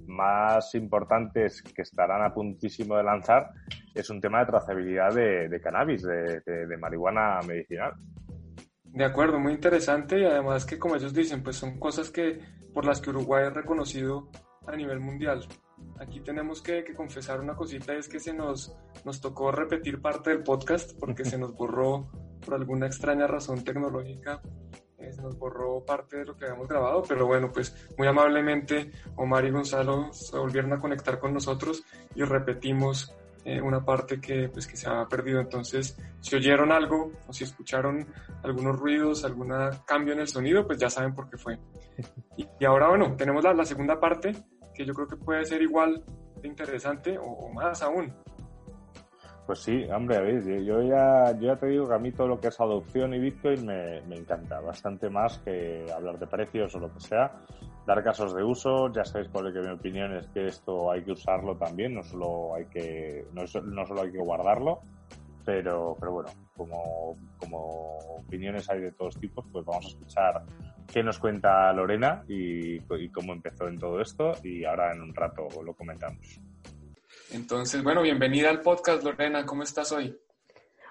más 0.06 0.74
importantes 0.74 1.62
que 1.62 1.82
estarán 1.82 2.24
a 2.24 2.34
puntísimo 2.34 2.96
de 2.96 3.04
lanzar 3.04 3.50
es 3.94 4.10
un 4.10 4.20
tema 4.20 4.40
de 4.40 4.46
trazabilidad 4.46 5.14
de, 5.14 5.60
cannabis, 5.62 6.02
de, 6.02 6.76
marihuana 6.78 7.40
medicinal. 7.46 7.94
De 8.84 9.04
acuerdo, 9.04 9.38
muy 9.38 9.52
interesante 9.52 10.20
y 10.20 10.24
además 10.24 10.66
que 10.66 10.78
como 10.78 10.96
ellos 10.96 11.14
dicen, 11.14 11.42
pues 11.42 11.56
son 11.56 11.78
cosas 11.78 12.10
que 12.10 12.40
por 12.74 12.84
las 12.84 13.00
que 13.00 13.10
Uruguay 13.10 13.46
es 13.46 13.54
reconocido 13.54 14.30
a 14.66 14.76
nivel 14.76 15.00
mundial. 15.00 15.46
Aquí 15.98 16.20
tenemos 16.20 16.62
que, 16.62 16.84
que 16.84 16.94
confesar 16.94 17.40
una 17.40 17.54
cosita, 17.54 17.94
es 17.94 18.08
que 18.08 18.20
se 18.20 18.32
nos, 18.32 18.76
nos 19.04 19.20
tocó 19.20 19.50
repetir 19.50 20.00
parte 20.00 20.30
del 20.30 20.42
podcast 20.42 20.98
porque 20.98 21.24
se 21.24 21.38
nos 21.38 21.54
borró 21.54 22.10
por 22.44 22.54
alguna 22.54 22.86
extraña 22.86 23.26
razón 23.26 23.64
tecnológica 23.64 24.40
eh, 25.02 25.12
se 25.12 25.20
nos 25.20 25.36
borró 25.36 25.84
parte 25.84 26.18
de 26.18 26.24
lo 26.24 26.36
que 26.36 26.44
habíamos 26.44 26.68
grabado, 26.68 27.02
pero 27.06 27.26
bueno, 27.26 27.50
pues 27.52 27.74
muy 27.98 28.06
amablemente 28.06 28.92
Omar 29.16 29.44
y 29.44 29.50
Gonzalo 29.50 30.12
se 30.12 30.38
volvieron 30.38 30.72
a 30.72 30.80
conectar 30.80 31.18
con 31.18 31.34
nosotros 31.34 31.82
y 32.14 32.22
repetimos 32.22 33.12
eh, 33.44 33.60
una 33.60 33.84
parte 33.84 34.20
que, 34.20 34.48
pues, 34.48 34.66
que 34.66 34.76
se 34.76 34.88
había 34.88 35.06
perdido. 35.06 35.40
Entonces, 35.40 35.96
si 36.20 36.36
oyeron 36.36 36.70
algo 36.72 37.10
o 37.26 37.32
si 37.32 37.44
escucharon 37.44 38.06
algunos 38.42 38.78
ruidos, 38.78 39.24
algún 39.24 39.52
cambio 39.86 40.14
en 40.14 40.20
el 40.20 40.28
sonido, 40.28 40.66
pues 40.66 40.78
ya 40.78 40.88
saben 40.88 41.14
por 41.14 41.28
qué 41.28 41.36
fue. 41.36 41.58
Y, 42.36 42.64
ahora, 42.64 42.88
bueno, 42.88 43.14
tenemos 43.16 43.42
la, 43.44 43.52
la, 43.52 43.64
segunda 43.64 43.98
parte 43.98 44.32
que 44.74 44.84
yo 44.84 44.94
creo 44.94 45.06
que 45.06 45.16
puede 45.16 45.44
ser 45.44 45.62
igual 45.62 46.02
de 46.40 46.48
interesante 46.48 47.18
o 47.18 47.48
más 47.52 47.82
aún. 47.82 48.14
Pues 49.46 49.58
sí, 49.58 49.84
hombre, 49.92 50.16
a 50.16 50.20
ver, 50.20 50.44
yo 50.64 50.82
ya, 50.82 51.32
yo 51.32 51.48
ya 51.48 51.56
te 51.56 51.66
digo 51.66 51.88
que 51.88 51.94
a 51.94 51.98
mí 51.98 52.12
todo 52.12 52.28
lo 52.28 52.40
que 52.40 52.48
es 52.48 52.60
adopción 52.60 53.12
y 53.12 53.18
Bitcoin 53.18 53.66
me, 53.66 53.98
encanta, 54.16 54.60
bastante 54.60 55.10
más 55.10 55.38
que 55.38 55.84
hablar 55.92 56.18
de 56.18 56.28
precios 56.28 56.74
o 56.76 56.78
lo 56.78 56.92
que 56.92 57.00
sea. 57.00 57.32
Dar 57.84 58.04
casos 58.04 58.34
de 58.36 58.44
uso, 58.44 58.92
ya 58.92 59.04
sabéis 59.04 59.28
cuál 59.30 59.48
es 59.48 59.54
que 59.54 59.60
mi 59.60 59.72
opinión 59.72 60.14
es 60.16 60.28
que 60.28 60.46
esto 60.46 60.92
hay 60.92 61.02
que 61.02 61.12
usarlo 61.12 61.56
también, 61.56 61.94
no 61.94 62.04
solo 62.04 62.54
hay 62.54 62.66
que, 62.66 63.26
no, 63.32 63.42
no 63.64 63.84
solo 63.84 64.02
hay 64.02 64.12
que 64.12 64.18
guardarlo, 64.18 64.78
pero, 65.44 65.96
pero 65.98 66.12
bueno, 66.12 66.30
como, 66.56 67.16
como 67.38 67.98
opiniones 68.18 68.70
hay 68.70 68.80
de 68.80 68.92
todos 68.92 69.18
tipos, 69.18 69.44
pues 69.50 69.64
vamos 69.64 69.86
a 69.86 69.88
escuchar 69.88 70.42
qué 70.86 71.02
nos 71.02 71.18
cuenta 71.18 71.72
Lorena 71.72 72.22
y, 72.28 72.76
y 72.76 73.08
cómo 73.08 73.32
empezó 73.32 73.66
en 73.66 73.78
todo 73.80 74.00
esto 74.00 74.34
y 74.44 74.64
ahora 74.64 74.92
en 74.92 75.02
un 75.02 75.12
rato 75.12 75.48
lo 75.64 75.74
comentamos. 75.74 76.40
Entonces, 77.32 77.82
bueno, 77.82 78.02
bienvenida 78.02 78.50
al 78.50 78.60
podcast, 78.60 79.02
Lorena. 79.02 79.46
¿Cómo 79.46 79.62
estás 79.62 79.90
hoy? 79.90 80.14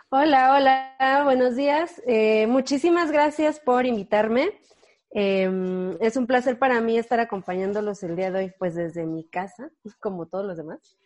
Hola, 0.10 0.56
hola, 0.56 1.22
buenos 1.24 1.56
días. 1.56 2.02
Eh, 2.08 2.48
muchísimas 2.48 3.12
gracias 3.12 3.60
por 3.60 3.86
invitarme. 3.86 4.60
Em, 5.12 5.92
es 6.02 6.18
un 6.18 6.26
placer 6.26 6.58
para 6.58 6.82
mí 6.82 6.98
estar 6.98 7.20
acompañándolos 7.20 8.02
el 8.02 8.16
día 8.16 8.32
de 8.32 8.40
hoy, 8.40 8.54
pues 8.58 8.74
desde 8.74 9.06
mi 9.06 9.28
casa, 9.28 9.70
como 10.00 10.26
todos 10.26 10.46
los 10.46 10.58
demás. 10.58 10.98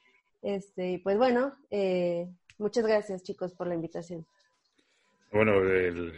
Este, 0.42 1.02
pues 1.04 1.18
bueno, 1.18 1.52
eh, 1.70 2.30
muchas 2.58 2.88
gracias 2.88 3.22
chicos 3.22 3.52
por 3.52 3.68
la 3.68 3.76
invitación. 3.76 4.26
Bueno, 5.34 5.52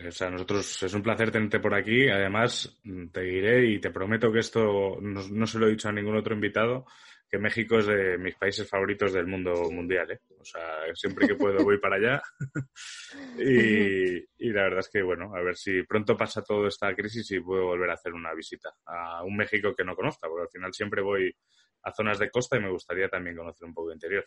o 0.08 0.12
sea, 0.12 0.30
nosotros 0.30 0.84
es 0.84 0.94
un 0.94 1.02
placer 1.02 1.32
tenerte 1.32 1.60
por 1.60 1.74
aquí. 1.74 2.08
Además, 2.08 2.78
te 3.12 3.22
diré 3.22 3.66
y 3.66 3.80
te 3.80 3.90
prometo 3.90 4.32
que 4.32 4.40
esto 4.40 4.98
no 5.02 5.48
se 5.48 5.58
lo 5.58 5.66
he 5.66 5.72
dicho 5.72 5.90
a 5.90 5.94
ningún 5.94 6.18
otro 6.18 6.36
invitado 6.36 6.86
que 7.30 7.38
México 7.38 7.80
es 7.80 7.88
de 7.88 8.18
mis 8.18 8.36
países 8.36 8.70
favoritos 8.70 9.12
del 9.12 9.28
mundo 9.28 9.54
mundial, 9.70 10.12
¿eh? 10.12 10.22
O 10.40 10.46
sea, 10.46 10.62
siempre 10.94 11.28
que 11.28 11.36
puedo 11.36 11.64
voy 11.64 11.78
para 11.78 11.98
allá. 11.98 12.22
y, 13.38 14.50
la 14.52 14.64
verdad 14.64 14.80
es 14.80 14.90
que, 14.90 15.02
bueno, 15.02 15.36
a 15.36 15.42
ver 15.42 15.58
si 15.58 15.84
pronto 15.84 16.16
pasa 16.16 16.42
toda 16.42 16.70
esta 16.70 16.96
crisis 16.96 17.30
y 17.32 17.42
puedo 17.42 17.66
volver 17.66 17.90
a 17.90 17.96
hacer 17.96 18.14
una 18.14 18.34
visita 18.34 18.70
a 18.86 19.24
un 19.24 19.36
México 19.36 19.76
que 19.76 19.84
no 19.84 19.96
conozca, 19.96 20.28
porque 20.30 20.44
al 20.44 20.50
final 20.50 20.74
siempre 20.74 21.02
voy 21.02 21.36
a 21.84 21.92
zonas 21.92 22.20
de 22.20 22.30
costa 22.30 22.58
y 22.58 22.62
me 22.62 22.72
gustaría 22.72 23.10
también 23.10 23.36
conocer 23.36 23.68
un 23.68 23.74
poco 23.74 23.90
de 23.90 23.96
interior. 23.96 24.26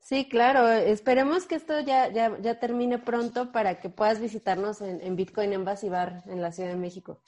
Sí, 0.00 0.28
claro. 0.28 0.68
Esperemos 0.68 1.46
que 1.46 1.54
esto 1.54 1.78
ya, 1.80 2.08
ya, 2.10 2.36
ya 2.40 2.58
termine 2.58 2.98
pronto 2.98 3.52
para 3.52 3.78
que 3.78 3.90
puedas 3.90 4.20
visitarnos 4.20 4.80
en, 4.80 5.00
en 5.02 5.14
Bitcoin 5.14 5.52
Embassy 5.52 5.88
Bar 5.88 6.24
en 6.26 6.42
la 6.42 6.50
Ciudad 6.50 6.70
de 6.70 6.76
México. 6.76 7.22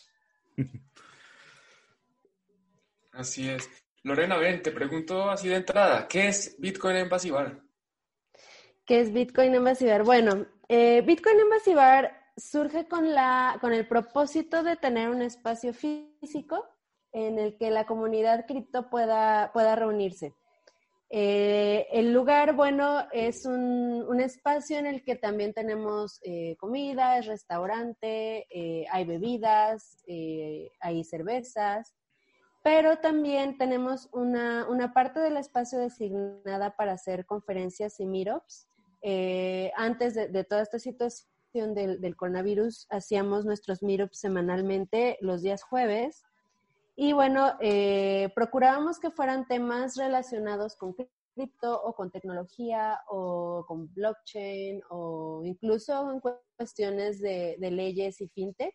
Así 3.12 3.48
es. 3.48 3.68
Lorena, 4.04 4.36
ven, 4.36 4.62
te 4.62 4.72
pregunto 4.72 5.30
así 5.30 5.48
de 5.48 5.56
entrada, 5.56 6.08
¿qué 6.08 6.26
es 6.26 6.56
Bitcoin 6.58 6.96
Embassy? 6.96 7.30
¿Qué 8.84 9.00
es 9.00 9.12
Bitcoin 9.12 9.54
Embassy? 9.54 9.86
Bueno, 10.04 10.44
eh, 10.68 11.02
Bitcoin 11.02 11.38
Embassy 11.38 11.72
surge 12.36 12.88
con, 12.88 13.14
la, 13.14 13.58
con 13.60 13.72
el 13.72 13.86
propósito 13.86 14.64
de 14.64 14.74
tener 14.74 15.08
un 15.08 15.22
espacio 15.22 15.72
físico 15.72 16.66
en 17.12 17.38
el 17.38 17.56
que 17.56 17.70
la 17.70 17.86
comunidad 17.86 18.44
cripto 18.46 18.90
pueda, 18.90 19.52
pueda 19.52 19.76
reunirse. 19.76 20.34
Eh, 21.08 21.86
el 21.92 22.12
lugar, 22.12 22.56
bueno, 22.56 23.06
es 23.12 23.46
un, 23.46 24.20
espacio 24.20 24.78
en 24.78 24.86
el 24.86 25.04
que 25.04 25.14
también 25.14 25.52
tenemos 25.52 26.18
eh, 26.24 26.56
comida, 26.58 27.18
es 27.18 27.26
restaurante, 27.26 28.48
hay 28.90 29.04
bebidas, 29.04 30.02
hay 30.08 31.04
cervezas, 31.04 31.94
pero 32.62 32.98
también 32.98 33.58
tenemos 33.58 34.08
una, 34.12 34.92
parte 34.94 35.20
del 35.20 35.36
espacio 35.36 35.78
designada 35.78 36.76
para 36.76 36.92
hacer 36.92 37.26
conferencias 37.26 37.98
y 37.98 38.06
meetups. 38.06 38.68
Eh, 39.02 39.72
antes 39.76 40.14
de, 40.14 40.44
toda 40.44 40.62
esta 40.62 40.78
situación 40.78 41.74
del, 41.74 42.16
coronavirus, 42.16 42.86
hacíamos 42.90 43.44
nuestros 43.44 43.82
meetups 43.82 44.18
semanalmente 44.18 45.18
los 45.20 45.42
días 45.42 45.64
jueves. 45.64 46.22
Y 46.94 47.12
bueno, 47.14 47.54
eh, 47.60 48.30
procurábamos 48.34 49.00
que 49.00 49.10
fueran 49.10 49.48
temas 49.48 49.96
relacionados 49.96 50.76
con 50.76 50.94
cripto 51.34 51.82
o 51.82 51.94
con 51.94 52.12
tecnología 52.12 53.00
o 53.08 53.64
con 53.66 53.92
blockchain 53.92 54.82
o 54.90 55.42
incluso 55.44 56.12
en 56.12 56.20
cuestiones 56.20 57.20
de 57.20 57.56
leyes 57.72 58.20
y 58.20 58.28
fintech. 58.28 58.74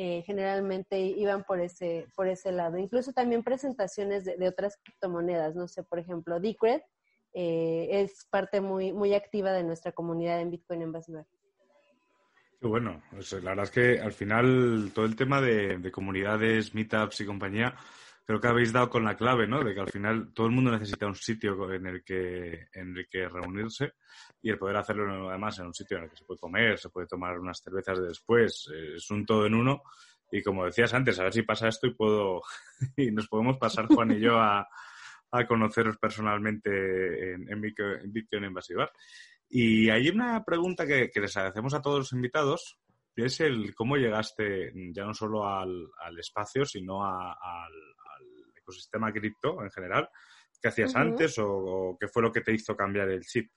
Eh, 0.00 0.22
generalmente 0.24 0.96
iban 1.00 1.42
por 1.42 1.58
ese, 1.58 2.06
por 2.14 2.28
ese 2.28 2.52
lado. 2.52 2.78
Incluso 2.78 3.12
también 3.12 3.42
presentaciones 3.42 4.24
de, 4.24 4.46
otras 4.46 4.78
criptomonedas, 4.80 5.56
no 5.56 5.66
sé, 5.66 5.82
por 5.82 5.98
ejemplo, 5.98 6.38
Decred 6.38 6.82
eh, 7.34 7.88
es 7.90 8.24
parte 8.30 8.60
muy, 8.60 8.92
muy 8.92 9.14
activa 9.14 9.50
de 9.50 9.64
nuestra 9.64 9.90
comunidad 9.90 10.40
en 10.40 10.52
Bitcoin 10.52 10.82
en 10.82 10.92
Qué 10.92 12.66
bueno, 12.68 13.02
pues, 13.10 13.32
la 13.32 13.50
verdad 13.50 13.64
es 13.64 13.70
que 13.72 14.00
al 14.00 14.12
final 14.12 14.92
todo 14.94 15.04
el 15.04 15.16
tema 15.16 15.40
de, 15.40 15.78
de 15.78 15.90
comunidades, 15.90 16.76
meetups 16.76 17.22
y 17.22 17.26
compañía 17.26 17.74
creo 18.28 18.42
que 18.42 18.48
habéis 18.48 18.74
dado 18.74 18.90
con 18.90 19.04
la 19.04 19.16
clave, 19.16 19.48
¿no? 19.48 19.64
De 19.64 19.72
que 19.72 19.80
al 19.80 19.88
final 19.88 20.34
todo 20.34 20.48
el 20.48 20.52
mundo 20.52 20.70
necesita 20.70 21.06
un 21.06 21.14
sitio 21.14 21.72
en 21.72 21.86
el 21.86 22.04
que, 22.04 22.66
en 22.74 22.94
el 22.94 23.08
que 23.08 23.26
reunirse 23.26 23.94
y 24.42 24.50
el 24.50 24.58
poder 24.58 24.76
hacerlo 24.76 25.30
además 25.30 25.58
en 25.58 25.68
un 25.68 25.72
sitio 25.72 25.96
en 25.96 26.02
el 26.02 26.10
que 26.10 26.16
se 26.16 26.26
puede 26.26 26.38
comer, 26.38 26.78
se 26.78 26.90
puede 26.90 27.06
tomar 27.06 27.38
unas 27.38 27.58
cervezas 27.58 27.98
de 27.98 28.08
después, 28.08 28.68
eh, 28.70 28.96
es 28.96 29.10
un 29.10 29.24
todo 29.24 29.46
en 29.46 29.54
uno 29.54 29.82
Y 30.30 30.42
como 30.42 30.66
decías 30.66 30.92
antes, 30.92 31.18
a 31.18 31.22
ver 31.22 31.32
si 31.32 31.40
pasa 31.40 31.68
esto 31.68 31.86
y 31.86 31.94
puedo 31.94 32.42
y 32.98 33.10
nos 33.10 33.28
podemos 33.28 33.56
pasar 33.56 33.86
Juan 33.86 34.10
y 34.10 34.20
yo 34.20 34.38
a, 34.38 34.68
conoceros 35.48 35.96
personalmente 35.96 37.32
en, 37.32 37.50
en, 37.50 37.60
Bitcoin 37.62 38.44
Invasivar. 38.44 38.92
Y 39.48 39.88
hay 39.88 40.10
una 40.10 40.44
pregunta 40.44 40.86
que, 40.86 41.10
les 41.14 41.34
hacemos 41.38 41.72
a 41.72 41.80
todos 41.80 41.98
los 42.00 42.12
invitados, 42.12 42.78
que 43.16 43.24
es 43.24 43.40
el 43.40 43.74
cómo 43.74 43.96
llegaste 43.96 44.70
ya 44.92 45.04
no 45.04 45.14
solo 45.14 45.48
al, 45.48 45.88
espacio, 46.18 46.66
sino 46.66 47.06
al, 47.06 47.72
ecosistema 48.68 49.12
cripto 49.12 49.62
en 49.62 49.70
general. 49.70 50.08
¿Qué 50.60 50.68
hacías 50.68 50.94
antes 50.94 51.38
o, 51.38 51.96
qué 51.98 52.08
fue 52.08 52.22
lo 52.22 52.32
que 52.32 52.40
te 52.40 52.52
hizo 52.52 52.76
cambiar 52.76 53.08
el 53.08 53.22
chip? 53.22 53.50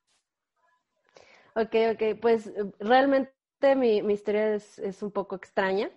Ok, 1.56 1.76
ok, 1.94 2.20
pues 2.22 2.52
realmente 2.80 3.76
mi, 3.76 3.98
historia 4.14 4.56
es, 4.56 5.02
un 5.02 5.12
poco 5.12 5.36
extraña 5.36 5.90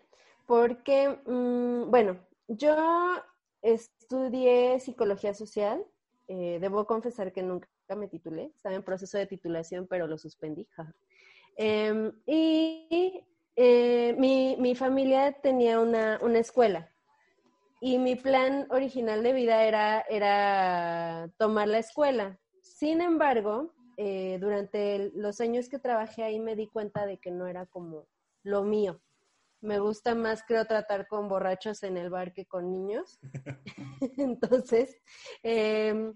porque, 0.47 1.21
mm, 1.27 1.91
bueno, 1.91 2.19
yo 2.49 3.23
estudié 3.63 4.81
psicología 4.81 5.33
social, 5.33 5.85
eh, 6.29 6.59
debo 6.61 6.87
confesar 6.87 7.33
que 7.33 7.43
nunca 7.43 7.69
me 7.97 8.09
titulé, 8.09 8.51
estaba 8.57 8.75
en 8.75 8.83
proceso 8.83 9.17
de 9.17 9.27
titulación, 9.27 9.87
pero 9.87 10.07
lo 10.07 10.19
suspendí. 10.19 10.67
Em, 11.57 12.11
y 12.27 13.25
eh, 13.55 14.17
mi, 14.19 14.57
mi, 14.59 14.75
familia 14.75 15.33
tenía 15.41 15.79
una, 15.79 16.19
una, 16.21 16.41
escuela 16.41 16.93
y 17.85 17.99
mi 17.99 18.17
plan 18.17 18.67
original 18.71 19.23
de 19.23 19.35
vida 19.35 19.63
era, 19.63 20.01
era 20.09 21.31
tomar 21.37 21.69
la 21.69 21.81
escuela. 21.81 22.41
Sin 22.63 23.03
embargo, 23.03 23.75
eh, 23.99 24.39
durante 24.41 25.13
los 25.15 25.39
años 25.43 25.69
que 25.69 25.79
trabajé 25.79 26.23
ahí 26.23 26.41
me 26.41 26.57
di 26.57 26.67
cuenta 26.67 27.05
de 27.05 27.19
que 27.19 27.31
no 27.31 27.47
era 27.47 27.67
como 27.67 28.09
lo 28.43 28.63
mío. 28.63 29.03
Me 29.61 29.81
gusta 29.81 30.15
más, 30.15 30.43
creo, 30.49 30.65
tratar 30.65 31.07
con 31.09 31.29
borrachos 31.29 31.83
en 31.83 31.99
el 31.99 32.09
bar 32.09 32.33
que 32.33 32.47
con 32.47 32.73
niños. 32.73 33.19
Entonces, 34.17 34.97
eh, 35.43 36.11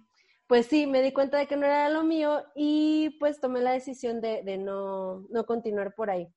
pues 0.47 0.65
sí, 0.69 0.87
me 0.87 1.03
di 1.03 1.13
cuenta 1.13 1.37
de 1.37 1.47
que 1.47 1.57
no 1.59 1.67
era 1.67 1.91
lo 1.91 2.03
mío 2.03 2.45
y 2.55 3.11
pues 3.21 3.43
tomé 3.43 3.61
la 3.61 3.73
decisión 3.73 4.23
de, 4.23 4.57
no, 4.57 5.27
continuar 5.47 5.95
por 5.95 6.09
ahí. 6.09 6.33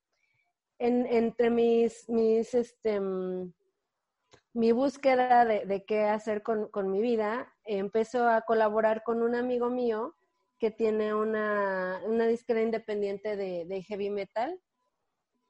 entre 0.78 1.50
mis, 1.50 2.10
mis, 2.10 2.54
este, 2.54 3.00
mm, 3.00 3.54
mi 4.54 4.72
búsqueda 4.72 5.46
de, 5.46 5.86
qué 5.86 6.04
hacer 6.04 6.44
con, 6.44 6.92
mi 6.92 7.02
vida, 7.02 7.54
empezó 7.64 8.28
a 8.28 8.42
colaborar 8.42 9.04
con 9.04 9.22
un 9.22 9.36
amigo 9.36 9.70
mío 9.70 10.16
que 10.60 10.72
tiene 10.72 11.14
una, 11.14 12.02
una 12.06 12.28
disquera 12.28 12.62
independiente 12.62 13.36
de, 13.36 13.84
heavy 13.84 14.10
metal. 14.10 14.60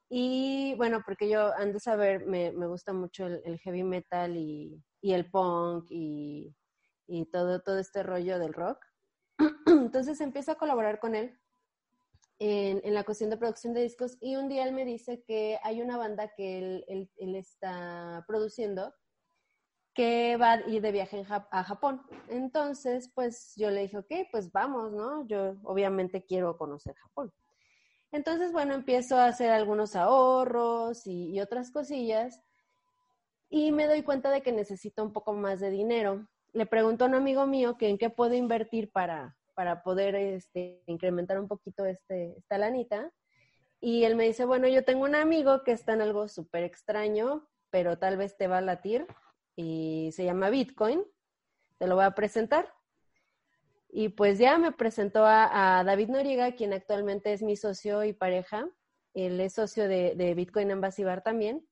Y 0.10 0.76
bueno, 0.76 1.02
porque 1.06 1.30
yo, 1.30 1.54
antes 1.56 1.74
de 1.74 1.80
saber, 1.80 2.26
me, 2.26 2.52
gusta 2.52 2.94
mucho 2.94 3.28
el, 3.28 3.60
heavy 3.60 3.84
metal 3.84 4.36
y, 4.38 4.84
y 5.02 5.14
el 5.14 5.30
punk 5.30 5.88
y 5.90 6.56
y 7.12 7.26
todo, 7.26 7.62
todo 7.62 7.78
este 7.80 8.04
rollo 8.04 8.40
del 8.40 8.54
rock. 8.54 8.86
Entonces 9.68 10.22
empiezo 10.22 10.54
a 10.54 10.58
colaborar 10.58 11.00
con 11.00 11.14
él 11.14 11.38
en, 12.42 12.94
la 12.94 13.04
cuestión 13.04 13.30
de 13.30 13.38
producción 13.38 13.74
de 13.74 13.84
discos 13.84 14.18
y 14.20 14.36
un 14.36 14.50
día 14.50 14.64
él 14.64 14.74
me 14.74 14.84
dice 14.84 15.24
que 15.24 15.60
hay 15.64 15.82
una 15.82 15.98
banda 15.98 16.32
que 16.36 16.58
él 16.88 17.10
está 17.36 18.24
produciendo 18.28 18.94
que 19.94 20.38
va 20.38 20.54
a 20.54 20.70
ir 20.70 20.82
de 20.82 20.92
viaje 20.92 21.24
a 21.30 21.64
Japón. 21.64 22.02
Entonces, 22.30 23.12
pues 23.14 23.54
yo 23.58 23.70
le 23.70 23.82
dije, 23.82 23.98
ok, 23.98 24.12
pues 24.32 24.52
vamos, 24.52 24.92
¿no? 24.94 25.28
Yo 25.28 25.58
obviamente 25.64 26.26
quiero 26.26 26.58
conocer 26.58 26.96
Japón. 26.96 27.32
Entonces, 28.12 28.52
bueno, 28.52 28.74
empiezo 28.74 29.18
a 29.18 29.28
hacer 29.28 29.52
algunos 29.52 29.96
ahorros 29.96 31.06
y, 31.06 31.36
y 31.36 31.42
otras 31.42 31.72
cosillas 31.72 32.42
y 33.50 33.72
me 33.72 33.86
doy 33.86 34.02
cuenta 34.04 34.32
de 34.32 34.42
que 34.42 34.52
necesito 34.52 35.04
un 35.04 35.14
poco 35.14 35.34
más 35.34 35.60
de 35.60 35.70
dinero 35.70 36.28
le 36.54 36.66
pregunto 36.66 37.06
a 37.06 37.08
un 37.08 37.16
amigo 37.16 37.48
mío 37.48 37.78
que 37.78 37.90
en 37.90 37.98
qué 37.98 38.10
puedo 38.10 38.34
invertir 38.34 38.92
para, 38.92 39.38
para 39.54 39.84
poder 39.84 40.16
este, 40.16 40.82
incrementar 40.88 41.40
un 41.40 41.48
poquito 41.48 41.86
este, 41.86 42.38
esta 42.38 42.58
lanita. 42.58 43.12
Y 43.80 44.04
él 44.04 44.16
me 44.16 44.26
dice, 44.26 44.46
bueno, 44.46 44.68
yo 44.68 44.84
tengo 44.84 45.04
un 45.04 45.16
amigo 45.16 45.64
que 45.64 45.72
está 45.72 45.94
en 45.94 46.02
algo 46.02 46.28
súper 46.28 46.64
extraño, 46.64 47.48
pero 47.72 47.98
tal 47.98 48.18
vez 48.18 48.38
te 48.38 48.48
va 48.48 48.60
a 48.60 48.62
latir 48.62 49.08
y 49.56 50.12
se 50.14 50.26
llama 50.26 50.50
Bitcoin. 50.50 51.04
Te 51.78 51.88
lo 51.88 51.96
voy 51.96 52.06
a 52.06 52.12
presentar. 52.12 52.72
Y 53.90 54.10
pues 54.10 54.38
ya 54.38 54.58
me 54.58 54.72
presentó 54.72 55.26
a, 55.26 55.84
David 55.86 56.10
Noriega, 56.10 56.54
quien 56.54 56.74
actualmente 56.74 57.34
es 57.34 57.42
mi 57.42 57.58
socio 57.58 58.04
y 58.04 58.14
pareja. 58.14 58.70
Él 59.14 59.40
es 59.42 59.54
socio 59.54 59.88
de, 59.88 60.34
Bitcoin 60.36 60.72
Ambasivar 60.72 61.24
también. 61.24 61.68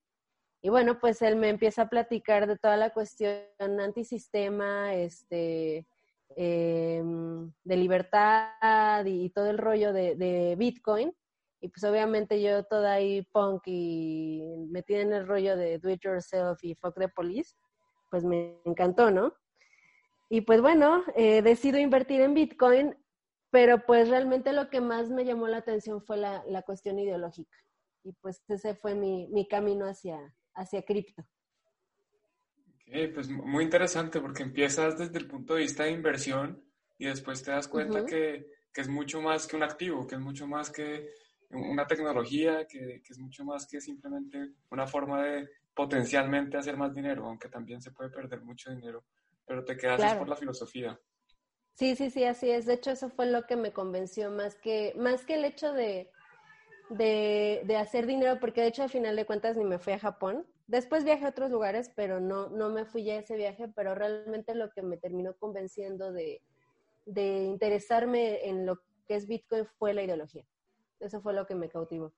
Y 0.61 0.69
bueno, 0.69 0.99
pues 0.99 1.21
él 1.21 1.37
me 1.37 1.47
empieza 1.47 1.83
a 1.83 1.89
platicar 1.89 2.45
de 2.47 2.57
toda 2.57 2.75
la 2.75 2.89
cuestión 2.89 3.39
antisistema, 3.59 4.93
este, 4.95 5.87
em, 6.35 7.51
de 7.63 7.77
libertad 7.77 9.05
y, 9.05 9.29
todo 9.29 9.49
el 9.49 9.57
rollo 9.57 9.93
de, 9.93 10.55
Bitcoin. 10.57 11.13
Y 11.61 11.69
pues 11.69 11.83
obviamente 11.83 12.41
yo 12.41 12.63
toda 12.63 12.93
ahí 12.93 13.23
punk 13.33 13.63
y 13.65 14.43
metida 14.71 15.01
en 15.01 15.13
el 15.13 15.27
rollo 15.27 15.57
de 15.57 15.77
do 15.79 15.89
it 15.89 16.01
yourself 16.01 16.63
y 16.63 16.73
fuck 16.75 16.97
the 16.97 17.09
police, 17.09 17.53
pues 18.09 18.23
me 18.23 18.61
encantó, 18.63 19.11
¿no? 19.11 19.33
Y 20.29 20.41
pues 20.41 20.61
bueno, 20.61 21.03
eh, 21.15 21.41
decido 21.41 21.79
invertir 21.79 22.21
en 22.21 22.33
Bitcoin, 22.33 22.95
pero 23.51 23.85
pues 23.85 24.09
realmente 24.09 24.53
lo 24.53 24.69
que 24.69 24.79
más 24.79 25.09
me 25.09 25.25
llamó 25.25 25.47
la 25.47 25.57
atención 25.57 26.01
fue 26.01 26.17
la, 26.17 26.61
cuestión 26.61 26.99
ideológica. 26.99 27.57
Y 28.03 28.13
pues 28.21 28.41
ese 28.47 28.75
fue 28.75 28.95
mi, 28.95 29.27
mi 29.27 29.47
camino 29.47 29.85
hacia, 29.85 30.33
hacia 30.53 30.83
cripto. 30.83 31.23
Ok, 32.89 33.13
pues 33.13 33.29
muy 33.29 33.63
interesante 33.63 34.19
porque 34.19 34.41
empiezas 34.41 34.97
desde 34.97 35.19
el 35.19 35.27
punto 35.27 35.53
de 35.53 35.61
vista 35.61 35.83
de 35.83 35.91
inversión 35.91 36.63
y 36.97 37.05
después 37.05 37.43
te 37.43 37.51
das 37.51 37.67
cuenta 37.67 38.03
que, 38.03 38.47
es 38.75 38.87
mucho 38.87 39.21
más 39.21 39.45
que 39.45 39.57
un 39.57 39.63
activo, 39.63 40.07
que 40.07 40.15
es 40.15 40.21
mucho 40.21 40.47
más 40.47 40.71
que 40.71 41.09
una 41.49 41.85
tecnología, 41.85 42.65
que, 42.65 43.03
es 43.07 43.19
mucho 43.19 43.43
más 43.43 43.67
que 43.67 43.79
simplemente 43.79 44.53
una 44.71 44.87
forma 44.87 45.21
de 45.21 45.49
potencialmente 45.73 46.57
hacer 46.57 46.77
más 46.77 46.93
dinero, 46.93 47.27
aunque 47.27 47.49
también 47.49 47.81
se 47.81 47.91
puede 47.91 48.09
perder 48.09 48.41
mucho 48.41 48.71
dinero, 48.71 49.03
pero 49.45 49.63
te 49.63 49.77
quedas 49.77 50.15
por 50.15 50.27
la 50.27 50.35
filosofía. 50.35 50.99
Sí, 51.73 51.95
sí, 51.95 52.09
sí, 52.09 52.23
así 52.23 52.49
es. 52.49 52.65
De 52.65 52.73
hecho, 52.73 52.91
eso 52.91 53.09
fue 53.09 53.27
lo 53.27 53.45
que 53.45 53.55
me 53.55 53.71
convenció 53.71 54.31
más 54.31 54.55
que, 54.55 54.93
más 54.97 55.25
que 55.25 55.35
el 55.35 55.45
hecho 55.45 55.73
de, 55.73 56.09
de, 56.89 57.61
de, 57.65 57.77
hacer 57.77 58.07
dinero, 58.07 58.39
porque 58.39 58.61
de 58.61 58.67
hecho 58.67 58.83
al 58.83 58.89
final 58.89 59.15
de 59.15 59.25
cuentas 59.25 59.55
ni 59.57 59.63
me 59.63 59.77
fui 59.77 59.93
a 59.93 59.99
Japón. 59.99 60.47
Después 60.69 61.03
viajé 61.03 61.25
a 61.25 61.29
otros 61.29 61.49
lugares, 61.49 61.91
pero 61.95 62.19
no, 62.19 62.47
no 62.49 62.69
me 62.69 62.85
fui 62.85 63.09
a 63.09 63.17
ese 63.17 63.35
viaje, 63.35 63.69
pero 63.75 63.95
realmente 63.95 64.53
lo 64.53 64.69
que 64.69 64.83
me 64.83 64.97
terminó 64.97 65.33
convenciendo 65.33 66.11
de, 66.11 66.43
de 67.07 67.45
interesarme 67.45 68.47
en 68.47 68.67
lo 68.67 68.79
que 69.07 69.15
es 69.15 69.27
Bitcoin 69.27 69.65
fue 69.65 69.95
la 69.95 70.03
ideología. 70.03 70.45
Eso 70.99 71.21
fue 71.21 71.33
lo 71.33 71.47
que 71.47 71.55
me 71.55 71.69
cautivó. 71.69 72.13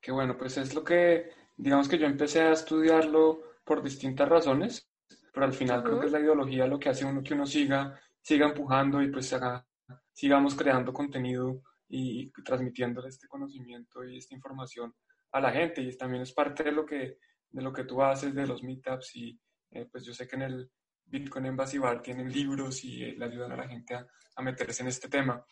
Qué 0.00 0.12
bueno, 0.12 0.38
pues 0.38 0.56
es 0.56 0.74
lo 0.74 0.82
que, 0.82 1.28
digamos 1.58 1.90
que 1.90 1.98
yo 1.98 2.06
empecé 2.06 2.40
a 2.40 2.52
estudiarlo 2.52 3.42
por 3.64 3.82
distintas 3.82 4.26
razones, 4.26 4.88
pero 5.34 5.44
al 5.44 5.52
final 5.52 5.82
creo 5.82 6.00
que 6.00 6.06
es 6.06 6.12
la 6.12 6.20
ideología 6.20 6.66
lo 6.66 6.78
que 6.78 6.88
hace 6.88 7.04
uno 7.04 7.22
que 7.22 7.34
uno 7.34 7.44
siga, 7.44 8.00
siga 8.22 8.46
empujando 8.46 9.02
y 9.02 9.10
pues 9.10 9.30
haga, 9.34 9.62
sigamos 10.10 10.54
creando 10.54 10.94
contenido 10.94 11.60
y 11.86 12.30
transmitiéndole 12.42 13.08
este 13.08 13.28
conocimiento 13.28 14.02
y 14.04 14.16
esta 14.16 14.34
información 14.34 14.94
a 15.32 15.40
la 15.40 15.52
gente. 15.52 15.80
Y 15.82 15.96
también 15.96 16.22
es 16.22 16.32
parte 16.32 16.64
de 16.64 16.72
lo 16.72 16.84
que, 16.84 17.18
de 17.50 17.62
lo 17.62 17.72
que 17.72 17.84
tú 17.84 18.02
haces, 18.02 18.34
de 18.34 18.46
los 18.46 18.62
meetups. 18.62 19.16
Y 19.16 19.40
eh, 19.70 19.86
pues 19.90 20.04
yo 20.04 20.12
sé 20.12 20.26
que 20.26 20.36
en 20.36 20.42
el 20.42 20.70
Bitcoin 21.04 21.46
Embassy 21.46 21.78
Bar 21.78 22.02
tienen 22.02 22.30
libros 22.30 22.84
y 22.84 23.04
eh, 23.04 23.14
le 23.16 23.24
ayudan 23.24 23.52
a 23.52 23.56
la 23.56 23.68
gente 23.68 23.94
a, 23.94 24.06
a, 24.36 24.42
meterse 24.42 24.82
en 24.82 24.88
este 24.88 25.08
tema. 25.08 25.44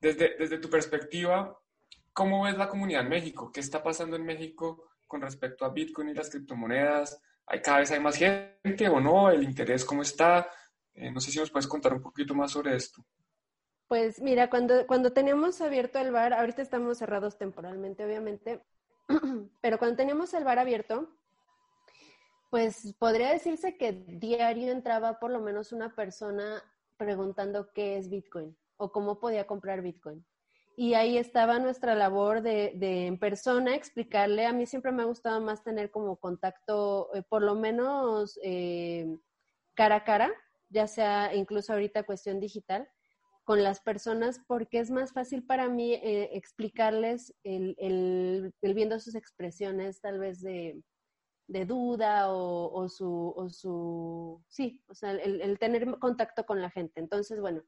Desde, 0.00 0.36
desde 0.36 0.58
tu 0.58 0.68
perspectiva, 0.68 1.56
¿cómo 2.12 2.44
ves 2.44 2.56
la 2.56 2.68
comunidad 2.68 3.02
en 3.02 3.08
México? 3.08 3.50
¿Qué 3.52 3.60
está 3.60 3.82
pasando 3.82 4.16
en 4.16 4.24
México 4.24 4.90
con 5.06 5.20
respecto 5.20 5.64
a 5.64 5.70
Bitcoin 5.72 6.08
y 6.08 6.14
las 6.14 6.30
criptomonedas? 6.30 7.20
¿Hay 7.46 7.60
cada 7.60 7.78
vez 7.78 7.90
hay 7.90 8.00
más 8.00 8.16
gente 8.16 8.88
o 8.88 9.00
no? 9.00 9.30
¿El 9.30 9.42
interés 9.42 9.84
cómo 9.84 10.02
está? 10.02 10.48
Eh, 10.94 11.10
no 11.10 11.20
sé 11.20 11.30
si 11.30 11.38
nos 11.38 11.50
puedes 11.50 11.66
contar 11.66 11.92
un 11.92 12.02
poquito 12.02 12.34
más 12.34 12.52
sobre 12.52 12.74
esto. 12.74 13.04
Pues 13.88 14.20
mira, 14.22 14.48
cuando, 14.48 14.86
cuando 14.86 15.12
teníamos 15.12 15.60
abierto 15.60 15.98
el 15.98 16.12
bar, 16.12 16.32
ahorita 16.32 16.62
estamos 16.62 16.98
cerrados 16.98 17.36
temporalmente, 17.36 18.04
obviamente, 18.04 18.62
pero 19.60 19.78
cuando 19.78 19.96
teníamos 19.96 20.32
el 20.34 20.44
bar 20.44 20.58
abierto, 20.58 21.08
pues 22.50 22.94
podría 22.98 23.32
decirse 23.32 23.76
que 23.78 23.92
diario 23.92 24.72
entraba 24.72 25.18
por 25.18 25.30
lo 25.30 25.40
menos 25.40 25.72
una 25.72 25.94
persona 25.94 26.62
preguntando 26.98 27.72
qué 27.72 27.96
es 27.96 28.10
Bitcoin 28.10 28.56
o 28.76 28.92
cómo 28.92 29.20
podía 29.20 29.46
comprar 29.46 29.80
Bitcoin. 29.80 30.24
Y 30.76 30.94
ahí 30.94 31.18
estaba 31.18 31.58
nuestra 31.58 31.94
labor 31.94 32.42
de, 32.42 32.72
de 32.76 33.06
en 33.06 33.18
persona 33.18 33.74
explicarle. 33.74 34.46
A 34.46 34.52
mí 34.52 34.66
siempre 34.66 34.92
me 34.92 35.02
ha 35.02 35.06
gustado 35.06 35.40
más 35.40 35.62
tener 35.62 35.90
como 35.90 36.16
contacto, 36.16 37.14
eh, 37.14 37.22
por 37.22 37.42
lo 37.42 37.54
menos 37.54 38.38
eh, 38.42 39.18
cara 39.74 39.96
a 39.96 40.04
cara, 40.04 40.30
ya 40.70 40.86
sea 40.86 41.34
incluso 41.34 41.72
ahorita 41.72 42.04
cuestión 42.04 42.40
digital, 42.40 42.88
con 43.44 43.62
las 43.62 43.80
personas 43.80 44.40
porque 44.46 44.78
es 44.78 44.90
más 44.90 45.12
fácil 45.12 45.44
para 45.44 45.68
mí 45.68 45.94
eh, 45.94 46.30
explicarles 46.32 47.34
el, 47.42 48.54
viendo 48.60 49.00
sus 49.00 49.14
expresiones 49.14 50.00
tal 50.00 50.18
vez 50.18 50.40
de, 50.40 50.80
duda 51.48 52.32
o, 52.32 52.88
su, 52.88 54.42
sí, 54.48 54.82
o 54.88 54.94
sea, 54.94 55.12
el, 55.12 55.40
el, 55.40 55.58
tener 55.58 55.98
contacto 55.98 56.46
con 56.46 56.62
la 56.62 56.70
gente. 56.70 57.00
Entonces, 57.00 57.40
bueno, 57.40 57.62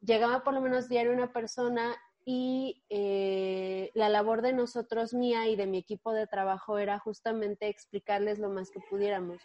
llegaba 0.00 0.42
por 0.42 0.54
lo 0.54 0.60
menos 0.60 0.88
diario 0.88 1.12
una 1.12 1.32
persona 1.32 1.96
y 2.24 2.84
eh, 2.90 3.90
la 3.94 4.08
labor 4.08 4.42
de 4.42 4.52
nosotros, 4.52 5.14
mía 5.14 5.48
y 5.48 5.56
de 5.56 5.66
mi 5.66 5.78
equipo 5.78 6.12
de 6.12 6.26
trabajo, 6.26 6.78
era 6.78 6.98
justamente 6.98 7.68
explicarles 7.68 8.38
lo 8.38 8.50
más 8.50 8.70
que 8.70 8.80
pudiéramos. 8.90 9.40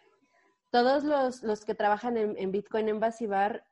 Todos 0.69 1.03
los, 1.03 1.43
los 1.43 1.63
que 1.63 1.75
trabajan 1.75 2.17
en, 2.17 2.35
en 2.37 2.51
Bitcoin 2.51 2.89
en 2.89 2.99
Basibar 2.99 3.65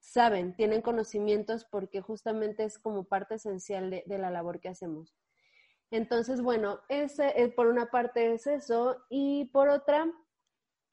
saben, 0.00 0.56
tienen 0.56 0.82
conocimientos 0.82 1.64
porque 1.64 2.00
justamente 2.00 2.64
es 2.64 2.78
como 2.78 3.04
parte 3.04 3.36
esencial 3.36 3.90
de, 3.90 4.18
la 4.18 4.30
labor 4.30 4.60
que 4.60 4.68
hacemos. 4.68 5.14
Entonces, 5.90 6.40
bueno, 6.40 6.80
ese, 6.88 7.40
eh, 7.40 7.48
por 7.48 7.66
una 7.66 7.90
parte 7.90 8.32
es 8.32 8.46
eso 8.46 9.04
y 9.10 9.46
por 9.46 9.68
otra, 9.68 10.10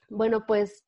bueno, 0.10 0.46
pues 0.46 0.86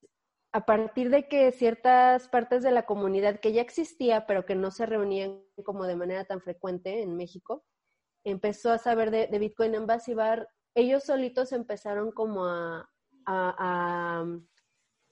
a 0.51 0.65
partir 0.65 1.09
de 1.09 1.27
que 1.27 1.51
ciertas 1.51 2.27
partes 2.27 2.63
de 2.63 2.71
la 2.71 2.85
comunidad 2.85 3.39
que 3.39 3.53
ya 3.53 3.61
existía, 3.61 4.25
pero 4.25 4.45
que 4.45 4.55
no 4.55 4.71
se 4.71 4.85
reunían 4.85 5.41
como 5.63 5.85
de 5.85 5.95
manera 5.95 6.25
tan 6.25 6.41
frecuente 6.41 7.01
en 7.01 7.15
México, 7.15 7.63
empezó 8.23 8.71
a 8.71 8.79
saber 8.79 9.11
de, 9.11 9.27
Bitcoin 9.39 9.75
en 9.75 9.85
Basibar, 9.85 10.49
ellos 10.75 11.03
solitos 11.03 11.51
empezaron 11.51 12.11
como 12.11 12.45
a, 12.45 12.89
a, 13.25 14.25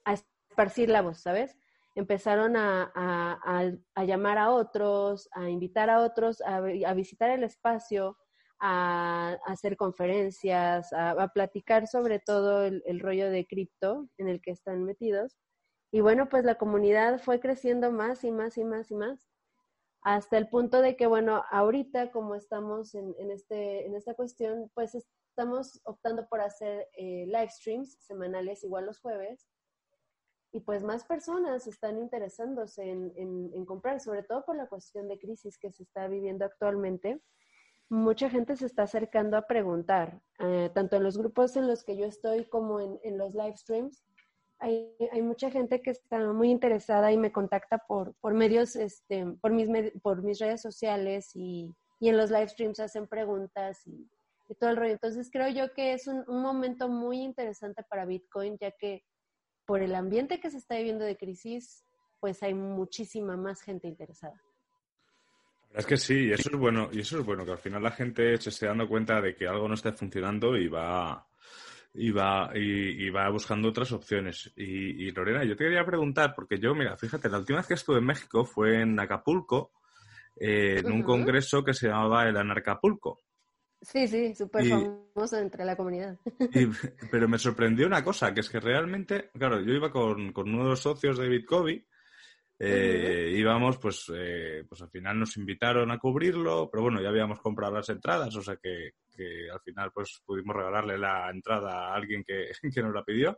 a 0.05 0.13
esparcir 0.13 0.89
la 0.89 1.03
voz, 1.03 1.19
¿sabes? 1.19 1.55
Empezaron 1.97 2.55
a, 2.55 3.73
llamar 4.05 4.37
a 4.37 4.51
otros, 4.51 5.27
a 5.31 5.49
invitar 5.49 5.89
a 5.89 6.01
otros 6.01 6.41
a, 6.41 6.61
visitar 6.93 7.31
el 7.31 7.43
espacio, 7.43 8.17
a, 8.59 9.37
hacer 9.47 9.75
conferencias, 9.77 10.93
a, 10.93 11.27
platicar 11.33 11.87
sobre 11.87 12.19
todo 12.19 12.65
el, 12.65 12.99
rollo 12.99 13.31
de 13.31 13.47
cripto 13.47 14.07
en 14.19 14.27
el 14.27 14.41
que 14.41 14.51
están 14.51 14.83
metidos. 14.83 15.37
Y 15.91 16.01
bueno, 16.01 16.29
pues 16.29 16.43
la 16.43 16.55
comunidad 16.55 17.19
fue 17.19 17.39
creciendo 17.39 17.91
más 17.91 18.23
y 18.23 18.31
más 18.31 18.59
y 18.59 18.63
más 18.63 18.91
y 18.91 18.95
más, 18.95 19.27
hasta 20.03 20.37
el 20.37 20.49
punto 20.49 20.81
de 20.81 20.95
que, 20.95 21.07
bueno, 21.07 21.43
ahorita 21.49 22.11
como 22.11 22.35
estamos 22.35 22.93
en, 22.93 23.15
este, 23.31 23.87
en 23.87 23.95
esta 23.95 24.13
cuestión, 24.13 24.69
pues 24.75 24.93
estamos 24.93 25.81
optando 25.83 26.27
por 26.27 26.41
hacer 26.41 26.87
eh, 26.95 27.25
live 27.25 27.49
streams 27.49 27.97
semanales 28.01 28.63
igual 28.63 28.85
los 28.85 28.99
jueves 28.99 29.47
y 30.51 30.61
pues 30.61 30.83
más 30.83 31.03
personas 31.03 31.67
están 31.67 31.97
interesándose 31.97 32.89
en, 32.89 33.65
comprar, 33.65 33.99
sobre 33.99 34.23
todo 34.23 34.45
por 34.45 34.55
la 34.55 34.67
cuestión 34.67 35.07
de 35.07 35.19
crisis 35.19 35.57
que 35.57 35.71
se 35.71 35.83
está 35.83 36.07
viviendo 36.07 36.45
actualmente. 36.45 37.21
Mucha 37.89 38.29
gente 38.29 38.55
se 38.55 38.65
está 38.65 38.83
acercando 38.83 39.37
a 39.37 39.47
preguntar, 39.47 40.21
eh, 40.39 40.69
tanto 40.73 40.95
en 40.97 41.03
los 41.03 41.17
grupos 41.17 41.55
en 41.55 41.67
los 41.67 41.83
que 41.83 41.97
yo 41.97 42.05
estoy 42.05 42.45
como 42.45 42.79
en, 42.79 43.17
los 43.17 43.33
live 43.33 43.55
streams. 43.55 44.03
Hay, 44.59 44.95
mucha 45.21 45.51
gente 45.51 45.81
que 45.81 45.91
está 45.91 46.19
muy 46.33 46.49
interesada 46.49 47.11
y 47.11 47.17
me 47.17 47.31
contacta 47.31 47.77
por, 47.77 48.15
por 48.15 48.33
medios, 48.33 48.75
este, 48.75 49.25
por, 49.39 49.51
mis, 49.51 49.69
por 50.01 50.23
mis 50.23 50.39
redes 50.39 50.61
sociales 50.61 51.31
y, 51.35 51.73
en 51.99 52.17
los 52.17 52.31
live 52.31 52.47
streams 52.47 52.79
hacen 52.79 53.07
preguntas 53.07 53.85
y, 53.85 54.09
todo 54.59 54.69
el 54.69 54.77
rollo. 54.77 54.93
Entonces 54.93 55.29
creo 55.29 55.49
yo 55.49 55.73
que 55.73 55.91
es 55.91 56.07
un 56.07 56.23
momento 56.41 56.87
muy 56.87 57.21
interesante 57.21 57.83
para 57.83 58.05
Bitcoin, 58.05 58.57
ya 58.57 58.71
que 58.71 59.03
por 59.67 59.83
el 59.83 59.93
ambiente 59.93 60.39
que 60.39 60.49
se 60.49 60.57
está 60.57 60.77
viviendo 60.77 61.03
de 61.03 61.17
crisis, 61.17 61.85
pues 62.19 62.41
hay 62.41 62.55
muchísima 62.55 63.35
más 63.35 63.61
gente 63.61 63.87
interesada. 63.87 64.41
Es 65.75 65.85
que 65.85 65.97
sí, 65.97 66.27
y 66.27 66.31
eso 66.31 66.49
es 66.51 66.57
bueno, 66.57 66.89
y 66.91 67.01
eso 67.01 67.19
es 67.19 67.25
bueno, 67.25 67.45
que 67.45 67.51
al 67.51 67.57
final 67.57 67.83
la 67.83 67.91
gente 67.91 68.37
se 68.37 68.49
esté 68.49 68.65
dando 68.65 68.87
cuenta 68.87 69.21
de 69.21 69.35
que 69.35 69.45
algo 69.45 69.67
no 69.67 69.73
está 69.73 69.91
funcionando 69.91 70.55
y 70.55 70.69
va, 70.69 71.27
y 71.93 72.11
va, 72.11 72.49
y, 72.55 73.09
va 73.09 73.29
buscando 73.29 73.67
otras 73.67 73.91
opciones. 73.91 74.51
Y, 74.55 75.11
Lorena, 75.11 75.43
yo 75.43 75.57
te 75.57 75.65
quería 75.65 75.85
preguntar, 75.85 76.33
porque 76.33 76.57
yo, 76.57 76.73
mira, 76.73 76.95
fíjate, 76.95 77.29
la 77.29 77.39
última 77.39 77.59
vez 77.59 77.67
que 77.67 77.73
estuve 77.73 77.97
en 77.97 78.05
México 78.05 78.45
fue 78.45 78.81
en 78.81 78.97
Acapulco, 78.97 79.73
eh, 80.39 80.79
en 80.79 80.91
un 80.93 81.03
congreso 81.03 81.61
que 81.63 81.73
se 81.73 81.89
llamaba 81.89 82.23
el 82.23 82.37
Anarcapulco. 82.37 83.19
Sí, 83.89 84.05
sí, 84.05 84.35
súper 84.35 84.67
famoso 84.67 85.37
entre 85.37 85.63
la 85.63 85.77
comunidad. 85.77 86.17
pero 87.09 87.29
me 87.29 87.39
sorprendió 87.39 87.87
una 87.87 88.03
cosa, 88.03 88.33
que 88.33 88.41
es 88.41 88.49
que 88.49 88.59
realmente, 88.59 89.29
claro, 89.31 89.61
yo 89.61 89.73
iba 89.73 89.89
con, 89.89 90.33
con 90.33 90.53
uno 90.53 90.63
de 90.63 90.69
los 90.71 90.81
socios 90.81 91.17
de 91.17 91.29
Bitcoin, 91.29 91.87
eh, 92.59 93.33
íbamos, 93.33 93.77
pues, 93.77 94.11
eh, 94.13 94.65
pues 94.67 94.81
al 94.81 94.89
final 94.89 95.17
nos 95.17 95.37
invitaron 95.37 95.89
a 95.89 95.99
cubrirlo, 95.99 96.69
pero 96.69 96.83
bueno, 96.83 97.01
ya 97.01 97.07
habíamos 97.07 97.39
comprado 97.39 97.75
las 97.75 97.87
entradas, 97.87 98.35
o 98.35 98.41
sea 98.41 98.57
que, 98.57 98.95
que 99.15 99.49
al 99.49 99.61
final 99.61 99.89
pues 99.93 100.21
pudimos 100.25 100.53
regalarle 100.53 100.97
la 100.97 101.29
entrada 101.29 101.87
a 101.87 101.95
alguien 101.95 102.25
que, 102.25 102.51
que 102.73 102.81
nos 102.81 102.93
la 102.93 103.05
pidió. 103.05 103.37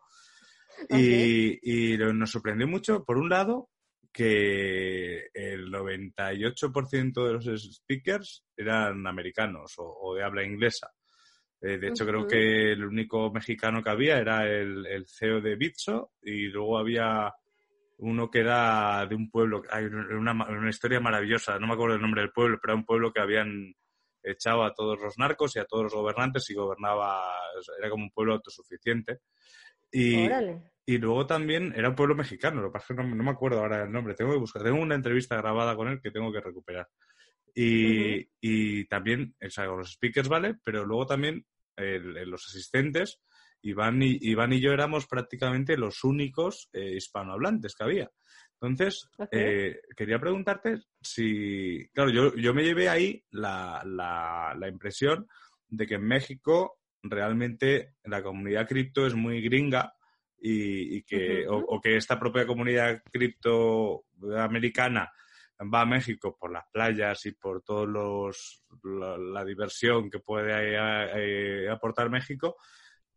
Y, 0.90 1.94
y 1.94 1.98
nos 1.98 2.32
sorprendió 2.32 2.68
mucho, 2.68 3.04
por 3.04 3.20
un 3.20 3.30
lado, 3.30 3.70
que 4.12 5.30
el 5.34 5.72
98% 5.72 7.26
de 7.26 7.34
los 7.34 7.74
speakers 7.76 8.46
eran 8.56 9.06
americanos 9.08 9.76
o, 9.78 10.16
de 10.16 10.24
habla 10.24 10.44
inglesa. 10.44 10.92
Eh, 11.62 11.78
de 11.78 11.90
hecho, 11.90 12.06
creo 12.06 12.26
que 12.26 12.72
el 12.72 12.86
único 12.86 13.32
mexicano 13.32 13.84
que 13.84 13.90
había 13.90 14.18
era 14.18 14.48
el, 14.48 15.06
CEO 15.08 15.42
de 15.42 15.56
Bitso 15.56 16.14
y 16.22 16.48
luego 16.48 16.78
había 16.78 17.34
uno 17.98 18.30
que 18.30 18.40
era 18.40 19.06
de 19.06 19.16
un 19.16 19.30
pueblo, 19.30 19.62
hay 19.70 19.86
una, 19.86 20.32
una, 20.32 20.70
historia 20.70 21.02
maravillosa, 21.02 21.60
no 21.60 21.68
me 21.68 21.74
acuerdo 21.74 21.96
el 21.96 22.02
nombre 22.02 22.22
del 22.22 22.32
pueblo, 22.32 22.58
pero 22.62 22.74
era 22.74 22.80
un 22.80 22.86
pueblo 22.86 23.12
que 23.12 23.20
habían 23.20 23.76
echado 24.24 24.64
a 24.64 24.74
todos 24.74 25.00
los 25.02 25.18
narcos 25.18 25.56
y 25.56 25.60
a 25.60 25.66
todos 25.66 25.84
los 25.84 25.94
gobernantes 25.94 26.50
y 26.50 26.54
gobernaba, 26.54 27.22
era 27.78 27.90
como 27.90 28.04
un 28.04 28.12
pueblo 28.12 28.34
autosuficiente. 28.34 29.20
Y, 29.92 30.30
y 30.90 30.98
luego 30.98 31.28
también 31.28 31.72
era 31.76 31.90
un 31.90 31.96
pueblo 31.96 32.16
mexicano, 32.16 32.62
lo 32.62 32.70
que 32.70 32.80
pasa 32.80 32.94
es 32.94 32.98
que 32.98 33.06
no, 33.06 33.24
me 33.24 33.30
acuerdo 33.30 33.60
ahora 33.60 33.84
el 33.84 33.92
nombre, 33.92 34.16
tengo 34.16 34.32
que 34.32 34.40
buscar, 34.40 34.64
tengo 34.64 34.82
una 34.82 34.96
entrevista 34.96 35.38
grabada 35.38 35.76
con 35.76 35.88
él 35.88 36.02
que 36.02 36.10
tengo 36.10 36.32
que 36.32 36.42
recuperar. 36.42 36.88
Y, 37.54 38.28
y 38.42 38.86
también, 38.86 39.36
o 39.40 39.50
sea, 39.52 39.66
los 39.66 39.92
speakers, 39.92 40.28
¿vale? 40.28 40.56
Pero 40.64 40.86
luego 40.86 41.06
también 41.06 41.46
los 41.78 42.44
asistentes, 42.48 43.22
Iván 43.62 44.02
y, 44.02 44.18
Iván 44.20 44.52
y 44.52 44.62
yo 44.62 44.72
éramos 44.72 45.06
prácticamente 45.06 45.78
los 45.78 46.04
únicos 46.04 46.70
eh, 46.74 46.96
hispanohablantes 46.96 47.76
que 47.76 47.84
había. 47.84 48.10
Entonces, 48.60 49.08
eh, 49.32 49.82
quería 49.96 50.20
preguntarte 50.20 50.80
si, 51.00 51.88
claro, 51.94 52.10
yo, 52.10 52.36
yo 52.36 52.52
me 52.56 52.64
llevé 52.64 52.90
ahí 52.90 53.24
la, 53.30 53.84
la, 53.86 54.56
la 54.58 54.68
impresión 54.68 55.28
de 55.68 55.86
que 55.86 55.96
en 55.96 56.08
México 56.08 56.80
realmente 57.04 57.94
la 58.06 58.24
comunidad 58.24 58.68
cripto 58.68 59.06
es 59.06 59.14
muy 59.14 59.40
gringa 59.42 59.94
y, 60.42 61.04
que, 61.04 61.46
o, 61.48 61.80
que 61.82 61.98
esta 61.98 62.20
propia 62.20 62.48
comunidad 62.48 63.02
cripto 63.12 64.06
americana 64.38 65.12
va 65.62 65.82
a 65.82 65.86
México 65.86 66.38
por 66.40 66.52
las 66.52 66.66
playas 66.72 67.26
y 67.26 67.34
por 67.34 67.62
todos 67.64 67.88
los 67.88 68.64
la, 68.84 69.44
diversión 69.44 70.10
que 70.10 70.20
puede 70.20 70.54
eh, 70.54 71.70
aportar 71.70 72.10
México, 72.10 72.56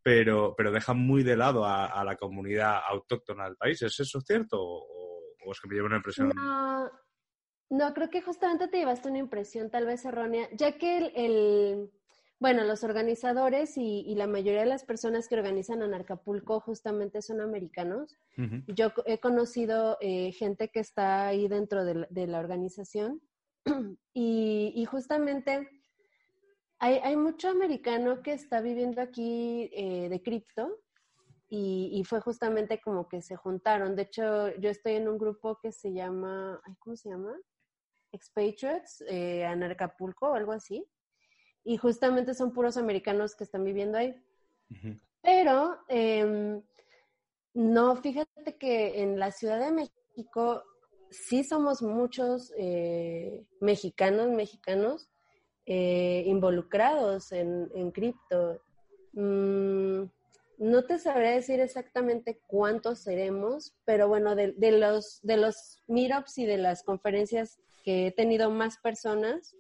pero, 0.03 0.55
pero 0.57 0.73
deja 0.73 0.95
muy 0.95 1.23
de 1.23 1.37
lado 1.37 1.65
a, 1.65 2.03
la 2.05 2.17
comunidad 2.17 2.81
autóctona 2.89 3.45
del 3.45 3.57
país. 3.57 3.81
¿Es 3.83 4.01
eso 4.01 4.21
cierto 4.21 4.61
o, 4.61 5.53
es 5.53 5.61
que 5.61 5.69
me 5.69 5.77
lleva 5.77 5.87
una 5.87 5.97
impresión? 5.99 6.33
No, 6.35 6.91
no, 7.71 7.95
creo 7.95 8.11
que 8.11 8.23
justamente 8.23 8.69
te 8.69 8.79
llevaste 8.79 9.09
una 9.09 9.19
impresión 9.19 9.71
tal 9.71 9.87
vez 9.87 10.05
errónea, 10.05 10.49
ya 10.53 10.77
que 10.79 11.13
el 11.15 11.91
bueno, 12.43 12.65
los 12.65 12.83
organizadores 12.83 13.79
y, 13.79 14.17
la 14.17 14.27
mayoría 14.27 14.63
de 14.63 14.67
las 14.67 14.85
personas 14.85 15.29
que 15.29 15.37
organizan 15.37 15.81
Anarcapulco 15.81 16.59
justamente 16.59 17.23
son 17.23 17.41
americanos. 17.41 18.19
Yo 18.67 18.93
he 19.07 19.21
conocido 19.21 19.97
eh, 20.01 20.33
gente 20.33 20.69
que 20.69 20.81
está 20.81 21.29
ahí 21.29 21.47
dentro 21.47 21.85
de 21.85 22.27
la, 22.27 22.41
organización 22.41 23.23
y, 24.13 24.85
justamente 24.91 25.69
hay, 26.81 27.17
mucho 27.17 27.49
americano 27.49 28.25
que 28.25 28.33
está 28.33 28.61
viviendo 28.61 29.01
aquí 29.01 29.71
eh, 29.73 30.09
de 30.09 30.21
cripto 30.21 30.81
y, 31.49 32.03
fue 32.05 32.21
justamente 32.21 32.81
como 32.81 33.07
que 33.07 33.23
se 33.23 33.37
juntaron. 33.37 33.95
De 33.95 34.03
hecho, 34.03 34.53
yo 34.57 34.69
estoy 34.69 34.95
en 34.95 35.07
un 35.07 35.17
grupo 35.17 35.61
que 35.63 35.71
se 35.71 35.93
llama, 35.93 36.61
¿cómo 36.81 36.97
se 36.97 37.09
llama? 37.09 37.37
Expatriates, 38.11 39.05
eh, 39.07 39.45
Anarcapulco 39.45 40.31
o 40.31 40.35
algo 40.35 40.51
así 40.51 40.85
y 41.65 41.77
justamente 41.77 42.35
son 42.35 42.53
puros 42.53 42.77
americanos 42.77 43.35
que 43.35 43.45
están 43.45 43.65
viviendo 43.65 43.99
ahí. 43.99 44.15
Pero 45.23 45.79
em, 45.89 46.63
no, 47.55 47.97
fíjate 47.97 48.57
que 48.57 49.03
en 49.03 49.19
la 49.19 49.31
Ciudad 49.31 49.61
de 49.61 49.71
México 49.71 50.63
sí 51.11 51.45
somos 51.45 51.83
muchos 51.83 52.53
eh, 52.57 53.45
mexicanos, 53.61 54.29
mexicanos 54.31 55.11
eh, 55.67 56.25
involucrados 56.27 57.33
en, 57.33 57.71
en 57.75 57.91
cripto. 57.91 58.63
Mm, 59.13 60.05
no 60.63 60.85
te 60.85 60.99
sabría 60.99 61.33
decir 61.33 61.59
exactamente 61.61 62.41
cuántos 62.47 63.01
seremos, 63.01 63.75
pero 63.85 64.07
bueno, 64.07 64.37
de, 64.37 64.55
los, 64.71 65.21
de 65.23 65.37
los 65.37 65.83
meetups 65.89 66.39
y 66.39 66.47
de 66.47 66.59
las 66.59 66.85
conferencias 66.85 67.59
que 67.83 68.07
he 68.07 68.13
tenido 68.13 68.49
más 68.49 68.79
personas, 68.79 69.57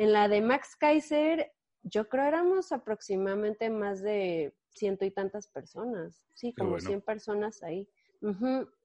en 0.00 0.14
la 0.14 0.28
de 0.28 0.40
Max 0.40 0.76
Kaiser, 0.76 1.52
yo 1.82 2.08
creo 2.08 2.24
éramos 2.24 2.72
aproximadamente 2.72 3.68
más 3.68 4.00
de 4.00 4.54
ciento 4.70 5.04
y 5.04 5.10
tantas 5.10 5.46
personas, 5.48 6.24
sí, 6.32 6.54
como 6.54 6.80
100 6.80 7.02
personas 7.02 7.62
ahí. 7.62 7.86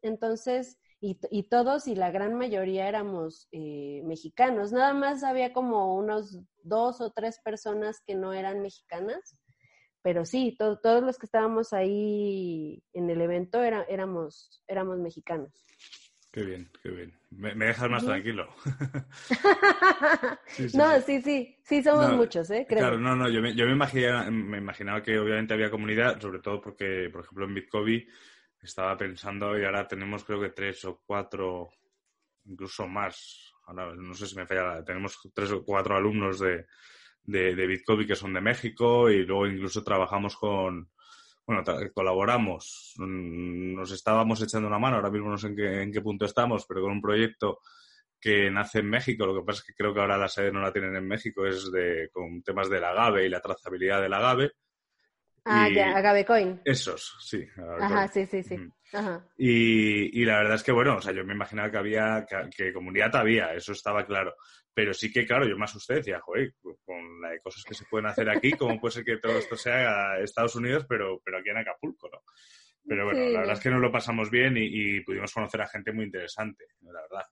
Entonces, 0.02 0.78
y, 1.00 1.18
y, 1.32 1.44
todos 1.44 1.88
y 1.88 1.96
la 1.96 2.12
gran 2.12 2.34
mayoría 2.34 2.90
éramos 2.90 3.48
eh, 3.54 4.02
mexicanos. 4.04 4.74
Nada 4.74 4.94
más 4.94 5.24
había 5.24 5.54
como 5.54 5.96
unos 5.96 6.42
dos 6.64 7.00
o 7.00 7.12
tres 7.12 7.40
personas 7.40 8.02
que 8.06 8.16
no 8.16 8.34
eran 8.34 8.62
mexicanas 8.62 9.38
pero 10.06 10.24
sí, 10.24 10.56
todos 10.56 11.02
los 11.02 11.18
que 11.18 11.26
estábamos 11.26 11.74
ahí 11.74 12.84
en 12.94 13.10
el 13.10 13.22
evento 13.22 13.64
era, 13.64 13.82
éramos, 13.90 14.64
éramos 14.68 15.00
mexicanos. 15.00 15.50
Qué 16.36 16.44
bien, 16.44 16.70
qué 16.84 16.90
bien. 16.90 17.18
Me, 17.30 17.56
dejas 17.56 17.90
más 17.90 18.04
tranquilo. 18.04 18.54
no, 20.74 21.00
sí, 21.00 21.22
sí, 21.22 21.58
sí, 21.64 21.82
somos 21.82 22.12
muchos, 22.12 22.52
¿eh? 22.52 22.66
Claro, 22.68 23.00
no, 23.00 23.16
no, 23.16 23.30
yo, 23.30 23.42
me, 23.42 23.56
yo 23.56 23.66
me, 23.66 23.72
imaginaba, 23.72 24.30
me 24.30 24.58
imaginaba 24.58 25.02
que 25.02 25.18
obviamente 25.18 25.54
había 25.54 25.72
comunidad, 25.72 26.20
sobre 26.20 26.40
todo 26.40 26.60
porque, 26.60 27.10
por 27.10 27.22
ejemplo, 27.22 27.46
en 27.46 27.54
Bitcoin 27.54 28.06
estaba 28.62 28.98
pensando 28.98 29.58
y 29.58 29.64
ahora 29.64 29.88
tenemos 29.88 30.26
creo 30.26 30.42
que 30.42 30.50
tres 30.50 30.84
o 30.84 31.02
cuatro, 31.06 31.70
incluso 32.44 32.86
más, 32.86 33.54
ahora 33.68 33.96
no 33.96 34.14
sé 34.14 34.28
si 34.28 34.36
me 34.36 34.46
falla, 34.46 34.84
tenemos 34.84 35.18
tres 35.34 35.52
o 35.52 35.64
cuatro 35.64 35.96
alumnos 35.96 36.40
de, 36.40 36.66
de, 37.24 37.56
de 37.56 38.06
que 38.06 38.16
son 38.18 38.34
de 38.34 38.42
México 38.42 39.10
y 39.10 39.26
luego 39.26 39.48
incluso 39.48 39.86
trabajamos 39.86 40.36
con, 40.36 40.92
bueno, 41.46 41.64
colaboramos, 41.94 42.96
mm, 42.98 43.76
nos 43.76 43.92
estábamos 43.92 44.42
echando 44.42 44.68
una 44.68 44.80
mano, 44.80 44.98
ahora 44.98 45.12
mismo 45.12 45.30
no 45.30 45.38
sé 45.38 45.48
en 45.48 45.56
qué, 45.56 45.82
en 45.84 45.92
qué 45.92 46.02
punto 46.02 46.26
estamos, 46.26 46.66
pero 46.68 46.82
con 46.82 46.92
un 46.92 47.02
proyecto 47.02 47.60
que 48.20 48.50
nace 48.50 48.80
en 48.80 48.90
México, 48.90 49.26
lo 49.26 49.36
que 49.36 49.46
pasa 49.46 49.60
es 49.60 49.68
que 49.68 49.76
creo 49.76 49.94
que 49.94 50.00
ahora 50.00 50.18
la 50.18 50.28
sede 50.28 50.52
no 50.52 50.62
la 50.62 50.74
tienen 50.74 50.96
en 50.96 51.08
México, 51.08 51.46
es 51.46 51.72
de 51.72 52.10
con 52.12 52.42
temas 52.42 52.70
del 52.70 52.84
agave 52.84 53.26
y 53.26 53.30
la 53.30 53.42
trazabilidad 53.42 54.02
del 54.02 54.14
agave. 54.14 54.52
Ah, 55.48 55.70
ya, 55.70 55.96
Agavecoin. 55.96 56.62
Esos, 56.66 57.18
sí. 57.20 57.46
Ajá, 57.80 58.08
sí, 58.08 58.26
sí, 58.26 58.42
sí. 58.42 58.58
Y, 59.38 60.22
y, 60.22 60.26
la 60.26 60.38
verdad 60.38 60.56
es 60.56 60.64
que, 60.64 60.72
bueno, 60.72 60.98
o 60.98 61.02
sea, 61.02 61.14
yo 61.14 61.24
me 61.24 61.36
imaginaba 61.36 61.70
que 61.70 61.78
había, 61.78 62.26
que, 62.50 62.74
comunidad 62.74 63.16
había, 63.16 63.54
eso 63.54 63.74
estaba 63.74 64.08
claro. 64.08 64.34
Pero 64.76 64.94
sí 64.94 65.12
que, 65.12 65.26
claro, 65.26 65.48
yo 65.48 65.58
me 65.58 65.64
asusté, 65.64 65.96
decía, 65.96 66.20
joder, 66.20 66.54
con 66.62 67.22
la 67.22 67.30
de 67.30 67.40
cosas 67.40 67.64
que 67.64 67.74
se 67.74 67.86
pueden 67.90 68.08
hacer 68.08 68.30
aquí, 68.30 68.52
¿cómo 68.52 68.80
puede 68.80 68.92
ser 68.92 69.06
que 69.06 69.18
todo 69.18 69.38
esto 69.38 69.56
sea 69.56 70.20
Estados 70.20 70.56
Unidos, 70.56 70.86
pero, 70.88 71.22
pero 71.24 71.38
aquí 71.38 71.50
en 71.50 71.58
Acapulco, 71.58 72.10
¿no? 72.12 72.20
Pero 72.88 73.06
bueno, 73.06 73.22
la 73.30 73.40
verdad 73.40 73.56
es 73.56 73.62
que 73.62 73.70
nos 73.70 73.82
lo 73.82 73.92
pasamos 73.92 74.30
bien 74.30 74.56
y, 74.58 75.00
pudimos 75.02 75.34
conocer 75.34 75.62
a 75.62 75.68
gente 75.68 75.92
muy 75.92 76.06
interesante, 76.06 76.66
la 76.82 77.02
verdad. 77.02 77.26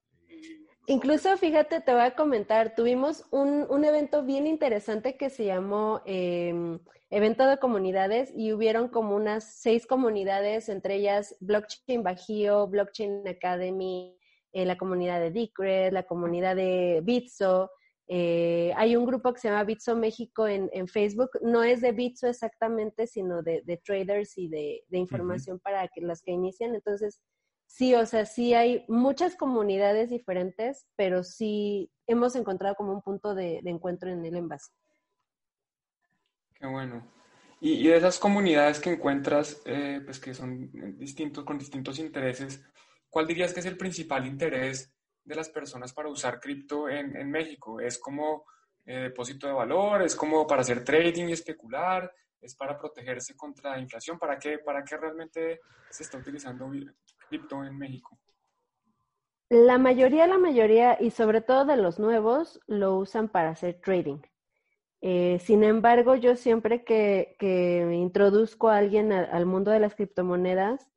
Incluso, 0.87 1.37
fíjate, 1.37 1.81
te 1.81 1.93
voy 1.93 2.01
a 2.01 2.15
comentar, 2.15 2.75
tuvimos 2.75 3.25
un, 3.29 3.67
un 3.69 3.85
evento 3.85 4.23
bien 4.23 4.47
interesante 4.47 5.15
que 5.15 5.29
se 5.29 5.45
llamó 5.45 6.01
eh, 6.05 6.79
Evento 7.13 7.45
de 7.45 7.59
Comunidades 7.59 8.33
y 8.35 8.53
hubieron 8.53 8.87
como 8.87 9.15
unas 9.15 9.43
seis 9.43 9.85
comunidades, 9.85 10.67
entre 10.69 10.95
ellas 10.95 11.37
Blockchain 11.41 12.01
Bajío, 12.01 12.67
Blockchain 12.67 13.27
Academy, 13.27 14.17
eh, 14.53 14.65
la 14.65 14.77
comunidad 14.77 15.19
de 15.19 15.31
Decred, 15.31 15.91
la 15.91 16.03
comunidad 16.03 16.55
de 16.55 17.01
Bitso. 17.03 17.71
Eh, 18.07 18.71
hay 18.75 18.95
un 18.95 19.05
grupo 19.05 19.33
que 19.33 19.39
se 19.39 19.49
llama 19.49 19.63
Bitso 19.63 19.95
México 19.95 20.47
en, 20.47 20.87
Facebook. 20.87 21.31
No 21.41 21.63
es 21.63 21.81
de 21.81 21.91
Bitso 21.91 22.27
exactamente, 22.27 23.07
sino 23.07 23.41
de, 23.41 23.81
traders 23.83 24.37
y 24.37 24.47
de, 24.47 24.83
información 24.91 25.59
para 25.59 25.87
que 25.87 26.01
las 26.01 26.21
que 26.21 26.31
inician. 26.31 26.75
Entonces, 26.75 27.19
Sí, 27.65 27.95
o 27.95 28.05
sea, 28.05 28.27
sí 28.27 28.53
hay 28.53 28.85
muchas 28.87 29.35
comunidades 29.35 30.11
diferentes, 30.11 30.85
pero 30.95 31.23
sí 31.23 31.89
hemos 32.05 32.35
encontrado 32.35 32.75
como 32.75 32.93
un 32.93 33.01
punto 33.01 33.33
de, 33.33 33.61
encuentro 33.65 34.11
en 34.11 34.23
el 34.23 34.35
envase. 34.35 34.71
Qué 36.53 36.67
bueno. 36.67 37.11
Y, 37.59 37.87
de 37.87 37.97
esas 37.97 38.19
comunidades 38.19 38.79
que 38.79 38.91
encuentras, 38.91 39.59
eh, 39.65 40.01
pues 40.05 40.19
que 40.19 40.35
son 40.35 40.69
distintos, 40.99 41.45
con 41.45 41.57
distintos 41.57 41.97
intereses, 41.97 42.63
¿cuál 43.13 43.27
dirías 43.27 43.53
que 43.53 43.59
es 43.59 43.67
el 43.67 43.77
principal 43.77 44.25
interés 44.25 44.91
de 45.23 45.35
las 45.35 45.47
personas 45.49 45.93
para 45.93 46.09
usar 46.09 46.39
cripto 46.39 46.89
en, 46.89 47.29
México? 47.29 47.79
¿Es 47.79 47.99
como 47.99 48.45
eh, 48.85 49.01
depósito 49.03 49.45
de 49.45 49.53
valor? 49.53 50.01
¿Es 50.01 50.15
como 50.15 50.47
para 50.47 50.61
hacer 50.61 50.83
trading 50.83 51.29
y 51.29 51.33
especular? 51.33 52.11
¿Es 52.41 52.55
para 52.55 52.75
protegerse 52.75 53.35
contra 53.35 53.71
la 53.71 53.79
inflación? 53.79 54.17
¿Para 54.17 54.39
qué, 54.39 54.57
para 54.57 54.83
qué 54.83 54.97
realmente 54.97 55.61
se 55.91 56.01
está 56.01 56.17
utilizando 56.17 56.65
en 56.73 57.77
México? 57.77 58.17
La 59.49 59.77
mayoría, 59.77 60.25
la 60.25 60.39
mayoría, 60.39 60.97
y 60.99 61.11
sobre 61.11 61.41
todo 61.41 61.65
de 61.65 61.77
los 61.77 61.99
nuevos, 61.99 62.59
lo 62.65 62.97
usan 62.97 63.29
para 63.29 63.51
hacer 63.51 63.79
trading. 63.79 64.21
Eh, 65.01 65.37
sin 65.39 65.63
embargo, 65.63 66.15
yo 66.15 66.35
siempre 66.35 66.83
que, 66.83 67.35
introduzco 67.93 68.69
a 68.69 68.77
alguien 68.77 69.11
al, 69.11 69.45
mundo 69.45 69.69
de 69.69 69.79
las 69.79 69.93
criptomonedas, 69.93 70.89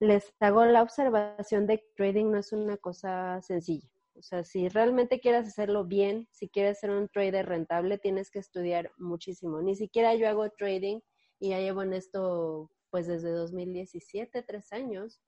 les 0.00 0.34
hago 0.40 0.64
la 0.64 0.82
observación 0.82 1.66
de 1.66 1.78
que 1.78 1.86
trading 1.96 2.30
no 2.30 2.38
es 2.38 2.52
una 2.52 2.76
cosa 2.76 3.40
sencilla. 3.42 3.88
O 4.14 4.22
sea, 4.22 4.44
si 4.44 4.68
realmente 4.68 5.20
quieres 5.20 5.46
hacerlo 5.46 5.84
bien, 5.84 6.26
si 6.30 6.48
quieres 6.48 6.80
ser 6.80 6.90
un 6.90 7.08
trader 7.08 7.46
rentable, 7.46 7.98
tienes 7.98 8.30
que 8.30 8.38
estudiar 8.38 8.90
muchísimo. 8.96 9.60
Ni 9.60 9.76
siquiera 9.76 10.14
yo 10.14 10.28
hago 10.28 10.48
trading 10.50 11.00
y 11.38 11.50
ya 11.50 11.60
llevo 11.60 11.82
en 11.82 11.92
esto 11.92 12.70
pues 12.90 13.06
desde 13.06 13.30
2017, 13.30 14.42
tres 14.42 14.72
años 14.72 15.20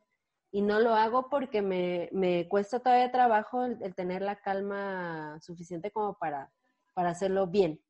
y 0.51 0.62
no 0.62 0.81
lo 0.81 0.95
hago 0.95 1.29
porque 1.29 1.61
me, 1.61 2.09
me 2.12 2.49
cuesta 2.49 2.81
todavía 2.81 3.12
trabajo 3.12 3.64
el, 3.64 3.95
tener 3.95 4.23
la 4.23 4.37
calma 4.37 5.39
suficiente 5.43 5.91
como 5.91 6.16
para, 6.16 6.51
para 6.95 7.11
hacerlo 7.11 7.47
bien, 7.47 7.83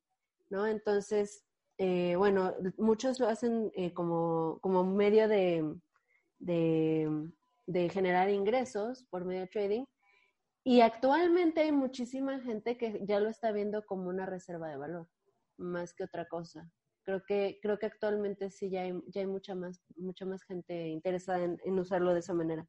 ¿no? 0.49 0.67
Entonces, 0.67 1.45
eh, 1.77 2.15
bueno, 2.17 2.53
muchos 2.77 3.19
lo 3.19 3.29
hacen 3.29 3.71
eh, 3.75 3.93
como, 3.93 4.59
como 4.61 4.83
medio 4.83 5.29
de, 5.29 5.63
de, 6.39 7.29
de, 7.67 7.89
generar 7.89 8.29
ingresos 8.29 9.03
por 9.09 9.25
medio 9.25 9.41
de 9.41 9.47
trading. 9.47 9.85
Y 10.63 10.81
actualmente 10.81 11.61
hay 11.61 11.71
muchísima 11.71 12.39
gente 12.41 12.77
que 12.77 13.01
ya 13.05 13.19
lo 13.19 13.29
está 13.29 13.51
viendo 13.51 13.85
como 13.85 14.09
una 14.09 14.25
reserva 14.25 14.69
de 14.69 14.77
valor, 14.77 15.07
más 15.57 15.93
que 15.93 16.03
otra 16.03 16.27
cosa 16.27 16.69
creo 17.09 17.23
que, 17.25 17.59
creo 17.61 17.79
que 17.79 17.87
actualmente 17.87 18.51
sí 18.51 18.69
ya 18.69 18.81
hay, 18.81 18.93
ya 19.07 19.21
hay 19.21 19.27
mucha 19.27 19.55
más, 19.55 19.81
mucha 19.97 20.25
más 20.25 20.43
gente 20.43 20.89
interesada 20.89 21.43
en, 21.43 21.79
usarlo 21.79 22.13
de 22.13 22.19
esa 22.19 22.33
manera. 22.33 22.67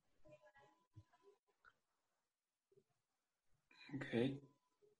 Ok. 3.94 4.40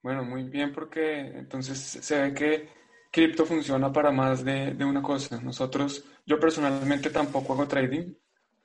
Bueno, 0.02 0.24
muy 0.24 0.44
bien 0.44 0.72
porque 0.72 1.20
entonces 1.20 1.78
se 1.78 2.20
ve 2.20 2.34
que 2.34 2.68
cripto 3.10 3.46
funciona 3.46 3.90
para 3.92 4.10
más 4.10 4.44
de, 4.44 4.76
una 4.84 5.02
cosa. 5.02 5.40
Nosotros, 5.40 6.04
yo 6.26 6.38
personalmente 6.38 7.08
tampoco 7.08 7.54
hago 7.54 7.66
trading, 7.66 8.14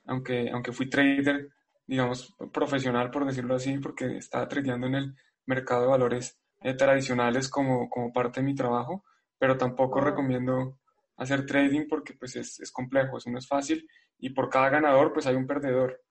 aunque, 0.06 0.50
aunque 0.50 0.72
fui 0.72 0.90
trader, 0.90 1.50
digamos, 1.86 2.36
profesional, 2.54 3.12
por 3.12 3.26
decirlo 3.26 3.56
así, 3.56 3.78
porque 3.78 4.18
estaba 4.18 4.48
tradeando 4.48 4.88
en 4.88 4.96
el 4.96 5.16
mercado 5.46 5.84
de 5.84 5.88
valores 5.88 6.40
eh, 6.62 6.74
tradicionales 6.74 7.50
como, 7.50 7.90
como 7.90 8.12
parte 8.12 8.40
de 8.40 8.46
mi 8.46 8.56
trabajo 8.56 9.04
pero 9.38 9.58
tampoco 9.58 10.02
recomiendo 10.02 10.80
hacer 11.18 11.46
trading 11.46 11.88
porque 11.88 12.14
pues 12.14 12.36
es, 12.36 12.72
complejo, 12.72 13.18
eso 13.18 13.30
no 13.30 13.38
es 13.38 13.48
fácil 13.48 13.88
y 14.20 14.30
por 14.32 14.50
cada 14.50 14.70
ganador 14.70 15.14
pues 15.14 15.28
hay 15.28 15.36
un 15.36 15.48
perdedor 15.48 16.02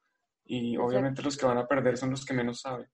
y 0.45 0.76
obviamente 0.76 1.22
los 1.22 1.36
que 1.36 1.47
van 1.47 1.59
a 1.59 1.66
perder 1.66 1.97
son 1.97 2.11
los 2.11 2.24
que 2.24 2.34
menos 2.34 2.61
saben. 2.61 2.88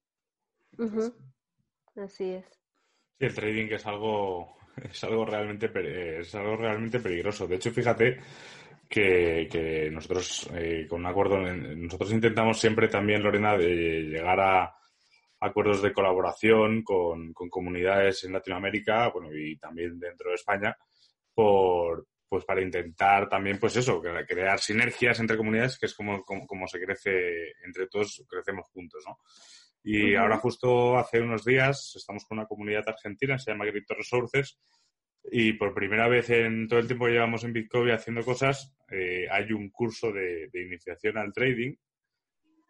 Así 1.97 2.31
es. 2.33 2.47
Sí, 3.19 3.27
el 3.27 3.35
trading 3.35 3.67
es 3.73 3.87
algo, 3.87 4.57
es 4.77 5.03
algo 5.05 5.25
realmente 5.25 6.21
es 6.21 6.35
algo 6.35 6.57
realmente 6.57 7.01
peligroso. 7.01 7.47
De 7.47 7.57
hecho, 7.57 7.71
fíjate 7.71 8.21
que, 8.91 9.89
nosotros 9.93 10.51
eh, 10.55 10.87
con 10.89 11.01
un 11.01 11.07
acuerdo, 11.07 11.39
nosotros 11.39 12.13
intentamos 12.13 12.59
siempre 12.59 12.89
también, 12.89 13.23
Lorena, 13.23 13.57
de 13.57 14.03
llegar 14.03 14.41
a, 14.41 14.75
acuerdos 15.41 15.81
de 15.81 15.93
colaboración 15.93 16.83
con, 16.83 17.33
comunidades 17.33 18.25
en 18.25 18.33
Latinoamérica, 18.33 19.09
bueno, 19.09 19.35
y 19.35 19.57
también 19.57 19.99
dentro 19.99 20.31
de 20.31 20.35
España, 20.35 20.77
por, 21.33 22.07
pues 22.29 22.45
para 22.45 22.63
intentar 22.63 23.29
también, 23.29 23.59
pues 23.59 23.77
eso, 23.77 24.03
crear 24.03 24.59
sinergias 24.59 25.21
entre 25.21 25.37
comunidades, 25.37 25.79
que 25.79 25.87
es 25.87 25.95
como, 25.95 26.23
como, 26.25 26.67
se 26.67 26.81
crece, 26.81 27.53
entre 27.65 27.87
todos 27.87 28.25
crecemos 28.29 28.67
juntos, 28.71 29.05
¿no? 29.07 29.19
Y 29.83 30.15
ahora 30.15 30.37
justo 30.37 30.99
hace 30.99 31.23
unos 31.23 31.43
días 31.43 31.95
estamos 31.97 32.27
con 32.27 32.39
una 32.39 32.47
comunidad 32.47 32.87
argentina, 32.87 33.39
se 33.39 33.53
llama 33.53 33.65
Crypto 33.71 33.95
Resources, 33.95 34.59
y 35.25 35.53
por 35.55 35.75
primera 35.75 36.09
vez 36.09 36.31
en 36.31 36.69
todo 36.69 36.81
el 36.81 36.87
tiempo 36.87 37.07
que 37.07 37.13
llevamos 37.13 37.45
en 37.45 37.53
Bitcoin 37.53 37.91
haciendo 37.91 38.25
cosas, 38.25 38.75
eh, 38.91 39.27
hay 39.31 39.53
un 39.53 39.71
curso 39.71 40.13
de, 40.13 40.49
de, 40.53 40.63
iniciación 40.63 41.19
al 41.19 41.33
trading 41.33 41.75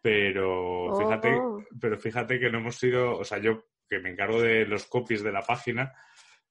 pero 0.02 0.96
fíjate, 0.96 1.28
oh. 1.34 1.62
pero 1.80 1.98
fíjate 1.98 2.40
que 2.40 2.50
no 2.50 2.58
hemos 2.58 2.76
sido, 2.76 3.18
o 3.18 3.24
sea, 3.24 3.38
yo 3.38 3.64
que 3.88 3.98
me 3.98 4.10
encargo 4.10 4.40
de 4.40 4.64
los 4.66 4.86
copies 4.86 5.22
de 5.22 5.32
la 5.32 5.42
página, 5.42 5.92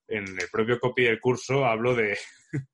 en 0.08 0.26
el 0.28 0.50
propio 0.52 0.80
copy 0.80 1.04
del 1.04 1.20
curso 1.20 1.66
hablo 1.66 1.96
de 1.96 2.18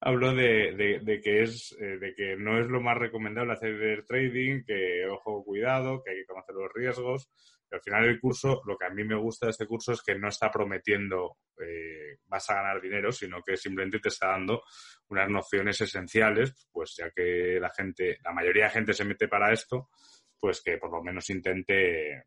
hablo 0.00 0.34
de, 0.34 1.00
de, 1.02 1.20
que 1.20 1.42
es 1.42 1.74
eh, 1.80 1.98
de 1.98 2.14
que 2.14 2.36
no 2.36 2.58
es 2.60 2.66
lo 2.66 2.80
más 2.80 2.98
recomendable 2.98 3.54
hacer 3.54 4.04
trading, 4.06 4.64
que 4.64 5.06
ojo, 5.06 5.44
cuidado, 5.44 6.02
que 6.02 6.10
hay 6.10 6.16
que 6.18 6.26
conocer 6.26 6.54
los 6.54 6.72
riesgos. 6.72 7.30
Al 7.70 7.80
final 7.80 8.04
el 8.04 8.20
curso, 8.20 8.62
lo 8.66 8.76
que 8.76 8.86
a 8.86 8.90
mí 8.90 9.04
me 9.04 9.16
gusta 9.16 9.46
de 9.46 9.50
este 9.50 9.66
curso 9.66 9.92
es 9.92 10.02
que 10.02 10.14
no 10.14 10.28
está 10.28 10.50
prometiendo 10.50 11.38
eh, 11.60 12.18
vas 12.26 12.48
a 12.50 12.54
ganar 12.54 12.80
dinero, 12.80 13.12
sino 13.12 13.42
que 13.42 13.56
simplemente 13.56 13.98
te 14.00 14.08
está 14.08 14.28
dando 14.28 14.62
unas 15.08 15.28
nociones 15.28 15.80
esenciales, 15.80 16.68
pues 16.70 16.96
ya 16.96 17.10
que 17.10 17.58
la 17.60 17.70
gente, 17.70 18.18
la 18.22 18.32
mayoría 18.32 18.64
de 18.64 18.70
gente 18.70 18.94
se 18.94 19.04
mete 19.04 19.28
para 19.28 19.52
esto, 19.52 19.90
pues 20.38 20.62
que 20.62 20.78
por 20.78 20.90
lo 20.90 21.02
menos 21.02 21.28
intente 21.30 22.24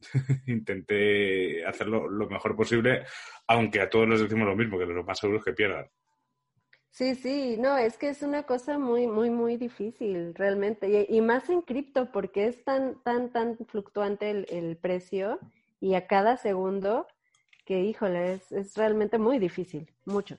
intente 0.46 1.64
hacerlo 1.64 2.08
lo 2.08 2.28
mejor 2.28 2.56
posible, 2.56 3.04
aunque 3.46 3.80
a 3.80 3.88
todos 3.88 4.08
les 4.08 4.20
decimos 4.20 4.46
lo 4.46 4.56
mismo, 4.56 4.78
que 4.78 4.86
lo 4.86 5.04
más 5.04 5.18
seguro 5.18 5.38
es 5.38 5.44
que 5.44 5.52
pierdan. 5.52 5.86
Sí, 6.90 7.14
sí, 7.14 7.56
no, 7.58 7.78
es 7.78 7.96
que 7.96 8.08
es 8.08 8.22
una 8.22 8.42
cosa 8.42 8.78
muy, 8.78 9.06
muy, 9.06 9.30
muy 9.30 9.56
difícil 9.56 10.34
realmente. 10.34 11.06
Y, 11.08 11.20
más 11.20 11.48
en 11.48 11.62
cripto, 11.62 12.10
porque 12.10 12.46
es 12.46 12.64
tan, 12.64 13.00
tan, 13.02 13.30
tan 13.30 13.56
fluctuante 13.68 14.30
el, 14.30 14.76
precio 14.76 15.38
y 15.80 15.94
a 15.94 16.06
cada 16.06 16.36
segundo 16.36 17.06
que, 17.64 17.84
híjole, 17.84 18.34
es, 18.34 18.50
es 18.50 18.76
realmente 18.76 19.18
muy 19.18 19.38
difícil, 19.38 19.88
mucho. 20.04 20.36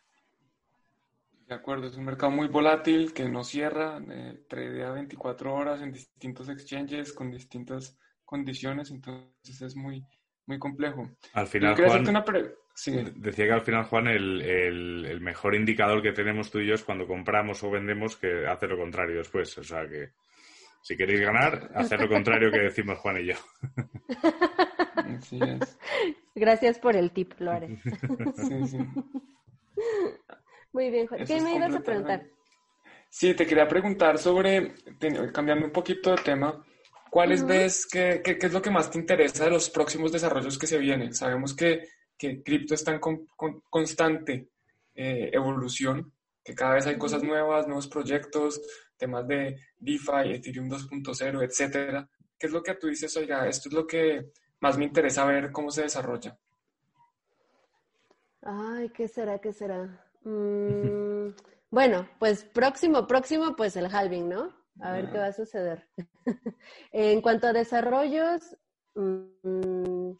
De 1.47 1.55
acuerdo, 1.55 1.87
es 1.87 1.95
un 1.95 2.05
mercado 2.05 2.31
muy 2.31 2.47
volátil 2.47 3.13
que 3.13 3.27
no 3.27 3.43
cierra, 3.43 4.01
eh, 4.09 4.45
tradea 4.47 4.91
24 4.91 5.53
horas 5.53 5.81
en 5.81 5.91
distintos 5.91 6.49
exchanges 6.49 7.13
con 7.13 7.31
distintas 7.31 7.97
condiciones, 8.23 8.91
entonces 8.91 9.61
es 9.61 9.75
muy, 9.75 10.05
muy 10.45 10.59
complejo. 10.59 11.09
Al 11.33 11.47
final, 11.47 11.75
Juan, 11.75 12.05
decía 13.15 13.45
que 13.45 13.51
al 13.51 13.61
final, 13.61 13.83
Juan, 13.85 14.07
el, 14.07 15.19
mejor 15.21 15.55
indicador 15.55 16.01
que 16.01 16.11
tenemos 16.11 16.49
tú 16.51 16.59
y 16.59 16.67
yo 16.67 16.75
es 16.75 16.83
cuando 16.83 17.07
compramos 17.07 17.63
o 17.63 17.71
vendemos 17.71 18.17
que 18.17 18.47
hace 18.47 18.67
lo 18.67 18.77
contrario 18.77 19.17
después. 19.17 19.57
O 19.57 19.63
sea 19.63 19.87
que 19.87 20.09
si 20.81 20.97
queréis 20.97 21.21
ganar, 21.21 21.71
hacer 21.75 22.01
lo 22.01 22.09
contrario 22.09 22.51
que 22.51 22.59
decimos 22.59 22.97
Juan 22.99 23.21
y 23.21 23.25
yo. 23.25 23.35
Gracias 26.35 26.79
por 26.79 26.95
el 26.95 27.11
tip, 27.11 27.33
lo 27.39 27.51
haré. 27.51 27.77
Muy 30.73 30.89
bien, 30.89 31.07
Juan. 31.07 31.25
¿Qué 31.25 31.41
me 31.41 31.55
ibas 31.55 31.75
a 31.75 31.79
preguntar? 31.81 32.25
Sí, 33.09 33.33
te 33.33 33.45
quería 33.45 33.67
preguntar 33.67 34.17
sobre, 34.17 34.73
cambiando 35.33 35.65
un 35.65 35.71
poquito 35.71 36.11
de 36.11 36.21
tema, 36.23 36.63
¿Cuáles 37.11 37.45
ves 37.45 37.85
que, 37.87 38.21
es 38.23 38.53
lo 38.53 38.61
que 38.61 38.71
más 38.71 38.89
te 38.89 38.97
interesa 38.97 39.43
de 39.43 39.51
los 39.51 39.69
próximos 39.69 40.13
desarrollos 40.13 40.57
que 40.57 40.65
se 40.65 40.77
vienen? 40.77 41.13
Sabemos 41.13 41.53
que, 41.53 41.89
que 42.21 42.43
cripto 42.43 42.75
está 42.75 42.91
en 42.91 42.99
constante 43.67 44.51
eh, 44.93 45.31
evolución, 45.33 46.13
que 46.43 46.53
cada 46.53 46.75
vez 46.75 46.85
hay 46.85 46.95
cosas 46.95 47.23
nuevas, 47.23 47.65
nuevos 47.65 47.87
proyectos, 47.87 48.61
temas 48.95 49.27
de 49.27 49.57
DeFi, 49.79 50.35
Ethereum 50.35 50.69
2.0, 50.69 51.43
etcétera. 51.43 52.07
¿Qué 52.37 52.45
es 52.45 52.53
lo 52.53 52.61
que 52.61 52.75
tú 52.75 52.85
dices, 52.85 53.17
oiga, 53.17 53.47
esto 53.47 53.69
es 53.69 53.73
lo 53.73 53.87
que 53.87 54.33
más 54.59 54.77
me 54.77 54.85
interesa 54.85 55.25
ver 55.25 55.51
cómo 55.51 55.71
se 55.71 55.81
desarrolla? 55.81 56.37
Ay, 58.43 58.89
¿qué 58.89 59.07
será? 59.07 59.39
¿Qué 59.39 59.51
será? 59.51 60.07
Mm, 60.23 61.33
bueno, 61.71 62.07
pues 62.19 62.43
próximo, 62.43 63.07
próximo, 63.07 63.55
pues 63.55 63.75
el 63.75 63.87
halving, 63.87 64.29
¿no? 64.29 64.55
A 64.79 64.91
ver 64.91 65.09
qué 65.09 65.17
va 65.17 65.25
a 65.25 65.33
suceder. 65.33 65.89
en 66.91 67.21
cuanto 67.21 67.47
a 67.47 67.53
desarrollos, 67.53 68.55
mm, 68.93 70.11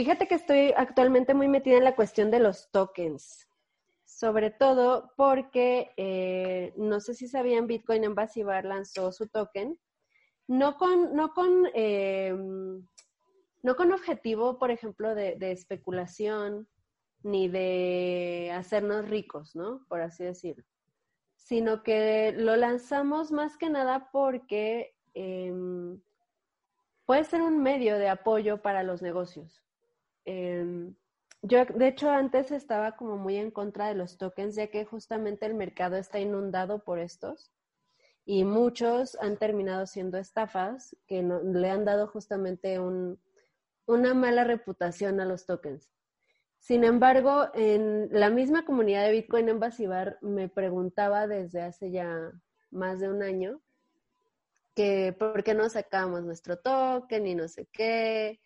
fíjate 0.00 0.26
que 0.26 0.36
estoy 0.36 0.72
actualmente 0.74 1.34
muy 1.34 1.46
metida 1.46 1.76
en 1.76 1.84
la 1.84 1.94
cuestión 1.94 2.30
de 2.30 2.40
los 2.40 2.70
tokens. 2.70 3.46
Sobre 4.06 4.50
todo 4.50 5.12
porque 5.14 5.92
eh, 5.98 6.72
no 6.78 7.00
sé 7.00 7.12
si 7.12 7.28
sabían, 7.28 7.66
Bitcoin 7.66 8.14
Bar 8.14 8.64
lanzó 8.64 9.12
su 9.12 9.28
token. 9.28 9.78
No 10.48 10.78
con, 10.78 11.14
no 11.14 11.34
con, 11.34 11.66
eh, 11.74 12.34
no 13.62 13.76
con 13.76 13.92
objetivo, 13.92 14.58
por 14.58 14.70
ejemplo, 14.70 15.14
de, 15.14 15.36
de 15.36 15.52
especulación 15.52 16.66
ni 17.22 17.48
de 17.48 18.52
hacernos 18.54 19.06
ricos, 19.06 19.54
¿no? 19.54 19.84
Por 19.86 20.00
así 20.00 20.24
decirlo 20.24 20.64
sino 21.34 21.82
que 21.82 22.32
lo 22.32 22.54
lanzamos 22.54 23.32
más 23.32 23.56
que 23.56 23.70
nada 23.70 24.08
porque 24.12 24.94
em, 25.14 26.00
puede 27.06 27.24
ser 27.24 27.42
un 27.42 27.60
medio 27.60 27.98
de 27.98 28.08
apoyo 28.08 28.62
para 28.62 28.84
los 28.84 29.02
negocios. 29.02 29.60
Em, 30.32 30.94
yo, 31.42 31.64
de 31.64 31.88
hecho, 31.88 32.08
antes 32.08 32.52
estaba 32.52 32.94
como 32.94 33.16
muy 33.16 33.36
en 33.36 33.50
contra 33.50 33.88
de 33.88 33.96
los 33.96 34.16
tokens, 34.16 34.54
ya 34.54 34.68
que 34.68 34.84
justamente 34.84 35.44
el 35.44 35.54
mercado 35.54 35.96
está 35.96 36.20
inundado 36.20 36.84
por 36.84 37.00
estos 37.00 37.50
y 38.24 38.44
muchos 38.44 39.18
han 39.20 39.38
terminado 39.38 39.86
siendo 39.86 40.18
estafas 40.18 40.96
que 41.08 41.22
le 41.22 41.68
han 41.68 41.84
dado 41.84 42.06
justamente 42.06 42.78
una 42.78 44.14
mala 44.14 44.44
reputación 44.44 45.18
a 45.18 45.24
los 45.24 45.46
tokens. 45.46 45.90
Sin 46.60 46.84
embargo, 46.84 47.48
en 47.54 48.08
la 48.12 48.30
misma 48.30 48.64
comunidad 48.64 49.04
de 49.06 49.12
Bitcoin 49.12 49.48
en 49.48 49.58
Basibar 49.58 50.18
me 50.20 50.48
preguntaba 50.48 51.26
desde 51.26 51.62
hace 51.62 51.90
ya 51.90 52.30
más 52.70 53.00
de 53.00 53.08
un 53.08 53.24
año 53.24 53.60
que 54.76 55.12
por 55.18 55.42
qué 55.42 55.54
no 55.54 55.68
sacábamos 55.68 56.22
nuestro 56.22 56.56
token 56.56 57.26
y 57.26 57.34
no 57.34 57.48
sé 57.48 57.66
qué, 57.72 58.38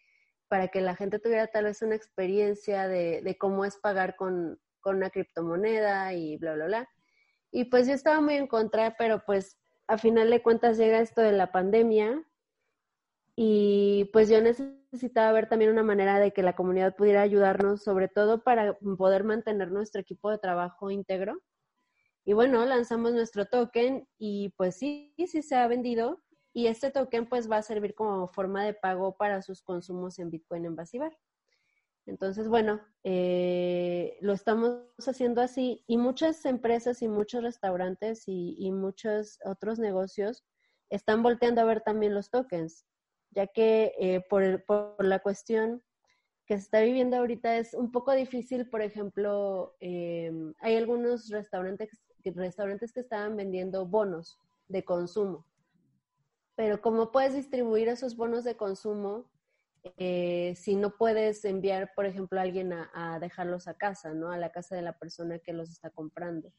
para 0.55 0.69
que 0.69 0.81
la 0.81 0.95
gente 0.95 1.19
tuviera 1.19 1.49
tal 1.49 1.65
vez 1.65 1.83
una 1.83 1.97
experiencia 1.97 2.87
de, 2.87 3.37
cómo 3.41 3.65
es 3.65 3.77
pagar 3.77 4.15
con, 4.15 4.61
con, 4.81 4.99
una 4.99 5.11
criptomoneda 5.11 6.15
y 6.15 6.37
bla, 6.37 6.55
bla, 6.55 6.67
bla. 6.67 6.89
Y 7.51 7.65
pues 7.65 7.89
yo 7.89 7.93
estaba 7.93 8.21
muy 8.21 8.35
en 8.35 8.47
contra, 8.47 8.95
pero 8.97 9.25
pues 9.27 9.59
a 9.89 9.99
final 9.99 10.31
de 10.31 10.45
cuentas 10.45 10.79
llega 10.79 11.01
esto 11.01 11.23
de 11.23 11.33
la 11.33 11.51
pandemia 11.51 12.25
y 13.35 14.09
pues 14.13 14.29
yo 14.29 14.41
necesitaba 14.41 15.33
ver 15.33 15.49
también 15.49 15.73
una 15.73 15.83
manera 15.83 16.21
de 16.21 16.33
que 16.33 16.45
la 16.45 16.55
comunidad 16.55 16.95
pudiera 16.95 17.23
ayudarnos, 17.23 17.83
sobre 17.83 18.07
todo 18.07 18.45
para 18.45 18.79
poder 18.97 19.25
mantener 19.25 19.73
nuestro 19.73 20.03
equipo 20.03 20.31
de 20.31 20.39
trabajo 20.39 20.89
íntegro. 20.89 21.43
Y 22.25 22.33
bueno, 22.33 22.65
lanzamos 22.65 23.13
nuestro 23.13 23.47
token 23.47 24.07
y 24.19 24.51
pues 24.51 24.77
sí, 24.77 25.17
sí 25.19 25.43
se 25.43 25.57
ha 25.57 25.67
vendido. 25.67 26.23
Y 26.55 26.69
este 26.69 26.91
token 26.91 27.29
pues 27.29 27.51
va 27.51 27.59
a 27.59 27.63
servir 27.63 27.95
como 27.95 28.27
forma 28.29 28.65
de 28.65 28.73
pago 28.73 29.17
para 29.17 29.43
sus 29.43 29.61
consumos 29.61 30.19
en 30.19 30.31
Bitcoin 30.31 30.65
en 30.65 30.77
Basibar. 30.77 31.15
Entonces, 32.07 32.49
bueno, 32.49 32.81
eh, 33.03 34.17
lo 34.23 34.33
estamos 34.33 34.83
haciendo 35.07 35.43
así 35.43 35.85
y 35.87 35.99
muchas 35.99 36.45
empresas 36.47 37.03
y 37.03 37.09
muchos 37.09 37.43
restaurantes 37.43 38.25
y, 38.27 38.71
muchos 38.73 39.39
otros 39.45 39.79
negocios 39.79 40.45
están 40.89 41.23
volteando 41.23 41.61
a 41.61 41.65
ver 41.65 41.83
también 41.83 42.15
los 42.15 42.31
tokens 42.31 42.87
ya 43.35 43.47
que 43.47 43.93
eh, 43.99 44.21
por, 44.29 44.65
por, 44.65 45.05
la 45.05 45.19
cuestión 45.19 45.83
que 46.47 46.57
se 46.57 46.65
está 46.65 46.81
viviendo 46.81 47.17
ahorita 47.17 47.57
es 47.57 47.75
un 47.75 47.91
poco 47.91 48.13
difícil, 48.13 48.69
por 48.69 48.83
ejemplo, 48.83 49.75
em, 49.81 50.55
hay 50.61 50.77
algunos 50.77 51.29
restaurantes, 51.31 51.91
restaurantes 52.23 52.93
que 52.93 53.01
estaban 53.01 53.37
vendiendo 53.37 53.87
bonos 53.87 54.39
de 54.69 54.85
consumo, 54.85 55.47
pero 56.57 56.81
¿cómo 56.81 57.13
puedes 57.13 57.35
distribuir 57.35 57.89
esos 57.89 58.17
bonos 58.17 58.45
de 58.45 58.57
consumo 58.57 59.27
eh, 59.99 60.55
si 60.57 60.77
no 60.77 60.97
puedes 60.97 61.45
enviar, 61.45 61.93
por 61.95 62.07
ejemplo, 62.07 62.39
a 62.39 62.43
alguien 62.43 62.73
a, 62.73 63.19
dejarlos 63.21 63.69
a 63.69 63.75
casa, 63.75 64.15
¿no? 64.15 64.31
A 64.31 64.39
la 64.39 64.51
casa 64.51 64.75
de 64.75 64.83
la 64.83 64.99
persona 64.99 65.39
que 65.39 65.53
los 65.53 65.71
está 65.71 65.91
comprando 65.91 66.51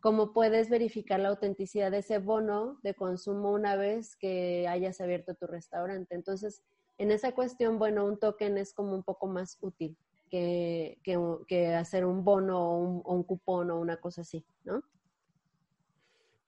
cómo 0.00 0.32
puedes 0.32 0.68
verificar 0.68 1.20
la 1.20 1.28
autenticidad 1.28 1.90
de 1.90 1.98
ese 1.98 2.18
bono 2.18 2.78
de 2.82 2.94
consumo 2.94 3.52
una 3.52 3.76
vez 3.76 4.16
que 4.16 4.66
hayas 4.68 5.00
abierto 5.00 5.34
tu 5.34 5.46
restaurante. 5.46 6.14
Entonces, 6.14 6.62
en 6.98 7.10
esa 7.10 7.32
cuestión, 7.32 7.78
bueno, 7.78 8.04
un 8.04 8.18
token 8.18 8.58
es 8.58 8.72
como 8.72 8.94
un 8.94 9.02
poco 9.02 9.26
más 9.26 9.58
útil 9.60 9.96
que, 10.30 10.98
que, 11.02 11.74
hacer 11.74 12.04
un 12.04 12.24
bono 12.24 12.60
o 12.60 12.78
un, 13.12 13.22
cupón 13.22 13.70
o 13.70 13.80
una 13.80 13.96
cosa 13.96 14.20
así, 14.20 14.44
¿no? 14.64 14.82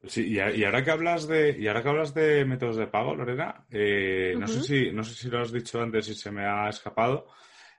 Sí, 0.05 0.33
y, 0.33 0.65
ahora 0.65 0.83
que 0.83 0.91
hablas 0.91 1.29
de 1.29 1.57
y 1.59 1.69
ahora 1.69 1.83
que 1.83 1.89
hablas 1.91 2.15
de 2.15 2.45
métodos 2.47 2.77
de 2.77 2.87
pago, 2.87 3.15
Lorena, 3.15 3.67
eh, 3.71 4.35
no 4.39 4.47
sé 4.47 4.63
si 4.63 4.93
no 4.93 5.03
sé 5.05 5.15
si 5.15 5.29
lo 5.29 5.41
has 5.41 5.53
dicho 5.53 5.81
antes 5.81 6.09
y 6.09 6.15
se 6.15 6.31
me 6.31 6.47
ha 6.47 6.69
escapado. 6.71 7.27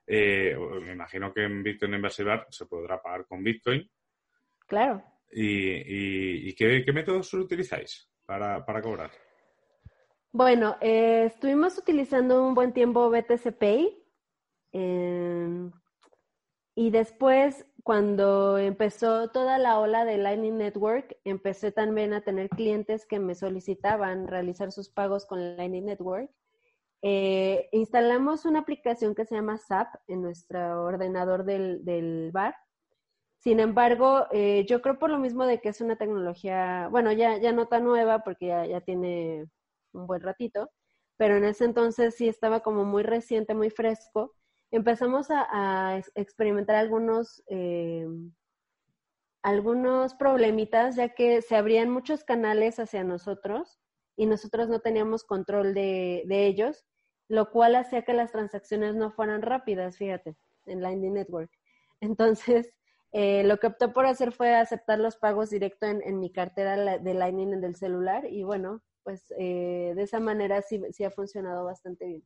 Eh, 0.05 0.55
me 0.83 0.93
imagino 0.93 1.33
que 1.33 1.43
en 1.43 1.63
Bitcoin 1.63 1.95
Inversivar 1.95 2.45
se 2.49 2.65
podrá 2.67 3.01
pagar 3.01 3.25
con 3.25 3.43
Bitcoin. 3.43 3.89
Claro. 4.67 5.03
¿Y, 5.31 6.53
qué, 6.53 6.83
métodos 6.93 7.33
utilizáis 7.33 8.09
para, 8.25 8.63
cobrar? 8.81 9.11
Bueno, 10.31 10.77
eh, 10.79 11.25
estuvimos 11.25 11.77
utilizando 11.77 12.45
un 12.45 12.53
buen 12.53 12.73
tiempo 12.73 13.09
BTC 13.09 13.51
Pay. 13.57 13.97
Em, 14.73 15.71
y 16.75 16.89
después, 16.91 17.65
cuando 17.83 18.57
empezó 18.57 19.29
toda 19.29 19.57
la 19.57 19.79
ola 19.79 20.05
de 20.05 20.17
Lightning 20.17 20.57
Network, 20.57 21.17
empecé 21.25 21.71
también 21.71 22.13
a 22.13 22.21
tener 22.21 22.49
clientes 22.49 23.05
que 23.05 23.19
me 23.19 23.35
solicitaban 23.35 24.27
realizar 24.27 24.71
sus 24.71 24.89
pagos 24.89 25.25
con 25.25 25.57
Lightning 25.57 25.85
Network. 25.85 26.31
Eh, 27.03 27.69
instalamos 27.73 28.45
una 28.45 28.59
aplicación 28.59 29.15
que 29.15 29.25
se 29.25 29.35
llama 29.35 29.57
SAP 29.57 29.95
en 30.07 30.21
nuestro 30.23 30.83
ordenador 30.83 31.45
del, 31.45 31.83
del 31.85 32.31
bar 32.33 32.55
Sin 33.39 33.59
embargo, 33.59 34.27
eh, 34.31 34.65
yo 34.67 34.81
creo 34.81 34.99
por 34.99 35.09
lo 35.09 35.17
mismo 35.19 35.45
de 35.45 35.59
que 35.61 35.69
es 35.69 35.81
una 35.81 35.95
tecnología, 35.97 36.87
bueno, 36.91 37.11
ya, 37.11 37.37
ya 37.39 37.51
no 37.51 37.67
tan 37.67 37.83
nueva 37.85 38.19
porque 38.23 38.47
ya, 38.47 38.65
ya 38.67 38.81
tiene 38.81 39.47
un 39.93 40.05
buen 40.07 40.21
ratito, 40.21 40.69
pero 41.17 41.37
en 41.37 41.45
ese 41.45 41.65
entonces 41.65 42.15
sí 42.15 42.27
estaba 42.27 42.61
como 42.61 42.85
muy 42.85 43.03
reciente, 43.03 43.55
muy 43.55 43.69
fresco. 43.71 44.33
Empezamos 44.71 45.27
a, 45.29 46.01
experimentar 46.15 46.77
algunos, 46.77 47.43
eh, 47.47 48.07
algunos 49.43 50.15
problemitas, 50.15 50.95
ya 50.95 51.09
que 51.09 51.41
se 51.41 51.55
abrían 51.55 51.89
muchos 51.89 52.23
canales 52.23 52.79
hacia 52.79 53.03
nosotros 53.03 53.79
y 54.15 54.25
nosotros 54.25 54.69
no 54.69 54.79
teníamos 54.79 55.23
control 55.23 55.73
de, 55.73 56.23
de 56.25 56.47
ellos, 56.47 56.85
lo 57.27 57.51
cual 57.51 57.75
hacía 57.75 58.03
que 58.03 58.13
las 58.13 58.31
transacciones 58.31 58.95
no 58.95 59.11
fueran 59.11 59.41
rápidas, 59.41 59.97
fíjate, 59.97 60.37
en 60.65 60.81
Lightning 60.81 61.13
Network. 61.13 61.51
Entonces, 61.99 62.73
eh, 63.13 63.43
lo 63.43 63.57
que 63.57 63.67
opté 63.67 63.89
por 63.89 64.05
hacer 64.05 64.31
fue 64.31 64.55
aceptar 64.55 64.99
los 64.99 65.17
pagos 65.17 65.49
directo 65.49 65.85
en, 65.85 66.19
mi 66.19 66.31
cartera 66.31 66.97
de 66.97 67.13
Lightning 67.13 67.59
del 67.59 67.75
celular 67.75 68.25
y 68.25 68.43
bueno, 68.43 68.81
pues 69.03 69.33
eh, 69.37 69.93
de 69.95 70.03
esa 70.03 70.19
manera 70.19 70.61
sí, 70.61 70.81
sí 70.91 71.03
ha 71.03 71.11
funcionado 71.11 71.65
bastante 71.65 72.05
bien. 72.05 72.23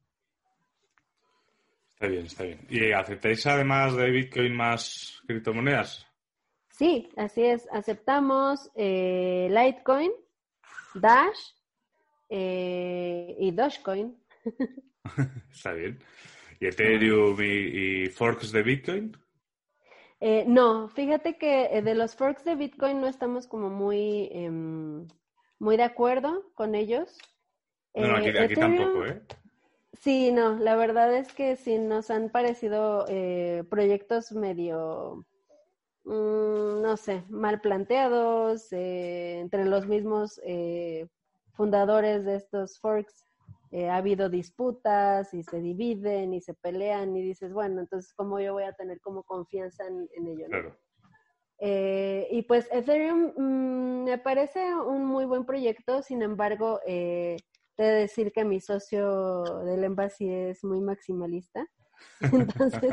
Está 1.96 2.08
bien, 2.08 2.26
está 2.26 2.44
bien. 2.44 2.60
¿Y 2.70 2.92
aceptáis 2.92 3.46
además 3.48 3.96
de 3.96 4.12
Bitcoin 4.12 4.56
más 4.56 5.22
criptomonedas? 5.26 6.06
Sí, 6.70 7.10
así 7.18 7.44
es. 7.44 7.68
Aceptamos 7.72 8.70
eh, 8.76 9.48
Litecoin, 9.50 10.12
Dash 10.94 11.40
y 12.30 13.52
Dogecoin. 13.52 14.16
está 15.52 15.74
bien. 15.74 16.00
¿Y 16.60 16.68
Ethereum 16.68 17.38
y 17.42 18.08
forks 18.10 18.52
de 18.52 18.64
Bitcoin? 18.64 19.18
Eh, 20.20 20.46
no, 20.48 20.88
fíjate 20.90 21.38
que 21.38 21.66
eh, 21.66 21.82
de 21.82 21.94
los 21.94 22.16
forks 22.16 22.44
de 22.46 22.56
Bitcoin 22.56 23.02
no 23.02 23.08
estamos 23.08 23.48
como 23.48 23.70
muy, 23.70 24.30
em, 24.32 25.08
muy 25.60 25.78
de 25.78 25.84
acuerdo 25.84 26.52
con 26.56 26.74
ellos. 26.76 27.18
No, 27.94 28.16
aquí, 28.16 28.30
eh, 28.30 28.56
tampoco, 28.56 29.06
¿eh? 29.06 29.22
Sí, 30.02 30.32
no, 30.32 30.58
la 30.58 30.76
verdad 30.76 31.14
es 31.14 31.32
que 31.34 31.56
sí 31.56 31.78
nos 31.78 32.10
han 32.10 32.30
parecido 32.30 33.06
proyectos 33.70 34.32
medio, 34.32 35.26
mm, 36.04 36.82
no 36.82 36.98
sé, 36.98 37.24
mal 37.30 37.62
planteados, 37.62 38.72
entre 38.72 39.66
los 39.66 39.88
mismos 39.88 40.40
fundadores 41.54 42.26
de 42.26 42.36
estos 42.36 42.80
forks 42.80 43.26
eh, 43.72 43.90
ha 43.90 43.98
habido 43.98 44.30
disputas 44.30 45.34
y 45.34 45.44
se 45.44 45.60
dividen 45.60 46.34
y 46.34 46.40
se 46.40 46.54
pelean 46.54 47.14
y 47.18 47.22
dices, 47.22 47.52
bueno, 47.52 47.82
entonces, 47.82 48.14
¿cómo 48.14 48.40
yo 48.40 48.54
voy 48.54 48.64
a 48.64 48.72
tener 48.72 49.02
como 49.02 49.24
confianza 49.24 49.84
en, 49.86 50.28
ello? 50.28 50.48
Eh, 51.60 52.26
y 52.32 52.44
pues 52.44 52.70
Ethereum 52.72 53.34
mm, 53.36 54.04
me 54.06 54.18
parece 54.18 54.74
un 54.74 55.04
muy 55.06 55.26
buen 55.26 55.46
proyecto, 55.46 56.02
sin 56.04 56.22
embargo, 56.22 56.80
eh, 56.88 57.36
de 57.84 57.92
decir 57.92 58.32
que 58.32 58.46
mi 58.46 58.60
socio 58.62 59.44
del 59.66 59.84
Embassy 59.84 60.30
es 60.30 60.64
muy 60.64 60.82
maximalista. 60.82 61.66
Entonces, 62.22 62.92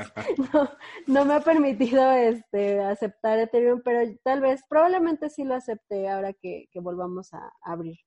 no, 0.52 0.68
no, 1.06 1.24
me 1.24 1.34
ha 1.34 1.40
permitido 1.40 2.12
este, 2.12 2.80
aceptar 2.80 3.38
Ethereum, 3.38 3.82
pero 3.84 4.10
tal 4.22 4.40
vez, 4.40 4.62
probablemente 4.68 5.28
sí 5.28 5.44
lo 5.44 5.54
acepte 5.54 6.08
ahora 6.08 6.32
que, 6.32 6.68
que 6.70 6.80
volvamos 6.80 7.32
a 7.34 7.52
abrir. 7.62 7.98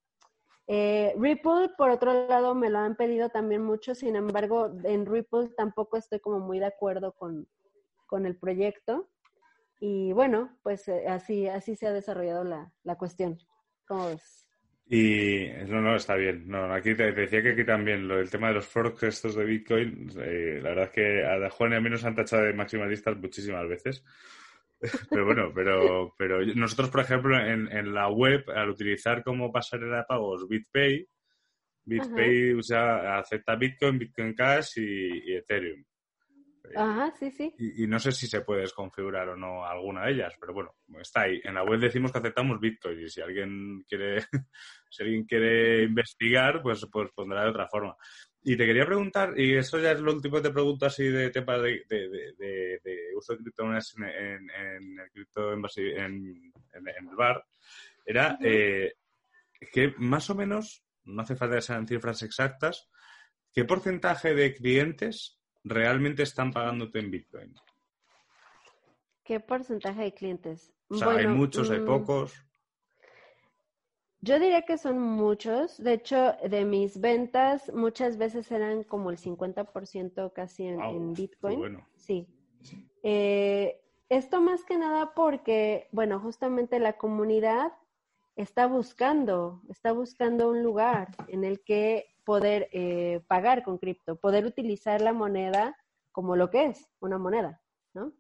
Eh, 0.67 1.13
Ripple, 1.17 1.69
por 1.78 1.91
otro 1.91 2.28
lado, 2.28 2.55
me 2.55 2.69
lo 2.69 2.80
han 2.80 2.95
pedido 2.95 3.30
también 3.30 3.63
mucho, 3.63 3.93
sin 3.93 4.15
embargo, 4.15 4.71
en 4.84 5.05
Ripple 5.05 5.49
tampoco 5.55 5.97
estoy 5.97 6.19
como 6.19 6.39
muy 6.39 6.59
de 6.59 6.65
acuerdo 6.65 7.13
con, 7.13 7.47
el 8.26 8.38
proyecto. 8.38 9.09
Y 9.80 10.13
bueno, 10.13 10.57
pues 10.63 10.88
eh, 10.88 11.05
así, 11.07 11.47
así 11.47 11.76
se 11.76 11.88
ha 11.88 11.91
desarrollado 11.91 12.45
la, 12.45 12.73
la 12.84 12.97
cuestión. 12.97 13.38
¿Cómo 13.86 14.07
ves? 14.07 14.44
Y 14.88 15.47
no, 15.67 15.81
no, 15.81 15.95
está 15.95 16.15
bien. 16.15 16.47
No, 16.47 16.71
aquí 16.71 16.93
te, 16.93 17.11
decía 17.11 17.41
que 17.41 17.51
aquí 17.51 17.65
también 17.65 18.07
lo 18.07 18.17
del 18.17 18.29
tema 18.29 18.49
de 18.49 18.55
los 18.55 18.67
forks 18.67 19.03
estos 19.03 19.36
de 19.36 19.43
Bitcoin, 19.43 20.11
eh, 20.19 20.59
la 20.61 20.69
verdad 20.69 20.86
es 20.86 20.91
que 20.91 21.25
a 21.25 21.49
Juan 21.49 21.71
y 21.71 21.75
a 21.75 21.81
mí 21.81 21.89
nos 21.89 22.05
han 22.05 22.15
tachado 22.15 22.43
de 22.43 22.53
maximalistas 22.53 23.17
muchísimas 23.17 23.67
veces. 23.67 24.03
Pero 25.09 25.25
bueno, 25.25 25.51
pero, 25.55 26.13
pero 26.17 26.45
nosotros, 26.53 26.89
por 26.89 26.99
ejemplo, 26.99 27.39
en, 27.39 27.71
en 27.71 27.93
la 27.93 28.09
web, 28.09 28.43
al 28.53 28.69
utilizar 28.69 29.23
como 29.23 29.51
pasarela 29.51 29.99
de 29.99 30.03
pagos 30.03 30.47
BitPay, 30.47 31.07
BitPay 31.86 32.53
usa, 32.53 33.17
acepta 33.19 33.55
Bitcoin, 33.55 33.99
Bitcoin 33.99 34.33
Cash 34.33 34.77
y, 34.77 35.33
Ethereum. 35.33 35.83
Ajá, 36.76 37.13
sí, 37.18 37.32
sí. 37.32 37.53
Y, 37.57 37.88
no 37.88 37.99
sé 37.99 38.11
si 38.11 38.28
se 38.28 38.41
puede 38.41 38.61
desconfigurar 38.61 39.30
o 39.30 39.36
no 39.36 39.66
alguna 39.66 40.05
de 40.05 40.13
ellas, 40.13 40.34
pero 40.39 40.53
bueno, 40.53 40.76
está 40.99 41.22
ahí. 41.22 41.41
En 41.43 41.55
la 41.55 41.63
web 41.63 41.80
decimos 41.80 42.11
que 42.11 42.20
aceptamos 42.20 42.59
Bitcoin 42.59 42.99
y 42.99 43.09
si 43.09 43.22
alguien 43.22 43.84
quiere, 43.88 44.22
si 44.89 45.03
alguien 45.03 45.26
quiere 45.26 45.84
investigar, 45.84 46.61
pues, 46.61 46.88
pues 46.91 47.11
pondrá 47.13 47.43
de 47.43 47.49
otra 47.49 47.68
forma. 47.68 47.95
Y 48.47 48.55
te 48.55 48.66
quería 48.66 48.86
preguntar, 48.86 49.39
y 49.39 49.55
eso 49.55 49.80
ya 49.80 49.91
es 49.91 49.99
lo 49.99 50.13
último 50.13 50.36
que 50.36 50.43
te 50.43 50.53
pregunto 50.53 50.86
así 50.86 51.03
de 51.07 51.32
temas 51.32 51.63
de, 51.63 52.91
uso 53.18 53.34
de 53.34 53.39
criptomonedas 53.39 53.95
en, 53.97 54.49
el 54.99 55.11
cripto 55.11 55.51
en, 55.51 56.53
en, 56.74 57.07
el 57.09 57.16
bar, 57.16 57.43
era 58.05 58.38
eh, 58.39 58.93
que 59.72 59.95
más 59.97 60.30
o 60.30 60.36
menos, 60.36 60.84
no 61.05 61.24
hace 61.24 61.36
falta 61.36 61.55
que 61.55 61.61
sean 61.63 61.88
cifras 61.88 62.22
exactas, 62.22 62.88
¿qué 63.51 63.66
porcentaje 63.66 64.36
de 64.36 64.53
clientes 64.53 65.34
realmente 65.66 66.24
están 66.24 66.53
pagándote 66.53 66.99
en 66.99 67.11
Bitcoin? 67.11 67.55
¿Qué 69.24 69.39
porcentaje 69.39 70.03
de 70.03 70.13
clientes? 70.13 70.72
O 70.88 70.95
sea, 70.95 71.09
hay 71.09 71.28
muchos, 71.28 71.70
hay 71.72 71.80
mm, 71.80 71.86
pocos. 71.86 72.34
Yo 74.22 74.39
diría 74.39 74.61
que 74.61 74.78
son 74.78 74.99
muchos. 74.99 75.78
De 75.84 75.93
hecho, 75.93 76.36
de 76.47 76.63
mis 76.63 77.01
ventas 77.01 77.74
muchas 77.74 78.18
veces 78.18 78.51
eran 78.51 78.84
como 78.84 79.09
el 79.09 79.18
50% 79.18 80.32
casi 80.32 80.68
en, 80.68 81.13
Bitcoin. 81.13 81.84
Sí. 81.95 82.28
Eh, 83.03 83.82
esto 84.09 84.41
más 84.41 84.63
que 84.63 84.78
nada 84.78 85.13
porque, 85.16 85.88
bueno, 85.91 86.20
justamente 86.20 86.80
la 86.80 86.93
comunidad 86.93 87.72
está 88.36 88.68
buscando, 88.68 89.61
está 89.70 89.91
buscando 89.91 90.49
un 90.49 90.61
lugar 90.61 91.09
en 91.28 91.43
el 91.43 91.61
que 91.63 92.14
poder 92.26 92.69
eh, 92.71 93.21
pagar 93.28 93.63
con 93.63 93.78
cripto, 93.78 94.15
poder 94.17 94.45
utilizar 94.45 95.01
la 95.01 95.13
moneda 95.13 95.78
como 96.11 96.36
lo 96.36 96.49
que 96.49 96.65
es, 96.65 96.89
una 96.99 97.17
moneda, 97.17 97.61
¿no? 97.93 98.13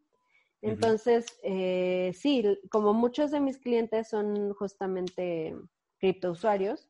Entonces, 0.61 1.25
eh, 1.43 2.11
sí, 2.15 2.43
como 2.71 2.93
muchos 2.93 3.29
de 3.31 3.39
mis 3.39 3.59
clientes 3.59 4.09
son 4.09 4.53
justamente 4.53 5.55
criptousuarios, 5.99 6.89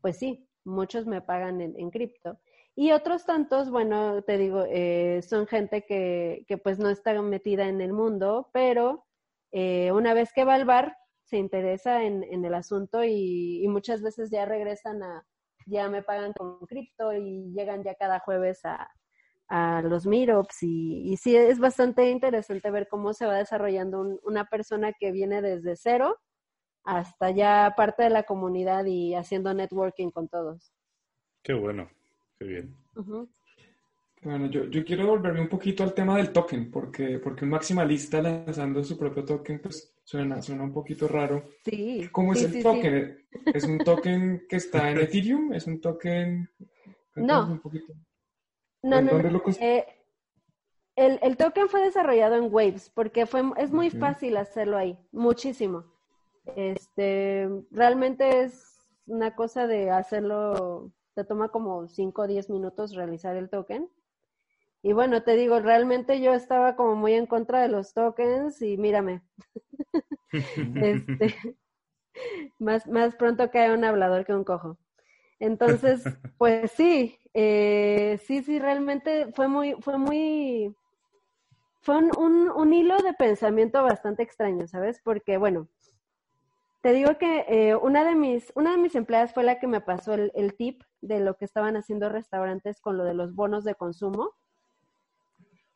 pues 0.00 0.18
sí, 0.18 0.48
muchos 0.64 1.06
me 1.06 1.20
pagan 1.20 1.60
en, 1.60 1.90
cripto. 1.90 2.38
Y 2.76 2.92
otros 2.92 3.26
tantos, 3.26 3.70
bueno, 3.70 4.22
te 4.22 4.38
digo, 4.38 4.64
eh, 4.68 5.20
son 5.22 5.48
gente 5.48 5.84
que, 5.84 6.44
que, 6.46 6.58
pues 6.58 6.78
no 6.78 6.90
está 6.90 7.20
metida 7.20 7.68
en 7.68 7.80
el 7.80 7.92
mundo, 7.92 8.50
pero 8.52 9.04
eh, 9.50 9.90
una 9.92 10.14
vez 10.14 10.32
que 10.32 10.44
va 10.44 10.54
al 10.54 10.64
bar, 10.64 10.96
se 11.24 11.38
interesa 11.38 12.04
en, 12.04 12.24
en 12.24 12.44
el 12.44 12.54
asunto 12.54 13.04
y, 13.04 13.66
muchas 13.68 14.00
veces 14.00 14.30
ya 14.30 14.44
regresan 14.44 15.02
a, 15.02 15.26
ya 15.68 15.88
me 15.88 16.02
pagan 16.02 16.32
con 16.32 16.58
cripto 16.66 17.12
y 17.12 17.52
llegan 17.52 17.82
ya 17.82 17.94
cada 17.94 18.20
jueves 18.20 18.64
a, 18.64 18.90
a 19.48 19.82
los 19.82 20.06
meetups 20.06 20.62
y, 20.62 21.12
y, 21.12 21.16
sí 21.16 21.36
es 21.36 21.58
bastante 21.58 22.10
interesante 22.10 22.70
ver 22.70 22.88
cómo 22.88 23.12
se 23.14 23.26
va 23.26 23.36
desarrollando 23.36 24.18
una 24.22 24.44
persona 24.46 24.92
que 24.92 25.12
viene 25.12 25.42
desde 25.42 25.76
cero 25.76 26.16
hasta 26.84 27.30
ya 27.30 27.74
parte 27.76 28.04
de 28.04 28.10
la 28.10 28.22
comunidad 28.22 28.84
y 28.86 29.14
haciendo 29.14 29.52
networking 29.52 30.10
con 30.10 30.28
todos. 30.28 30.72
Qué 31.42 31.52
bueno, 31.52 31.88
qué 32.38 32.46
bien. 32.46 32.76
Bueno, 34.22 34.46
yo, 34.46 34.64
yo, 34.64 34.84
quiero 34.84 35.06
volverme 35.06 35.40
un 35.40 35.48
poquito 35.48 35.84
al 35.84 35.94
tema 35.94 36.16
del 36.16 36.32
token, 36.32 36.70
porque, 36.70 37.18
porque 37.18 37.44
un 37.44 37.50
maximalista 37.50 38.20
lanzando 38.20 38.82
su 38.82 38.98
propio 38.98 39.24
token, 39.24 39.60
pues 39.60 39.94
suena, 40.02 40.42
suena 40.42 40.64
un 40.64 40.72
poquito 40.72 41.06
raro. 41.06 41.44
Sí. 41.64 42.08
¿Cómo 42.10 42.32
es 42.32 42.42
el 42.42 42.62
token? 42.62 43.26
¿Es 43.46 43.64
un 43.64 43.78
token 43.78 44.46
que 44.48 44.56
está 44.56 44.90
en 44.90 44.98
Ethereum? 44.98 45.52
¿Es 45.52 45.66
un 45.66 45.80
token? 45.80 46.50
No. 47.14 47.60
No, 48.82 49.02
no, 49.02 49.22
no. 49.22 49.42
Eh, 49.60 49.84
el, 50.96 51.18
el, 51.22 51.36
token 51.36 51.68
fue 51.68 51.82
desarrollado 51.82 52.36
en 52.36 52.52
Waves, 52.52 52.90
porque 52.90 53.26
fue, 53.26 53.42
es 53.56 53.70
muy 53.70 53.90
fácil 53.90 54.36
hacerlo 54.36 54.76
ahí, 54.76 54.98
muchísimo. 55.12 55.84
Este, 56.56 57.48
realmente 57.70 58.42
es 58.42 58.78
una 59.06 59.34
cosa 59.34 59.66
de 59.66 59.90
hacerlo, 59.90 60.92
te 61.14 61.24
toma 61.24 61.50
como 61.50 61.88
5 61.88 62.22
o 62.22 62.26
10 62.26 62.50
minutos 62.50 62.94
realizar 62.94 63.36
el 63.36 63.48
token. 63.48 63.88
Y 64.82 64.92
bueno, 64.92 65.22
te 65.22 65.34
digo, 65.36 65.60
realmente 65.60 66.20
yo 66.20 66.34
estaba 66.34 66.76
como 66.76 66.94
muy 66.94 67.14
en 67.14 67.26
contra 67.26 67.60
de 67.60 67.68
los 67.68 67.94
tokens 67.94 68.62
y 68.62 68.76
mírame. 68.76 69.22
este, 70.32 71.34
más, 72.58 72.86
más 72.86 73.16
pronto 73.16 73.50
cae 73.50 73.74
un 73.74 73.84
hablador 73.84 74.24
que 74.24 74.34
un 74.34 74.44
cojo. 74.44 74.78
Entonces, 75.40 76.02
pues 76.38 76.70
sí, 76.72 77.18
eh, 77.34 78.18
sí, 78.24 78.42
sí, 78.42 78.58
realmente 78.58 79.32
fue 79.32 79.48
muy, 79.48 79.74
fue 79.80 79.98
muy 79.98 80.74
fue 81.80 81.96
un, 81.96 82.50
un, 82.50 82.72
hilo 82.74 82.98
de 82.98 83.14
pensamiento 83.14 83.82
bastante 83.82 84.22
extraño, 84.22 84.66
¿sabes? 84.66 85.00
Porque, 85.02 85.38
bueno, 85.38 85.68
te 86.82 86.92
digo 86.92 87.16
que 87.16 87.46
eh, 87.48 87.76
una, 87.76 88.04
de 88.04 88.14
mis, 88.14 88.52
una 88.54 88.72
de 88.72 88.78
mis 88.78 88.94
empleadas 88.94 89.32
fue 89.32 89.44
la 89.44 89.58
que 89.58 89.66
me 89.66 89.80
pasó 89.80 90.14
el, 90.14 90.30
el, 90.34 90.54
tip 90.54 90.82
de 91.00 91.20
lo 91.20 91.36
que 91.36 91.44
estaban 91.44 91.76
haciendo 91.76 92.08
restaurantes 92.08 92.80
con 92.80 92.98
lo 92.98 93.04
de 93.04 93.14
los 93.14 93.34
bonos 93.34 93.64
de 93.64 93.74
consumo. 93.74 94.34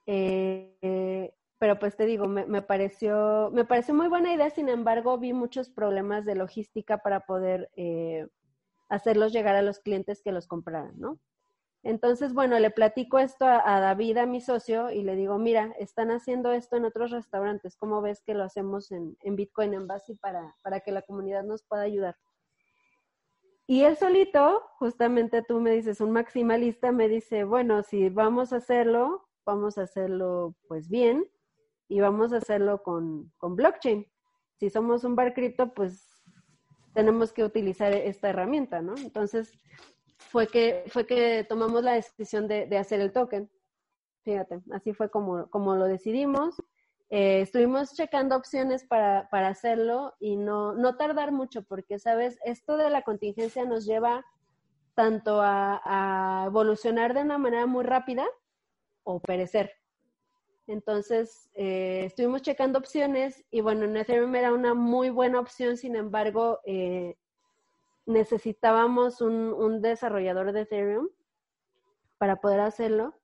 Eh, 0.07 1.35
pero 1.63 1.79
pues 1.79 1.95
te 1.95 2.07
digo, 2.07 2.27
me, 2.27 2.63
pareció, 2.63 3.51
me 3.53 3.65
pareció 3.65 3.95
muy 3.95 4.09
buena 4.09 4.33
idea, 4.35 4.51
sin 4.51 4.69
embargo, 4.69 5.17
vi 5.19 5.33
muchos 5.33 5.71
problemas 5.71 6.25
de 6.25 6.35
logística 6.35 6.99
para 6.99 7.21
poder 7.21 7.71
eh, 7.77 8.27
hacerlos 8.89 9.33
llegar 9.33 9.55
a 9.55 9.63
los 9.63 9.79
clientes 9.79 10.23
que 10.23 10.33
los 10.33 10.49
compraran, 10.49 10.99
¿no? 10.99 11.21
Entonces, 11.85 12.35
bueno, 12.35 12.59
le 12.59 12.73
platico 12.73 13.21
esto 13.21 13.45
a, 13.45 13.79
David, 13.79 14.17
a 14.17 14.27
mi 14.27 14.41
socio, 14.41 14.91
y 14.91 15.05
le 15.05 15.15
digo, 15.15 15.39
mira, 15.39 15.73
están 15.79 16.11
haciendo 16.11 16.51
esto 16.51 16.77
en 16.77 16.85
otros 16.85 17.13
restaurantes, 17.13 17.77
¿cómo 17.77 18.03
ves 18.03 18.23
que 18.27 18.35
lo 18.35 18.43
hacemos 18.43 18.91
en, 18.91 19.17
en 19.21 19.37
Bitcoin 19.37 19.75
Embassy 19.75 20.17
para, 20.17 20.57
para 20.63 20.81
que 20.81 20.91
la 20.91 21.03
comunidad 21.03 21.45
nos 21.45 21.63
pueda 21.63 21.83
ayudar? 21.83 22.17
Y 23.69 23.85
él 23.85 23.97
solito, 23.97 24.63
justamente 24.81 25.43
tú 25.43 25.61
me 25.61 25.71
dices, 25.71 26.01
un 26.01 26.11
maximalista, 26.11 26.91
me 26.91 27.07
dice, 27.07 27.45
bueno, 27.45 27.85
si 27.85 28.09
vamos 28.09 28.53
a 28.53 28.57
hacerlo, 28.57 29.29
vamos 29.45 29.79
a 29.79 29.83
hacerlo 29.83 30.55
pues 30.69 30.89
bien 30.89 31.29
y 31.89 32.01
vamos 32.01 32.33
a 32.33 32.39
hacerlo 32.39 32.83
con, 32.83 33.33
con 33.39 33.57
blockchain. 33.57 34.07
Si 34.59 34.71
somos 34.71 35.05
un 35.05 35.17
bar 35.17 35.35
cripto, 35.35 35.75
pues 35.75 36.09
tenemos 36.95 37.33
que 37.33 37.45
utilizar 37.45 37.93
esta 37.93 38.31
herramienta, 38.31 38.81
¿no? 38.81 38.95
Entonces, 38.97 39.53
fue 40.31 40.47
que, 40.47 40.85
fue 40.89 41.07
que 41.07 41.45
tomamos 41.49 41.83
la 41.83 41.95
decisión 41.95 42.49
de, 42.49 42.67
de 42.67 42.79
hacer 42.79 43.01
el 43.01 43.13
token. 43.13 43.51
Fíjate, 44.25 44.61
así 44.73 44.93
fue 44.93 45.11
como, 45.11 45.49
como 45.51 45.75
lo 45.75 45.87
decidimos. 45.87 46.63
Eh, 47.11 47.43
estuvimos 47.43 47.93
checando 47.95 48.37
opciones 48.37 48.85
para, 48.85 49.29
para 49.31 49.49
hacerlo 49.49 50.15
y 50.19 50.37
no, 50.37 50.73
no 50.75 50.97
tardar 50.97 51.33
mucho, 51.33 51.63
porque, 51.63 51.99
¿sabes? 51.99 52.39
Esto 52.45 52.77
de 52.77 52.89
la 52.89 53.03
contingencia 53.03 53.65
nos 53.65 53.85
lleva 53.85 54.25
tanto 54.95 55.43
a, 55.43 55.81
a 55.85 56.47
evolucionar 56.47 57.13
de 57.13 57.23
una 57.23 57.37
manera 57.39 57.67
muy 57.67 57.85
rápida 57.85 58.25
o 59.05 59.21
perecer. 59.21 59.73
Entonces, 60.67 61.51
eh, 61.55 62.05
estuvimos 62.07 62.43
checando 62.43 62.79
opciones 62.79 63.45
y 63.51 63.61
bueno, 63.61 63.85
en 63.85 63.97
Ethereum 63.97 64.35
era 64.35 64.53
una 64.53 64.75
muy 64.75 65.11
buena 65.11 65.41
opción, 65.41 65.77
sin 65.77 65.97
embargo, 65.97 66.61
eh, 66.65 67.17
necesitábamos 68.07 69.21
un, 69.21 69.53
un, 69.53 69.83
desarrollador 69.83 70.53
de 70.53 70.63
Ethereum 70.63 71.09
para 72.19 72.37
poder 72.37 72.61
hacerlo. 72.61 73.15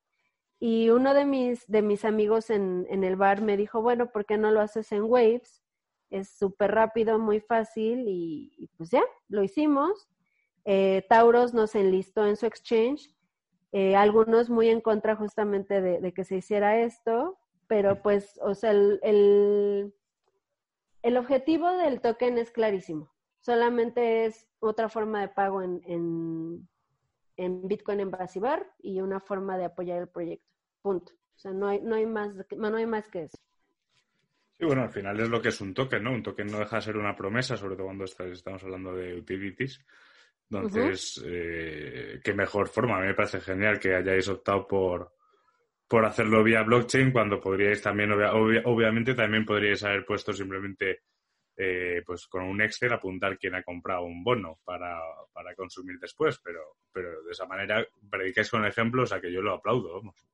Y 0.61 0.91
uno 0.91 1.14
de 1.14 1.24
mis, 1.24 1.66
de 1.68 1.83
mis 1.83 2.05
amigos 2.05 2.51
en, 2.51 2.87
en 2.91 3.05
el 3.05 3.14
bar 3.14 3.43
me 3.43 3.57
dijo, 3.57 3.81
bueno, 3.81 4.11
¿por 4.11 4.26
qué 4.26 4.37
no 4.37 4.51
lo 4.51 4.61
haces 4.61 4.91
en 4.91 5.05
Waves? 5.05 5.62
Es 6.11 6.31
súper 6.31 6.72
rápido, 6.72 7.18
muy 7.18 7.41
fácil 7.41 8.05
y, 8.09 8.68
pues 8.76 8.91
ya, 8.91 9.03
lo 9.29 9.45
hicimos. 9.45 10.09
Eh, 10.64 11.07
Tauros 11.09 11.55
nos 11.55 11.74
enlistó 11.74 12.26
en 12.26 12.37
su 12.37 12.47
exchange 12.47 13.14
eh, 13.73 13.97
algunos 13.97 14.49
muy 14.49 14.69
en 14.69 14.81
contra 14.81 15.16
justamente 15.16 15.81
de, 15.81 16.01
de, 16.01 16.12
que 16.12 16.25
se 16.25 16.37
hiciera 16.37 16.81
esto, 16.81 17.39
pero 17.66 18.03
pues, 18.03 18.39
o 18.43 18.55
sea, 18.55 18.71
el, 18.71 18.99
el, 19.03 19.95
el, 21.03 21.16
objetivo 21.16 21.71
del 21.77 22.01
token 22.01 22.39
es 22.39 22.51
clarísimo. 22.51 23.12
Solamente 23.41 24.25
es 24.25 24.47
otra 24.61 24.89
forma 24.89 25.21
de 25.21 25.29
pago 25.29 25.62
en, 25.62 25.83
en, 25.85 26.69
en 27.37 27.69
Bitcoin 27.69 28.01
en 28.01 28.11
Basibar 28.11 28.66
y 28.79 29.01
una 29.01 29.21
forma 29.21 29.59
de 29.59 29.66
apoyar 29.66 30.01
el 30.01 30.09
proyecto. 30.09 30.47
Punto. 30.81 31.12
O 31.37 31.39
sea, 31.39 31.53
no 31.53 31.69
hay, 31.69 31.81
no 31.81 31.95
hay, 31.95 32.07
más, 32.07 32.35
no 32.57 32.77
hay 32.77 32.87
más 32.87 33.09
que 33.09 33.25
eso. 33.25 33.39
Sí, 34.59 34.64
bueno, 34.64 34.83
al 34.83 34.91
final 34.91 35.21
es 35.21 35.29
lo 35.29 35.41
que 35.41 35.51
es 35.51 35.61
un 35.61 35.73
token, 35.73 36.03
¿no? 36.03 36.12
Un 36.12 36.23
token 36.23 36.49
no 36.49 36.59
deja 36.59 36.77
de 36.77 36.83
ser 36.83 36.97
una 36.97 37.14
promesa, 37.14 37.57
sobre 37.57 37.77
todo 37.77 37.87
cuando 37.87 38.05
estamos 38.05 38.64
hablando 38.64 38.93
de 38.93 39.14
utilities. 39.16 39.81
Entonces, 40.51 41.19
uh 41.19 41.23
-huh. 41.23 41.31
eh, 41.31 42.21
qué 42.23 42.35
mejor 42.35 42.69
forma. 42.69 42.97
A 42.97 43.01
mí 43.01 43.09
me 43.09 43.15
parece 43.15 43.41
genial 43.41 43.79
que 43.79 43.95
hayáis 43.95 44.29
optado 44.29 44.67
por, 44.67 45.13
por 45.87 46.05
hacerlo 46.05 46.43
vía 46.43 46.63
blockchain 46.63 47.13
cuando 47.13 47.41
podríais 47.41 47.83
también, 47.83 48.13
obvia, 48.13 48.33
obvia, 48.35 48.63
obviamente, 48.65 49.15
también 49.15 49.45
podríais 49.45 49.83
haber 49.85 50.05
puesto 50.05 50.33
simplemente 50.33 51.03
eh, 51.61 52.03
pues 52.07 52.29
con 52.29 52.45
un 52.45 52.63
Excel 52.63 52.93
apuntar 52.93 53.37
quién 53.37 53.57
ha 53.57 53.65
comprado 53.65 54.05
un 54.05 54.23
bono 54.23 54.61
para, 54.65 55.01
para 55.33 55.57
consumir 55.57 55.99
después, 55.99 56.39
pero, 56.43 56.61
pero 56.93 57.23
de 57.25 57.33
esa 57.33 57.47
manera 57.47 57.85
predicáis 58.09 58.49
con 58.49 58.65
ejemplos 58.65 59.13
a 59.13 59.21
que 59.21 59.33
yo 59.33 59.43
lo 59.43 59.55
aplaudo, 59.55 59.95
vamos. 59.95 60.25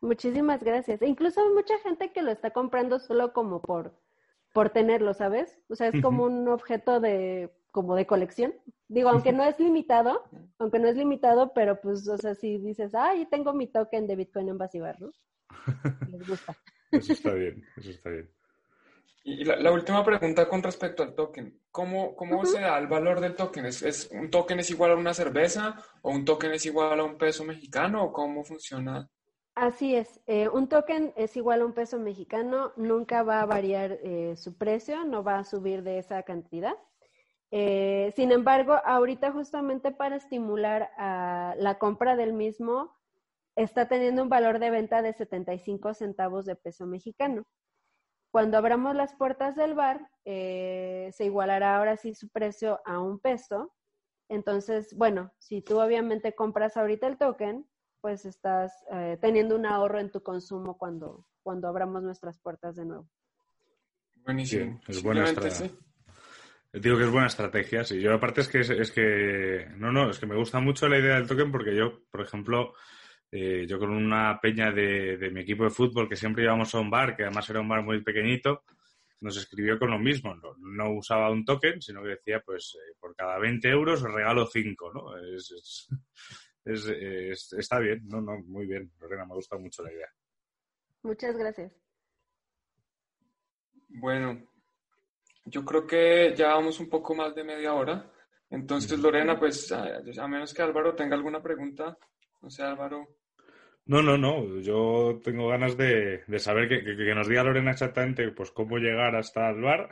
Muchísimas 0.00 0.62
gracias. 0.62 1.02
E 1.02 1.06
incluso 1.06 1.40
hay 1.40 1.52
mucha 1.52 1.76
gente 1.80 2.12
que 2.12 2.22
lo 2.22 2.30
está 2.30 2.52
comprando 2.52 3.00
solo 3.00 3.32
como 3.32 3.60
por, 3.60 3.92
por 4.52 4.70
tenerlo, 4.70 5.14
¿sabes? 5.14 5.58
O 5.68 5.74
sea, 5.74 5.88
es 5.88 6.00
como 6.00 6.24
un 6.24 6.46
objeto 6.48 7.00
de 7.00 7.50
como 7.76 7.94
de 7.94 8.06
colección. 8.06 8.54
Digo, 8.88 9.10
aunque 9.10 9.34
no 9.34 9.44
es 9.44 9.60
limitado, 9.60 10.22
aunque 10.58 10.78
no 10.78 10.88
es 10.88 10.96
limitado, 10.96 11.52
pero 11.52 11.78
pues, 11.78 12.08
o 12.08 12.16
sea, 12.16 12.34
si 12.34 12.56
dices, 12.56 12.94
ay, 12.94 13.26
tengo 13.26 13.52
mi 13.52 13.66
token 13.66 14.06
de 14.06 14.16
Bitcoin 14.16 14.48
en 14.48 14.56
Basibar, 14.56 14.98
¿no? 14.98 15.10
Les 16.10 16.26
gusta. 16.26 16.56
Eso 16.90 17.12
está 17.12 17.34
bien, 17.34 17.62
eso 17.76 17.90
está 17.90 18.08
bien. 18.08 18.30
Y 19.24 19.44
la, 19.44 19.56
la 19.56 19.72
última 19.72 20.02
pregunta 20.02 20.48
con 20.48 20.62
respecto 20.62 21.02
al 21.02 21.14
token. 21.14 21.60
¿Cómo, 21.70 22.16
cómo 22.16 22.38
uh 22.38 22.42
-huh. 22.44 22.46
se 22.46 22.60
da 22.60 22.78
el 22.78 22.86
valor 22.86 23.20
del 23.20 23.34
token? 23.34 23.66
¿Es, 23.66 23.82
¿Es, 23.82 24.08
un 24.10 24.30
token 24.30 24.60
es 24.60 24.70
igual 24.70 24.92
a 24.92 24.96
una 24.96 25.12
cerveza 25.12 25.74
o 26.00 26.12
un 26.12 26.24
token 26.24 26.52
es 26.52 26.64
igual 26.64 26.98
a 26.98 27.04
un 27.04 27.18
peso 27.18 27.44
mexicano 27.44 28.04
o 28.04 28.12
cómo 28.12 28.42
funciona? 28.42 29.10
Así 29.54 29.94
es, 29.94 30.20
eh, 30.26 30.48
un 30.48 30.68
token 30.68 31.12
es 31.16 31.36
igual 31.36 31.60
a 31.60 31.66
un 31.66 31.74
peso 31.74 31.98
mexicano, 31.98 32.72
nunca 32.76 33.22
va 33.22 33.40
a 33.42 33.46
variar 33.46 33.98
eh, 34.02 34.34
su 34.36 34.56
precio, 34.56 35.04
no 35.04 35.22
va 35.22 35.38
a 35.38 35.44
subir 35.44 35.82
de 35.82 35.98
esa 35.98 36.22
cantidad. 36.22 36.74
Eh, 37.50 38.12
sin 38.16 38.32
embargo, 38.32 38.80
ahorita 38.84 39.32
justamente 39.32 39.92
para 39.92 40.16
estimular 40.16 40.90
a 40.98 41.54
la 41.58 41.78
compra 41.78 42.16
del 42.16 42.32
mismo, 42.32 42.96
está 43.54 43.88
teniendo 43.88 44.22
un 44.22 44.28
valor 44.28 44.58
de 44.58 44.70
venta 44.70 45.02
de 45.02 45.12
75 45.12 45.94
centavos 45.94 46.44
de 46.44 46.56
peso 46.56 46.86
mexicano. 46.86 47.46
Cuando 48.30 48.58
abramos 48.58 48.94
las 48.94 49.14
puertas 49.14 49.56
del 49.56 49.74
bar, 49.74 50.10
eh, 50.24 51.10
se 51.12 51.24
igualará 51.24 51.76
ahora 51.78 51.96
sí 51.96 52.14
su 52.14 52.28
precio 52.28 52.80
a 52.84 53.00
un 53.00 53.18
peso. 53.18 53.72
Entonces, 54.28 54.94
bueno, 54.94 55.32
si 55.38 55.62
tú 55.62 55.80
obviamente 55.80 56.34
compras 56.34 56.76
ahorita 56.76 57.06
el 57.06 57.16
token, 57.16 57.66
pues 58.00 58.26
estás 58.26 58.84
eh, 58.92 59.16
teniendo 59.20 59.56
un 59.56 59.64
ahorro 59.64 60.00
en 60.00 60.10
tu 60.10 60.22
consumo 60.22 60.76
cuando, 60.76 61.26
cuando 61.42 61.68
abramos 61.68 62.02
nuestras 62.02 62.38
puertas 62.38 62.76
de 62.76 62.84
nuevo. 62.84 63.08
Buenísimo. 64.16 64.80
Sí, 64.84 64.92
es 64.92 65.02
buena 65.02 65.24
estrategia. 65.24 65.68
Sí. 65.68 65.85
Digo 66.80 66.98
que 66.98 67.04
es 67.04 67.10
buena 67.10 67.28
estrategia, 67.28 67.84
sí. 67.84 68.00
Yo 68.00 68.12
aparte 68.12 68.42
es 68.42 68.48
que 68.48 68.60
es, 68.60 68.68
es, 68.68 68.90
que 68.90 69.66
no, 69.76 69.92
no, 69.92 70.10
es 70.10 70.18
que 70.18 70.26
me 70.26 70.36
gusta 70.36 70.60
mucho 70.60 70.88
la 70.88 70.98
idea 70.98 71.14
del 71.14 71.26
token 71.26 71.50
porque 71.50 71.74
yo, 71.74 72.02
por 72.10 72.20
ejemplo, 72.20 72.74
eh, 73.30 73.64
yo 73.66 73.78
con 73.78 73.90
una 73.90 74.38
peña 74.42 74.70
de, 74.72 75.16
de, 75.16 75.30
mi 75.30 75.40
equipo 75.40 75.64
de 75.64 75.70
fútbol 75.70 76.06
que 76.06 76.16
siempre 76.16 76.44
íbamos 76.44 76.74
a 76.74 76.80
un 76.80 76.90
bar, 76.90 77.16
que 77.16 77.22
además 77.22 77.48
era 77.48 77.60
un 77.60 77.68
bar 77.68 77.82
muy 77.82 78.02
pequeñito, 78.02 78.64
nos 79.20 79.38
escribió 79.38 79.78
con 79.78 79.90
lo 79.90 79.98
mismo. 79.98 80.34
No, 80.34 80.54
no 80.58 80.90
usaba 80.90 81.30
un 81.30 81.46
token, 81.46 81.80
sino 81.80 82.02
que 82.02 82.10
decía, 82.10 82.42
pues, 82.44 82.76
eh, 82.76 82.94
por 83.00 83.16
cada 83.16 83.38
20 83.38 83.68
euros 83.70 84.02
os 84.02 84.12
regalo 84.12 84.46
5, 84.46 84.92
¿no? 84.92 85.16
Es, 86.66 86.84
es, 86.88 87.52
está 87.52 87.78
bien, 87.78 88.08
no, 88.08 88.20
no, 88.20 88.40
muy 88.42 88.66
bien, 88.66 88.90
Lorena, 88.98 89.24
me 89.24 89.34
gusta 89.34 89.56
mucho 89.56 89.84
la 89.84 89.92
idea. 89.92 90.08
Muchas 91.04 91.36
gracias. 91.36 91.72
Bueno, 93.86 94.48
yo 95.46 95.64
creo 95.64 95.86
que 95.86 96.34
ya 96.36 96.48
vamos 96.48 96.80
un 96.80 96.88
poco 96.88 97.14
más 97.14 97.34
de 97.34 97.44
media 97.44 97.72
hora. 97.74 98.10
Entonces, 98.50 98.98
Lorena, 98.98 99.38
pues 99.38 99.72
a, 99.72 99.98
a, 100.20 100.28
menos 100.28 100.52
que 100.52 100.62
Álvaro 100.62 100.94
tenga 100.94 101.16
alguna 101.16 101.42
pregunta, 101.42 101.96
no 102.42 102.50
sé, 102.50 102.62
Álvaro. 102.62 103.16
No, 103.86 104.02
no, 104.02 104.18
no. 104.18 104.60
Yo 104.60 105.20
tengo 105.22 105.48
ganas 105.48 105.76
de, 105.76 106.24
de 106.26 106.38
saber 106.38 106.68
que, 106.68 106.84
que, 106.84 106.96
que, 106.96 107.14
nos 107.14 107.28
diga 107.28 107.44
Lorena 107.44 107.70
exactamente 107.70 108.30
pues 108.32 108.50
cómo 108.50 108.78
llegar 108.78 109.14
hasta 109.14 109.50
el 109.50 109.62
bar, 109.62 109.88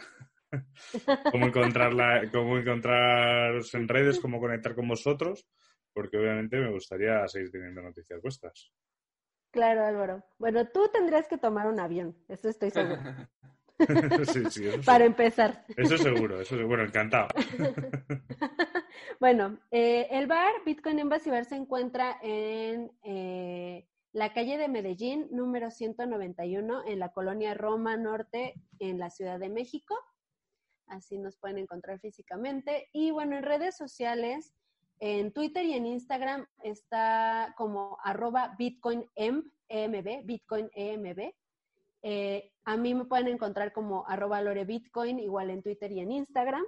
cómo 1.32 1.46
encontrarla, 1.46 2.28
cómo 2.32 2.58
encontraros 2.58 3.72
en 3.74 3.88
redes, 3.88 4.20
cómo 4.20 4.40
conectar 4.40 4.74
con 4.74 4.88
vosotros, 4.88 5.46
porque 5.92 6.18
obviamente 6.18 6.58
me 6.58 6.72
gustaría 6.72 7.26
seguir 7.28 7.50
teniendo 7.50 7.82
noticias 7.82 8.20
vuestras. 8.20 8.72
Claro, 9.52 9.84
Álvaro. 9.84 10.24
Bueno, 10.38 10.66
tú 10.68 10.88
tendrías 10.92 11.28
que 11.28 11.38
tomar 11.38 11.68
un 11.68 11.78
avión, 11.78 12.16
eso 12.28 12.48
estoy 12.48 12.70
seguro. 12.70 13.00
sí, 14.32 14.44
sí, 14.50 14.66
eso 14.66 14.82
Para 14.84 15.04
empezar. 15.04 15.64
Eso 15.76 15.98
seguro, 15.98 16.40
eso 16.40 16.56
seguro, 16.56 16.84
encantado. 16.84 17.28
bueno, 19.20 19.58
eh, 19.70 20.08
el 20.10 20.26
bar 20.26 20.52
Bitcoin 20.64 20.98
Embassy 20.98 21.30
Bar 21.30 21.44
se 21.44 21.56
encuentra 21.56 22.18
en 22.22 22.90
eh, 23.02 23.86
la 24.12 24.32
calle 24.32 24.58
de 24.58 24.68
Medellín, 24.68 25.28
número 25.30 25.70
191, 25.70 26.86
en 26.86 26.98
la 26.98 27.12
colonia 27.12 27.54
Roma 27.54 27.96
Norte, 27.96 28.54
en 28.78 28.98
la 28.98 29.10
Ciudad 29.10 29.38
de 29.38 29.48
México. 29.48 29.96
Así 30.86 31.18
nos 31.18 31.36
pueden 31.36 31.58
encontrar 31.58 31.98
físicamente. 31.98 32.88
Y 32.92 33.10
bueno, 33.10 33.36
en 33.36 33.42
redes 33.42 33.76
sociales, 33.76 34.52
en 35.00 35.32
Twitter 35.32 35.64
y 35.64 35.74
en 35.74 35.86
Instagram 35.86 36.46
está 36.62 37.54
como 37.56 37.98
arroba 38.04 38.54
bitcoinemb, 38.58 39.44
EMB, 39.68 40.24
bitcoinemb. 40.24 41.34
Eh, 42.06 42.52
a 42.66 42.76
mí 42.76 42.94
me 42.94 43.06
pueden 43.06 43.28
encontrar 43.28 43.72
como 43.72 44.06
arroba 44.06 44.42
lorebitcoin, 44.42 45.18
igual 45.20 45.48
en 45.48 45.62
Twitter 45.62 45.90
y 45.90 46.00
en 46.00 46.12
Instagram. 46.12 46.64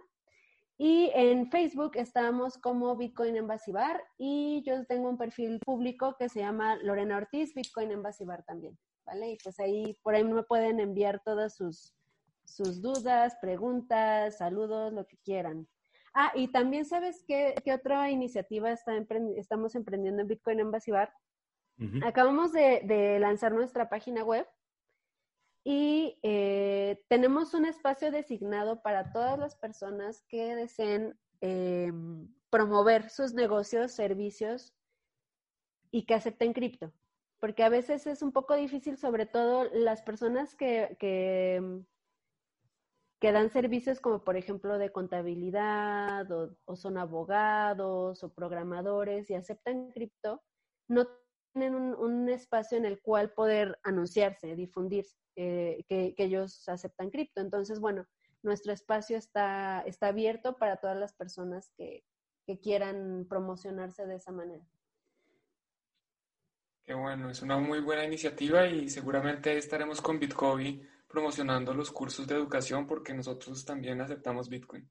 Y 0.79 1.11
en 1.15 1.51
Facebook 1.51 1.93
estamos 1.97 2.57
como 2.57 2.97
Bitcoin 2.97 3.37
Embassy 3.37 3.71
Bar 3.71 4.03
y 4.17 4.63
yo 4.67 4.85
tengo 4.87 5.11
un 5.11 5.19
perfil 5.19 5.61
público 5.61 6.17
que 6.19 6.31
se 6.31 6.41
llama 6.41 6.77
Lorena 6.77 7.19
Ortiz, 7.19 7.55
Bitcoin 7.55 7.93
Embassy 7.93 8.25
Bar 8.25 8.45
también, 8.45 8.79
¿vale? 9.05 9.33
Y 9.33 9.39
pues 9.43 9.61
ahí, 9.61 9.99
por 10.03 10.15
ahí 10.15 10.25
me 10.25 10.43
pueden 10.43 10.81
enviar 10.81 11.23
todas 11.23 11.55
sus, 11.55 11.95
sus 12.45 12.81
dudas, 12.81 13.37
preguntas, 13.41 14.39
saludos, 14.39 14.93
lo 14.93 15.07
que 15.07 15.19
quieran. 15.19 15.69
Ah, 16.15 16.33
y 16.35 16.49
también 16.49 16.87
sabes 16.87 17.25
qué, 17.27 17.55
qué 17.63 17.75
otra 17.75 18.11
iniciativa 18.11 18.71
está 18.71 18.93
estamos 19.37 19.75
emprendiendo 19.75 20.23
en 20.23 20.29
Bitcoin 20.29 20.61
Embassy 20.61 20.91
Bar. 20.91 21.13
Acabamos 22.03 22.53
de, 22.53 22.81
de 22.85 23.19
lanzar 23.19 23.53
nuestra 23.53 23.91
página 23.91 24.25
web 24.25 24.47
y 25.69 26.17
eh, 26.23 27.03
tenemos 27.09 27.53
un 27.53 27.65
espacio 27.65 28.13
designado 28.13 28.83
para 28.83 29.11
todas 29.11 29.37
las 29.37 29.57
personas 29.57 30.23
que 30.29 30.55
deseen 30.55 31.19
eh, 31.41 31.93
promover 32.51 33.11
sus 33.11 33.35
negocios, 33.35 33.91
servicios 33.91 34.73
y 35.91 36.07
que 36.07 36.15
acepten 36.15 36.53
cripto. 36.53 36.93
Porque 37.41 37.65
a 37.65 37.69
veces 37.69 38.07
es 38.07 38.23
un 38.23 38.31
poco 38.31 38.55
difícil, 38.55 38.97
sobre 38.97 39.27
todo 39.27 39.65
las 39.73 40.03
personas 40.03 40.55
que, 40.55 40.97
que, 41.01 41.83
dan 43.21 43.51
servicios 43.51 43.99
como 43.99 44.23
por 44.23 44.37
ejemplo 44.37 44.79
de 44.79 44.93
contabilidad 44.93 46.31
o, 46.31 46.77
son 46.77 46.97
abogados 46.97 48.23
o 48.23 48.33
programadores 48.33 49.29
y 49.31 49.35
aceptan 49.35 49.91
cripto, 49.91 50.45
no 50.87 51.09
tienen 51.57 51.75
un 51.75 52.29
espacio 52.29 52.77
en 52.77 52.85
el 52.85 53.01
cual 53.01 53.31
poder 53.31 53.79
anunciarse, 53.83 54.55
difundirse. 54.55 55.17
Eh, 55.37 55.85
que, 55.89 56.15
ellos 56.19 56.67
aceptan 56.69 57.11
cripto. 57.11 57.41
Entonces, 57.41 57.79
bueno, 57.79 58.07
nuestro 58.43 58.73
espacio 58.73 59.17
está, 59.17 59.83
está 59.87 60.09
abierto 60.09 60.57
para 60.57 60.77
todas 60.77 60.97
las 60.97 61.15
personas 61.15 61.73
que, 61.77 62.05
quieran 62.63 63.27
promocionarse 63.29 64.07
de 64.07 64.15
esa 64.15 64.31
manera. 64.31 64.65
Qué 66.85 66.95
bueno, 66.95 67.29
es 67.29 67.43
una 67.43 67.59
muy 67.59 67.81
buena 67.81 68.05
iniciativa 68.05 68.69
y 68.69 68.89
seguramente 68.89 69.59
estaremos 69.59 70.01
con 70.01 70.21
Bitcoin 70.21 70.89
promocionando 71.09 71.75
los 71.75 71.91
cursos 71.91 72.25
de 72.29 72.37
educación 72.37 72.87
porque 72.87 73.13
nosotros 73.15 73.65
también 73.65 74.01
aceptamos 74.01 74.49
Bitcoin. 74.49 74.89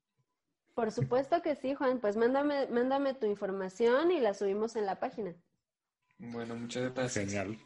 Por 0.74 0.92
supuesto 0.92 1.42
que 1.42 1.56
sí, 1.56 1.76
Juan. 1.76 2.02
Pues 2.02 2.18
mándame, 2.18 2.68
mándame 2.68 3.14
tu 3.14 3.26
información 3.26 4.12
y 4.12 4.20
la 4.20 4.34
subimos 4.34 4.76
en 4.76 4.86
la 4.86 5.00
página. 5.00 5.34
Bueno, 6.18 6.56
muchas 6.56 6.94
gracias. 6.94 7.26
Genial. 7.26 7.58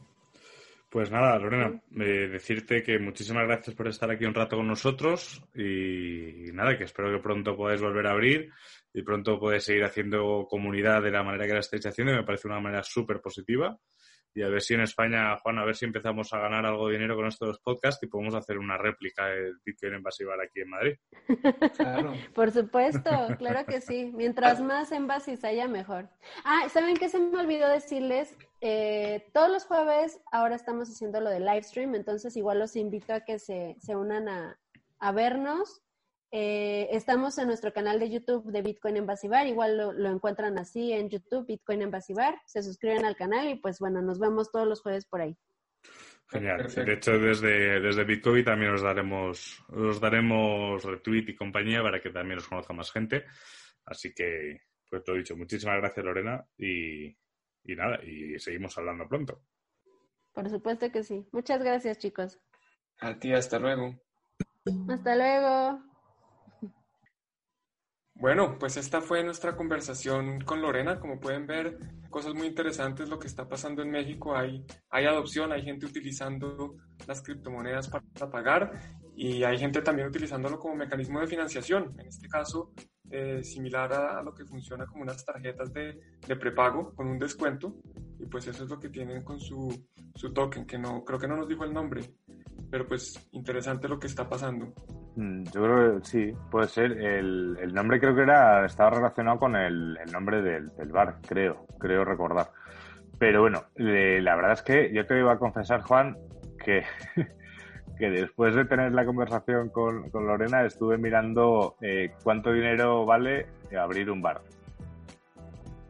Pues 0.89 1.11
nada, 1.11 1.37
Lorena, 1.37 1.79
decirte 1.91 2.81
que 2.81 2.97
muchísimas 2.97 3.45
gracias 3.45 3.75
por 3.75 3.87
estar 3.87 4.09
aquí 4.09 4.25
un 4.25 4.33
rato 4.33 4.57
con 4.57 4.67
nosotros 4.67 5.43
y, 5.53 6.51
nada, 6.51 6.75
que 6.75 6.85
espero 6.85 7.11
que 7.11 7.21
pronto 7.21 7.55
podáis 7.55 7.79
volver 7.79 8.07
a 8.07 8.11
abrir 8.11 8.51
y 8.91 9.03
pronto 9.03 9.39
podáis 9.39 9.63
seguir 9.63 9.83
haciendo 9.83 10.47
comunidad 10.49 11.03
de 11.03 11.11
la 11.11 11.21
manera 11.21 11.45
que 11.45 11.53
la 11.53 11.59
estáis 11.59 11.85
haciendo 11.85 12.13
me 12.13 12.23
parece 12.23 12.47
una 12.47 12.59
manera 12.59 12.81
súper 12.81 13.21
positiva. 13.21 13.77
Y 14.33 14.43
a 14.43 14.47
ver 14.49 14.61
si 14.61 14.73
en 14.75 14.81
España, 14.81 15.37
Juan, 15.37 15.57
a 15.57 15.65
ver 15.65 15.75
si 15.75 15.85
empezamos 15.85 16.31
a 16.33 16.39
ganar 16.39 16.65
algo 16.65 16.87
de 16.87 16.93
dinero 16.93 17.15
con 17.15 17.27
esto 17.27 17.45
de 17.45 17.51
los 17.51 17.59
podcasts 17.59 18.01
y 18.03 18.07
podemos 18.07 18.35
hacer 18.35 18.57
una 18.57 18.77
réplica 18.77 19.25
de 19.25 19.53
Bitcoin 19.65 19.95
Envasivar 19.95 20.39
aquí 20.41 20.61
en 20.61 20.69
Madrid. 20.69 20.95
Claro. 21.75 22.13
Por 22.33 22.51
supuesto, 22.51 23.09
claro 23.37 23.65
que 23.65 23.81
sí. 23.81 24.11
Mientras 24.13 24.61
más 24.61 24.91
envasis 24.91 25.43
haya, 25.43 25.67
mejor. 25.67 26.09
Ah, 26.43 26.67
¿saben 26.69 26.97
qué 26.97 27.09
se 27.09 27.19
me 27.19 27.39
olvidó 27.39 27.67
decirles? 27.69 28.35
Eh, 28.61 29.29
todos 29.33 29.49
los 29.49 29.65
jueves 29.65 30.19
ahora 30.31 30.55
estamos 30.55 30.89
haciendo 30.89 31.21
lo 31.21 31.29
de 31.29 31.39
live 31.39 31.63
stream, 31.63 31.95
entonces 31.95 32.35
igual 32.35 32.59
los 32.59 32.75
invito 32.75 33.13
a 33.13 33.21
que 33.21 33.39
se, 33.39 33.75
se 33.79 33.95
unan 33.95 34.27
a, 34.27 34.59
a 34.99 35.11
vernos. 35.11 35.81
Eh, 36.31 36.89
estamos 36.91 37.37
en 37.39 37.47
nuestro 37.47 37.73
canal 37.73 37.99
de 37.99 38.11
YouTube 38.11 38.51
de 38.51 38.61
Bitcoin 38.61 38.97
en 38.97 39.07
Basibar, 39.07 39.47
igual 39.47 39.77
lo, 39.77 40.09
encuentran 40.09 40.59
así 40.59 40.93
en 40.93 41.09
YouTube, 41.09 41.47
Bitcoin 41.47 41.81
en 41.81 41.91
Basibar, 41.91 42.39
se 42.45 42.61
suscriben 42.61 43.03
al 43.03 43.15
canal 43.15 43.49
y 43.49 43.55
pues 43.55 43.79
bueno, 43.79 44.01
nos 44.01 44.19
vemos 44.19 44.51
todos 44.51 44.67
los 44.67 44.81
jueves 44.81 45.05
por 45.05 45.21
ahí. 45.21 45.35
Genial. 46.27 46.71
De 46.71 46.93
hecho, 46.93 47.17
desde, 47.17 47.79
desde 47.79 48.03
Bitcoin 48.03 48.45
también 48.45 48.73
os 48.73 48.83
daremos, 48.83 49.65
os 49.69 49.99
daremos 49.99 50.83
retweet 50.83 51.29
y 51.29 51.35
compañía 51.35 51.81
para 51.81 51.99
que 51.99 52.11
también 52.11 52.37
os 52.37 52.47
conozca 52.47 52.73
más 52.73 52.91
gente. 52.91 53.25
Así 53.85 54.13
que, 54.13 54.61
pues 54.87 55.01
lo 55.07 55.15
dicho, 55.15 55.35
muchísimas 55.35 55.77
gracias 55.77 56.05
Lorena 56.05 56.45
y, 56.55 57.07
y 57.07 57.75
nada, 57.75 58.03
y 58.03 58.37
seguimos 58.37 58.77
hablando 58.77 59.07
pronto. 59.07 59.41
Por 60.31 60.47
supuesto 60.47 60.91
que 60.91 61.03
sí. 61.03 61.27
Muchas 61.31 61.63
gracias, 61.63 61.97
chicos. 61.97 62.39
A 62.99 63.17
ti, 63.17 63.33
hasta 63.33 63.57
luego. 63.57 63.99
Hasta 64.87 65.15
luego. 65.15 65.88
Bueno, 68.19 68.57
pues 68.59 68.75
esta 68.75 68.99
fue 68.99 69.23
nuestra 69.23 69.55
conversación 69.55 70.41
con 70.41 70.61
Lorena. 70.61 70.99
Como 70.99 71.21
pueden 71.21 71.47
ver, 71.47 71.77
cosas 72.09 72.33
muy 72.33 72.47
interesantes 72.47 73.07
lo 73.07 73.17
que 73.17 73.27
está 73.27 73.47
pasando 73.47 73.81
en 73.81 73.91
México. 73.91 74.35
Hay, 74.35 74.65
hay 74.89 75.05
adopción, 75.05 75.53
hay 75.53 75.63
gente 75.63 75.85
utilizando 75.85 76.75
las 77.07 77.21
criptomonedas 77.21 77.87
para 77.87 78.29
pagar 78.29 78.77
y 79.15 79.43
hay 79.43 79.57
gente 79.57 79.81
también 79.81 80.09
utilizándolo 80.09 80.59
como 80.59 80.75
mecanismo 80.75 81.21
de 81.21 81.27
financiación. 81.27 81.95
En 81.97 82.07
este 82.07 82.27
caso, 82.27 82.73
eh, 83.09 83.41
similar 83.41 83.93
a, 83.93 84.21
lo 84.21 84.33
que 84.33 84.45
funciona 84.45 84.85
como 84.85 85.03
unas 85.03 85.23
tarjetas 85.23 85.71
de, 85.71 85.97
de, 86.27 86.35
prepago 86.35 86.93
con 86.95 87.07
un 87.07 87.19
descuento. 87.19 87.77
Y 88.19 88.25
pues 88.25 88.47
eso 88.47 88.65
es 88.65 88.69
lo 88.69 88.81
que 88.81 88.89
tienen 88.89 89.23
con 89.23 89.39
su, 89.39 89.87
su 90.13 90.33
token, 90.33 90.65
que 90.65 90.77
no 90.77 91.05
creo 91.05 91.19
que 91.19 91.27
no 91.27 91.37
nos 91.37 91.47
dijo 91.47 91.63
el 91.63 91.73
nombre, 91.73 92.01
pero 92.69 92.85
pues 92.85 93.29
interesante 93.31 93.87
lo 93.87 93.97
que 93.97 94.07
está 94.07 94.27
pasando. 94.27 94.73
Mm, 95.15 95.43
yo 95.45 95.63
creo 95.63 95.99
que 95.99 96.05
sí, 96.05 96.33
puede 96.51 96.67
ser. 96.67 96.91
El, 96.91 97.57
el 97.61 97.73
nombre 97.73 97.99
creo 97.99 98.15
que 98.15 98.21
era 98.21 98.65
estaba 98.65 98.91
relacionado 98.91 99.39
con 99.39 99.55
el, 99.55 99.97
el 99.97 100.11
nombre 100.11 100.41
del, 100.41 100.75
del, 100.75 100.91
bar, 100.91 101.17
creo, 101.27 101.65
creo 101.77 102.05
recordar. 102.05 102.51
Pero 103.17 103.41
bueno, 103.41 103.63
la 103.75 104.35
verdad 104.35 104.53
es 104.53 104.61
que 104.61 104.93
yo 104.93 105.05
te 105.05 105.19
iba 105.19 105.33
a 105.33 105.37
confesar, 105.39 105.81
Juan, 105.81 106.17
que 106.63 106.83
que 107.99 108.09
después 108.09 108.55
de 108.55 108.63
tener 108.63 108.93
la 108.93 109.05
conversación 109.05 109.69
con, 109.69 110.09
Lorena 110.13 110.65
estuve 110.65 110.97
mirando 110.97 111.75
eh, 111.81 112.13
cuánto 112.23 112.53
dinero 112.53 113.05
vale 113.05 113.47
abrir 113.77 114.09
un 114.09 114.21
bar. 114.21 114.41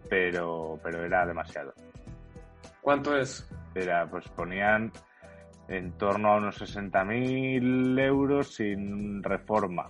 Pero, 0.09 0.79
pero 0.81 1.03
era 1.03 1.27
demasiado. 1.27 1.71
¿Cuánto 2.81 3.15
es? 3.15 3.47
Era, 3.75 4.07
pues 4.07 4.27
ponían 4.29 4.91
en 5.69 5.91
torno 5.93 6.33
a 6.33 6.37
unos 6.37 6.59
60.000 6.59 7.99
euros 7.99 8.55
sin 8.55 9.23
reforma. 9.23 9.89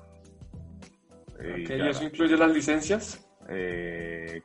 ¿Y 1.42 1.72
eso 1.72 2.04
incluye 2.04 2.36
las 2.36 2.52
licencias? 2.52 3.26
Eh, 3.48 4.42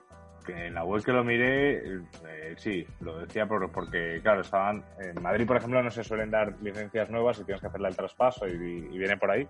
en 0.46 0.74
la 0.74 0.84
web 0.84 1.02
que 1.02 1.12
lo 1.12 1.24
miré, 1.24 1.78
eh, 1.78 2.54
sí, 2.56 2.86
lo 3.00 3.18
decía 3.18 3.46
por, 3.46 3.70
porque, 3.72 4.20
claro, 4.22 4.42
estaban. 4.42 4.84
En 5.00 5.20
Madrid, 5.20 5.46
por 5.46 5.56
ejemplo, 5.56 5.82
no 5.82 5.90
se 5.90 6.04
suelen 6.04 6.30
dar 6.30 6.54
licencias 6.62 7.10
nuevas 7.10 7.40
y 7.40 7.44
tienes 7.44 7.60
que 7.60 7.66
hacerle 7.66 7.88
el 7.88 7.96
traspaso 7.96 8.46
y, 8.46 8.56
viene 8.56 9.16
por 9.16 9.30
ahí. 9.30 9.48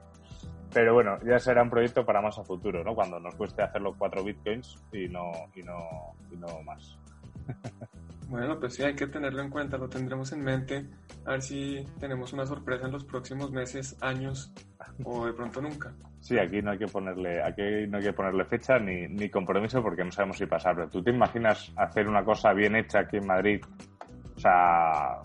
Pero 0.73 0.95
bueno, 0.95 1.19
ya 1.25 1.39
será 1.39 1.63
un 1.63 1.71
proyecto 1.71 2.07
para 2.07 2.23
más 2.23 2.39
a 2.39 2.45
futuro, 2.45 2.83
¿no? 2.83 2.95
Cuando 2.95 3.21
nos 3.21 3.35
cueste 3.35 3.63
hacerlo 3.63 3.95
cuatro 3.97 4.25
bitcoins 4.25 4.83
y 4.93 5.09
no, 5.09 5.31
y 5.55 5.63
no, 5.63 6.15
y 6.31 6.37
no 6.37 6.63
más. 6.63 6.99
Bueno, 8.29 8.59
pues 8.59 8.75
sí, 8.75 8.83
hay 8.83 8.95
que 8.95 9.07
tenerlo 9.07 9.43
en 9.43 9.51
cuenta, 9.51 9.77
lo 9.77 9.89
tendremos 9.89 10.33
en 10.33 10.43
mente, 10.43 10.87
a 11.25 11.33
ver 11.33 11.43
si 11.43 11.87
tenemos 12.01 12.33
una 12.33 12.47
sorpresa 12.47 12.87
en 12.87 12.93
los 12.93 13.05
próximos 13.05 13.51
meses, 13.53 13.97
años 14.01 14.53
o 15.05 15.27
de 15.27 15.33
pronto 15.33 15.61
nunca. 15.61 15.93
Sí, 16.21 16.39
aquí 16.39 16.63
no 16.63 16.71
hay 16.71 16.79
que 16.79 16.87
ponerle, 16.87 17.43
aquí 17.43 17.63
no 17.89 17.99
hay 17.99 18.05
que 18.05 18.13
ponerle 18.13 18.45
fecha 18.47 18.79
ni, 18.79 19.07
ni 19.09 19.29
compromiso 19.29 19.83
porque 19.83 20.05
no 20.05 20.11
sabemos 20.11 20.39
si 20.39 20.47
pasar. 20.47 20.75
Pero 20.75 20.89
tú 20.89 21.03
te 21.03 21.11
imaginas 21.11 21.71
hacer 21.77 22.09
una 22.09 22.25
cosa 22.25 22.53
bien 22.55 22.77
hecha 22.77 23.01
aquí 23.01 23.19
en 23.19 23.27
Madrid, 23.27 23.61
o 24.35 24.41
sea, 24.41 25.19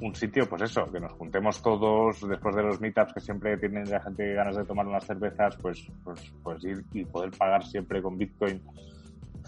un 0.00 0.14
sitio, 0.14 0.48
pues 0.48 0.62
eso, 0.62 0.90
que 0.90 1.00
nos 1.00 1.12
juntemos 1.12 1.60
todos 1.62 2.28
después 2.28 2.54
de 2.54 2.62
los 2.62 2.80
meetups 2.80 3.14
que 3.14 3.20
siempre 3.20 3.56
tienen 3.56 3.90
la 3.90 4.00
gente 4.00 4.34
ganas 4.34 4.56
de 4.56 4.64
tomar 4.64 4.86
unas 4.86 5.04
cervezas, 5.04 5.56
pues, 5.56 5.86
pues, 6.02 6.32
pues 6.42 6.64
ir 6.64 6.84
y 6.92 7.04
poder 7.04 7.30
pagar 7.32 7.64
siempre 7.64 8.02
con 8.02 8.16
Bitcoin, 8.16 8.62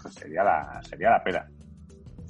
pues 0.01 0.13
sería 0.13 0.43
la, 0.43 0.81
sería 0.83 1.11
la 1.11 1.23
pena. 1.23 1.47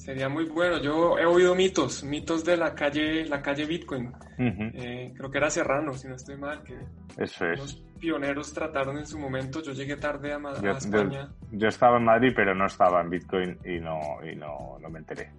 Sería 0.07 0.29
muy 0.29 0.45
bueno. 0.45 0.77
Yo 0.77 1.19
he 1.19 1.25
oído 1.25 1.53
mitos, 1.53 2.01
mitos 2.01 2.45
de 2.45 2.55
la 2.55 2.73
calle, 2.73 3.25
la 3.25 3.41
calle 3.41 3.65
Bitcoin. 3.65 4.13
Eh, 4.37 5.13
creo 5.13 5.29
que 5.29 5.37
era 5.37 5.49
Serrano, 5.49 5.95
si 5.95 6.07
no 6.07 6.15
estoy 6.15 6.37
mal, 6.37 6.63
que 6.63 6.77
Eso 7.21 7.45
es. 7.45 7.59
los 7.59 7.75
pioneros 7.99 8.53
trataron 8.53 8.97
en 8.97 9.05
su 9.05 9.19
momento. 9.19 9.61
Yo 9.61 9.73
llegué 9.73 9.97
tarde 9.97 10.31
a, 10.31 10.37
España. 10.77 11.27
Yo, 11.51 11.67
estaba 11.67 11.97
en 11.97 12.05
Madrid, 12.05 12.31
pero 12.33 12.55
no 12.55 12.67
estaba 12.67 13.01
en 13.01 13.09
Bitcoin 13.09 13.57
y 13.65 13.81
no, 13.81 13.99
y 14.23 14.33
no, 14.37 14.77
no 14.79 14.89
me 14.89 14.99
enteré. 14.99 15.29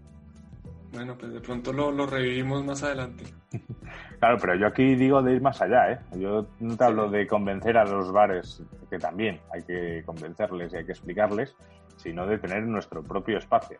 Bueno, 0.92 1.16
pues 1.16 1.32
de 1.32 1.40
pronto 1.40 1.72
lo, 1.72 1.90
lo, 1.90 2.04
revivimos 2.04 2.62
más 2.62 2.82
adelante. 2.82 3.24
claro, 4.20 4.36
pero 4.38 4.54
yo 4.54 4.66
aquí 4.66 4.96
digo 4.96 5.22
de 5.22 5.32
ir 5.32 5.40
más 5.40 5.62
allá, 5.62 5.92
¿eh? 5.92 5.98
Yo 6.18 6.46
no 6.60 6.76
te 6.76 6.84
hablo 6.84 7.08
de 7.08 7.26
convencer 7.26 7.78
a 7.78 7.86
los 7.86 8.12
bares, 8.12 8.62
que 8.90 8.98
también 8.98 9.40
hay 9.50 9.62
que 9.62 10.02
convencerles 10.04 10.74
y 10.74 10.76
hay 10.76 10.84
que 10.84 10.92
explicarles, 10.92 11.56
sino 11.96 12.26
de 12.26 12.36
tener 12.36 12.64
nuestro 12.64 13.02
propio 13.02 13.38
espacio. 13.38 13.78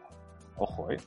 Ojo, 0.59 0.91
¿eh? 0.91 0.99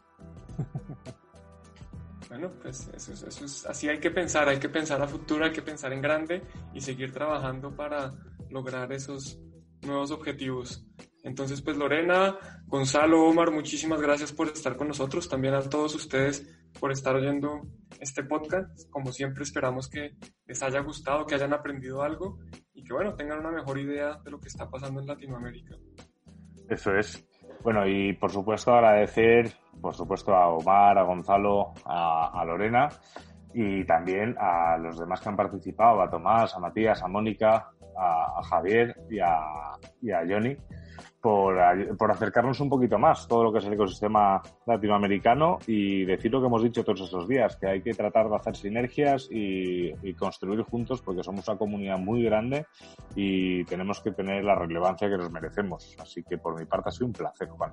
bueno, 2.30 2.52
pues 2.62 2.90
eso, 2.96 3.14
eso 3.14 3.46
es, 3.46 3.66
así 3.66 3.90
hay 3.90 4.00
que 4.00 4.12
pensar, 4.12 4.48
hay 4.48 4.60
que 4.60 4.70
pensar 4.70 5.02
a 5.02 5.08
futuro, 5.08 5.46
hay 5.46 5.52
que 5.52 5.62
pensar 5.62 5.92
en 5.94 6.02
grande 6.02 6.42
y 6.74 6.82
seguir 6.82 7.12
trabajando 7.12 7.76
para 7.76 8.14
lograr 8.50 8.92
esos 8.94 9.40
nuevos 9.82 10.12
objetivos. 10.12 10.86
Entonces, 11.24 11.62
pues 11.62 11.78
Lorena, 11.78 12.38
Gonzalo, 12.66 13.26
Omar, 13.26 13.52
muchísimas 13.52 14.02
gracias 14.02 14.32
por 14.32 14.48
estar 14.48 14.76
con 14.76 14.88
nosotros, 14.88 15.30
también 15.30 15.54
a 15.54 15.62
todos 15.62 15.94
ustedes 15.94 16.48
por 16.80 16.92
estar 16.92 17.16
oyendo 17.16 17.62
este 18.00 18.24
podcast. 18.24 18.90
Como 18.90 19.12
siempre, 19.12 19.44
esperamos 19.44 19.88
que 19.88 20.16
les 20.48 20.64
haya 20.64 20.80
gustado, 20.80 21.26
que 21.26 21.36
hayan 21.36 21.54
aprendido 21.54 22.02
algo 22.02 22.40
y 22.74 22.84
que, 22.84 22.94
bueno, 22.94 23.16
tengan 23.16 23.40
una 23.40 23.52
mejor 23.52 23.78
idea 23.78 24.20
de 24.24 24.32
lo 24.32 24.40
que 24.40 24.48
está 24.48 24.70
pasando 24.70 25.02
en 25.02 25.08
Latinoamérica. 25.08 25.76
Eso 26.70 26.96
es. 26.96 27.24
Bueno, 27.64 27.86
y 27.86 28.14
por 28.14 28.32
supuesto 28.32 28.74
agradecer, 28.74 29.52
por 29.80 29.94
supuesto, 29.94 30.36
a 30.36 30.50
Omar, 30.50 30.98
a 30.98 31.04
Gonzalo, 31.04 31.74
a, 31.86 32.44
Lorena 32.46 32.90
y 33.54 33.84
también 33.86 34.36
a 34.40 34.78
los 34.78 34.98
demás 34.98 35.22
que 35.22 35.30
han 35.30 35.36
participado, 35.36 36.02
a 36.02 36.10
Tomás, 36.10 36.56
a 36.56 36.60
Matías, 36.60 37.04
a 37.04 37.08
Mónica, 37.08 37.70
a, 37.96 38.42
Javier 38.44 38.96
y 39.10 39.20
a, 39.20 39.40
y 40.02 40.12
a 40.12 40.22
Johnny 40.28 40.58
por, 41.22 41.58
por, 41.98 42.12
acercarnos 42.12 42.60
un 42.60 42.70
poquito 42.70 42.98
más 42.98 43.28
todo 43.28 43.44
lo 43.44 43.54
que 43.54 43.60
es 43.60 43.66
el 43.66 43.74
ecosistema 43.74 44.42
latinoamericano 44.66 45.60
y 45.68 46.04
decir 46.06 46.32
lo 46.32 46.42
que 46.42 46.48
hemos 46.48 46.64
dicho 46.64 46.84
todos 46.84 47.02
estos 47.02 47.28
días, 47.28 47.56
que 47.56 47.68
hay 47.68 47.82
que 47.82 47.94
tratar 47.94 48.30
de 48.30 48.36
hacer 48.36 48.56
sinergias 48.56 49.28
y, 49.32 49.92
construir 50.16 50.62
juntos 50.64 51.02
porque 51.02 51.24
somos 51.24 51.48
una 51.48 51.58
comunidad 51.58 51.98
muy 51.98 52.24
grande 52.24 52.66
y 53.16 53.64
tenemos 53.66 54.02
que 54.02 54.12
tener 54.12 54.44
la 54.44 54.56
relevancia 54.56 55.10
que 55.10 55.18
nos 55.18 55.32
merecemos. 55.32 55.96
Así 56.00 56.24
que 56.24 56.38
por 56.38 56.60
mi 56.60 56.66
parte 56.66 56.90
ha 56.90 56.92
sido 56.92 57.08
un 57.08 57.14
placer, 57.14 57.48
Juan. 57.48 57.72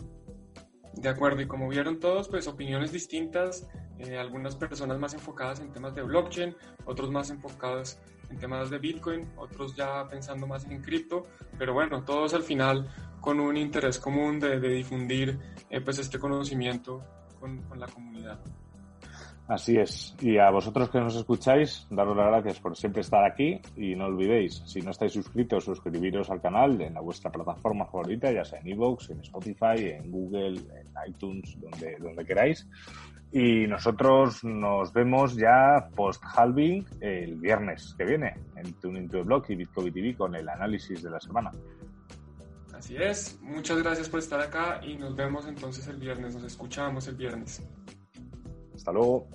De 0.94 1.08
acuerdo, 1.08 1.42
y 1.42 1.46
como 1.46 1.68
vieron 1.68 2.00
todos, 2.00 2.28
pues 2.28 2.48
opiniones 2.48 2.90
distintas, 2.92 3.68
eh, 3.98 4.18
algunas 4.18 4.56
personas 4.56 4.98
más 4.98 5.14
enfocadas 5.14 5.60
en 5.60 5.72
temas 5.72 5.94
de 5.94 6.02
blockchain, 6.02 6.56
otros 6.86 7.10
más 7.10 7.30
enfocados 7.30 7.98
en 8.30 8.38
temas 8.38 8.70
de 8.70 8.78
Bitcoin, 8.78 9.28
otros 9.36 9.74
ya 9.74 10.06
pensando 10.08 10.46
más 10.46 10.64
en 10.64 10.82
cripto, 10.82 11.26
pero 11.58 11.72
bueno, 11.72 12.04
todos 12.04 12.34
al 12.34 12.42
final 12.42 12.88
con 13.20 13.40
un 13.40 13.56
interés 13.56 13.98
común 13.98 14.38
de, 14.38 14.58
difundir 14.60 15.38
eh, 15.70 15.80
pues 15.80 15.98
este 15.98 16.18
conocimiento 16.18 17.02
con, 17.38 17.62
la 17.78 17.86
comunidad. 17.86 18.38
Así 19.48 19.78
es. 19.78 20.14
Y 20.20 20.36
a 20.36 20.50
vosotros 20.50 20.90
que 20.90 21.00
nos 21.00 21.16
escucháis, 21.16 21.86
daros 21.90 22.14
las 22.14 22.26
gracias 22.26 22.60
por 22.60 22.76
siempre 22.76 23.00
estar 23.00 23.24
aquí 23.24 23.58
y 23.76 23.94
no 23.94 24.04
olvidéis, 24.04 24.62
si 24.66 24.82
no 24.82 24.90
estáis 24.90 25.12
suscritos, 25.12 25.64
suscribiros 25.64 26.28
al 26.28 26.42
canal 26.42 26.78
en 26.82 26.94
vuestra 26.94 27.30
plataforma 27.30 27.86
favorita, 27.86 28.30
ya 28.30 28.44
sea 28.44 28.60
en 28.60 28.68
Evox, 28.68 29.08
en 29.08 29.20
Spotify, 29.20 29.88
en 29.88 30.10
Google, 30.10 30.58
en 30.58 31.08
iTunes, 31.08 31.56
donde, 31.60 32.24
queráis. 32.26 32.68
Y 33.32 33.66
nosotros 33.66 34.44
nos 34.44 34.92
vemos 34.92 35.34
ya 35.34 35.88
post-halving 35.94 36.84
el 37.00 37.36
viernes 37.36 37.94
que 37.96 38.04
viene 38.04 38.34
en 38.56 38.74
Tuning 38.74 39.08
to 39.08 39.18
the 39.18 39.22
Block 39.22 39.48
y 39.48 39.56
Bitcoin 39.56 39.92
TV 39.92 40.14
con 40.14 40.34
el 40.34 40.46
análisis 40.48 41.02
de 41.02 41.10
la 41.10 41.20
semana. 41.20 41.50
Así 42.78 42.96
es, 42.96 43.36
muchas 43.42 43.82
gracias 43.82 44.08
por 44.08 44.20
estar 44.20 44.38
acá 44.38 44.80
y 44.84 44.94
nos 44.94 45.16
vemos 45.16 45.48
entonces 45.48 45.88
el 45.88 45.96
viernes, 45.96 46.36
nos 46.36 46.44
escuchamos 46.44 47.08
el 47.08 47.16
viernes. 47.16 47.60
Hasta 48.72 48.92
luego. 48.92 49.28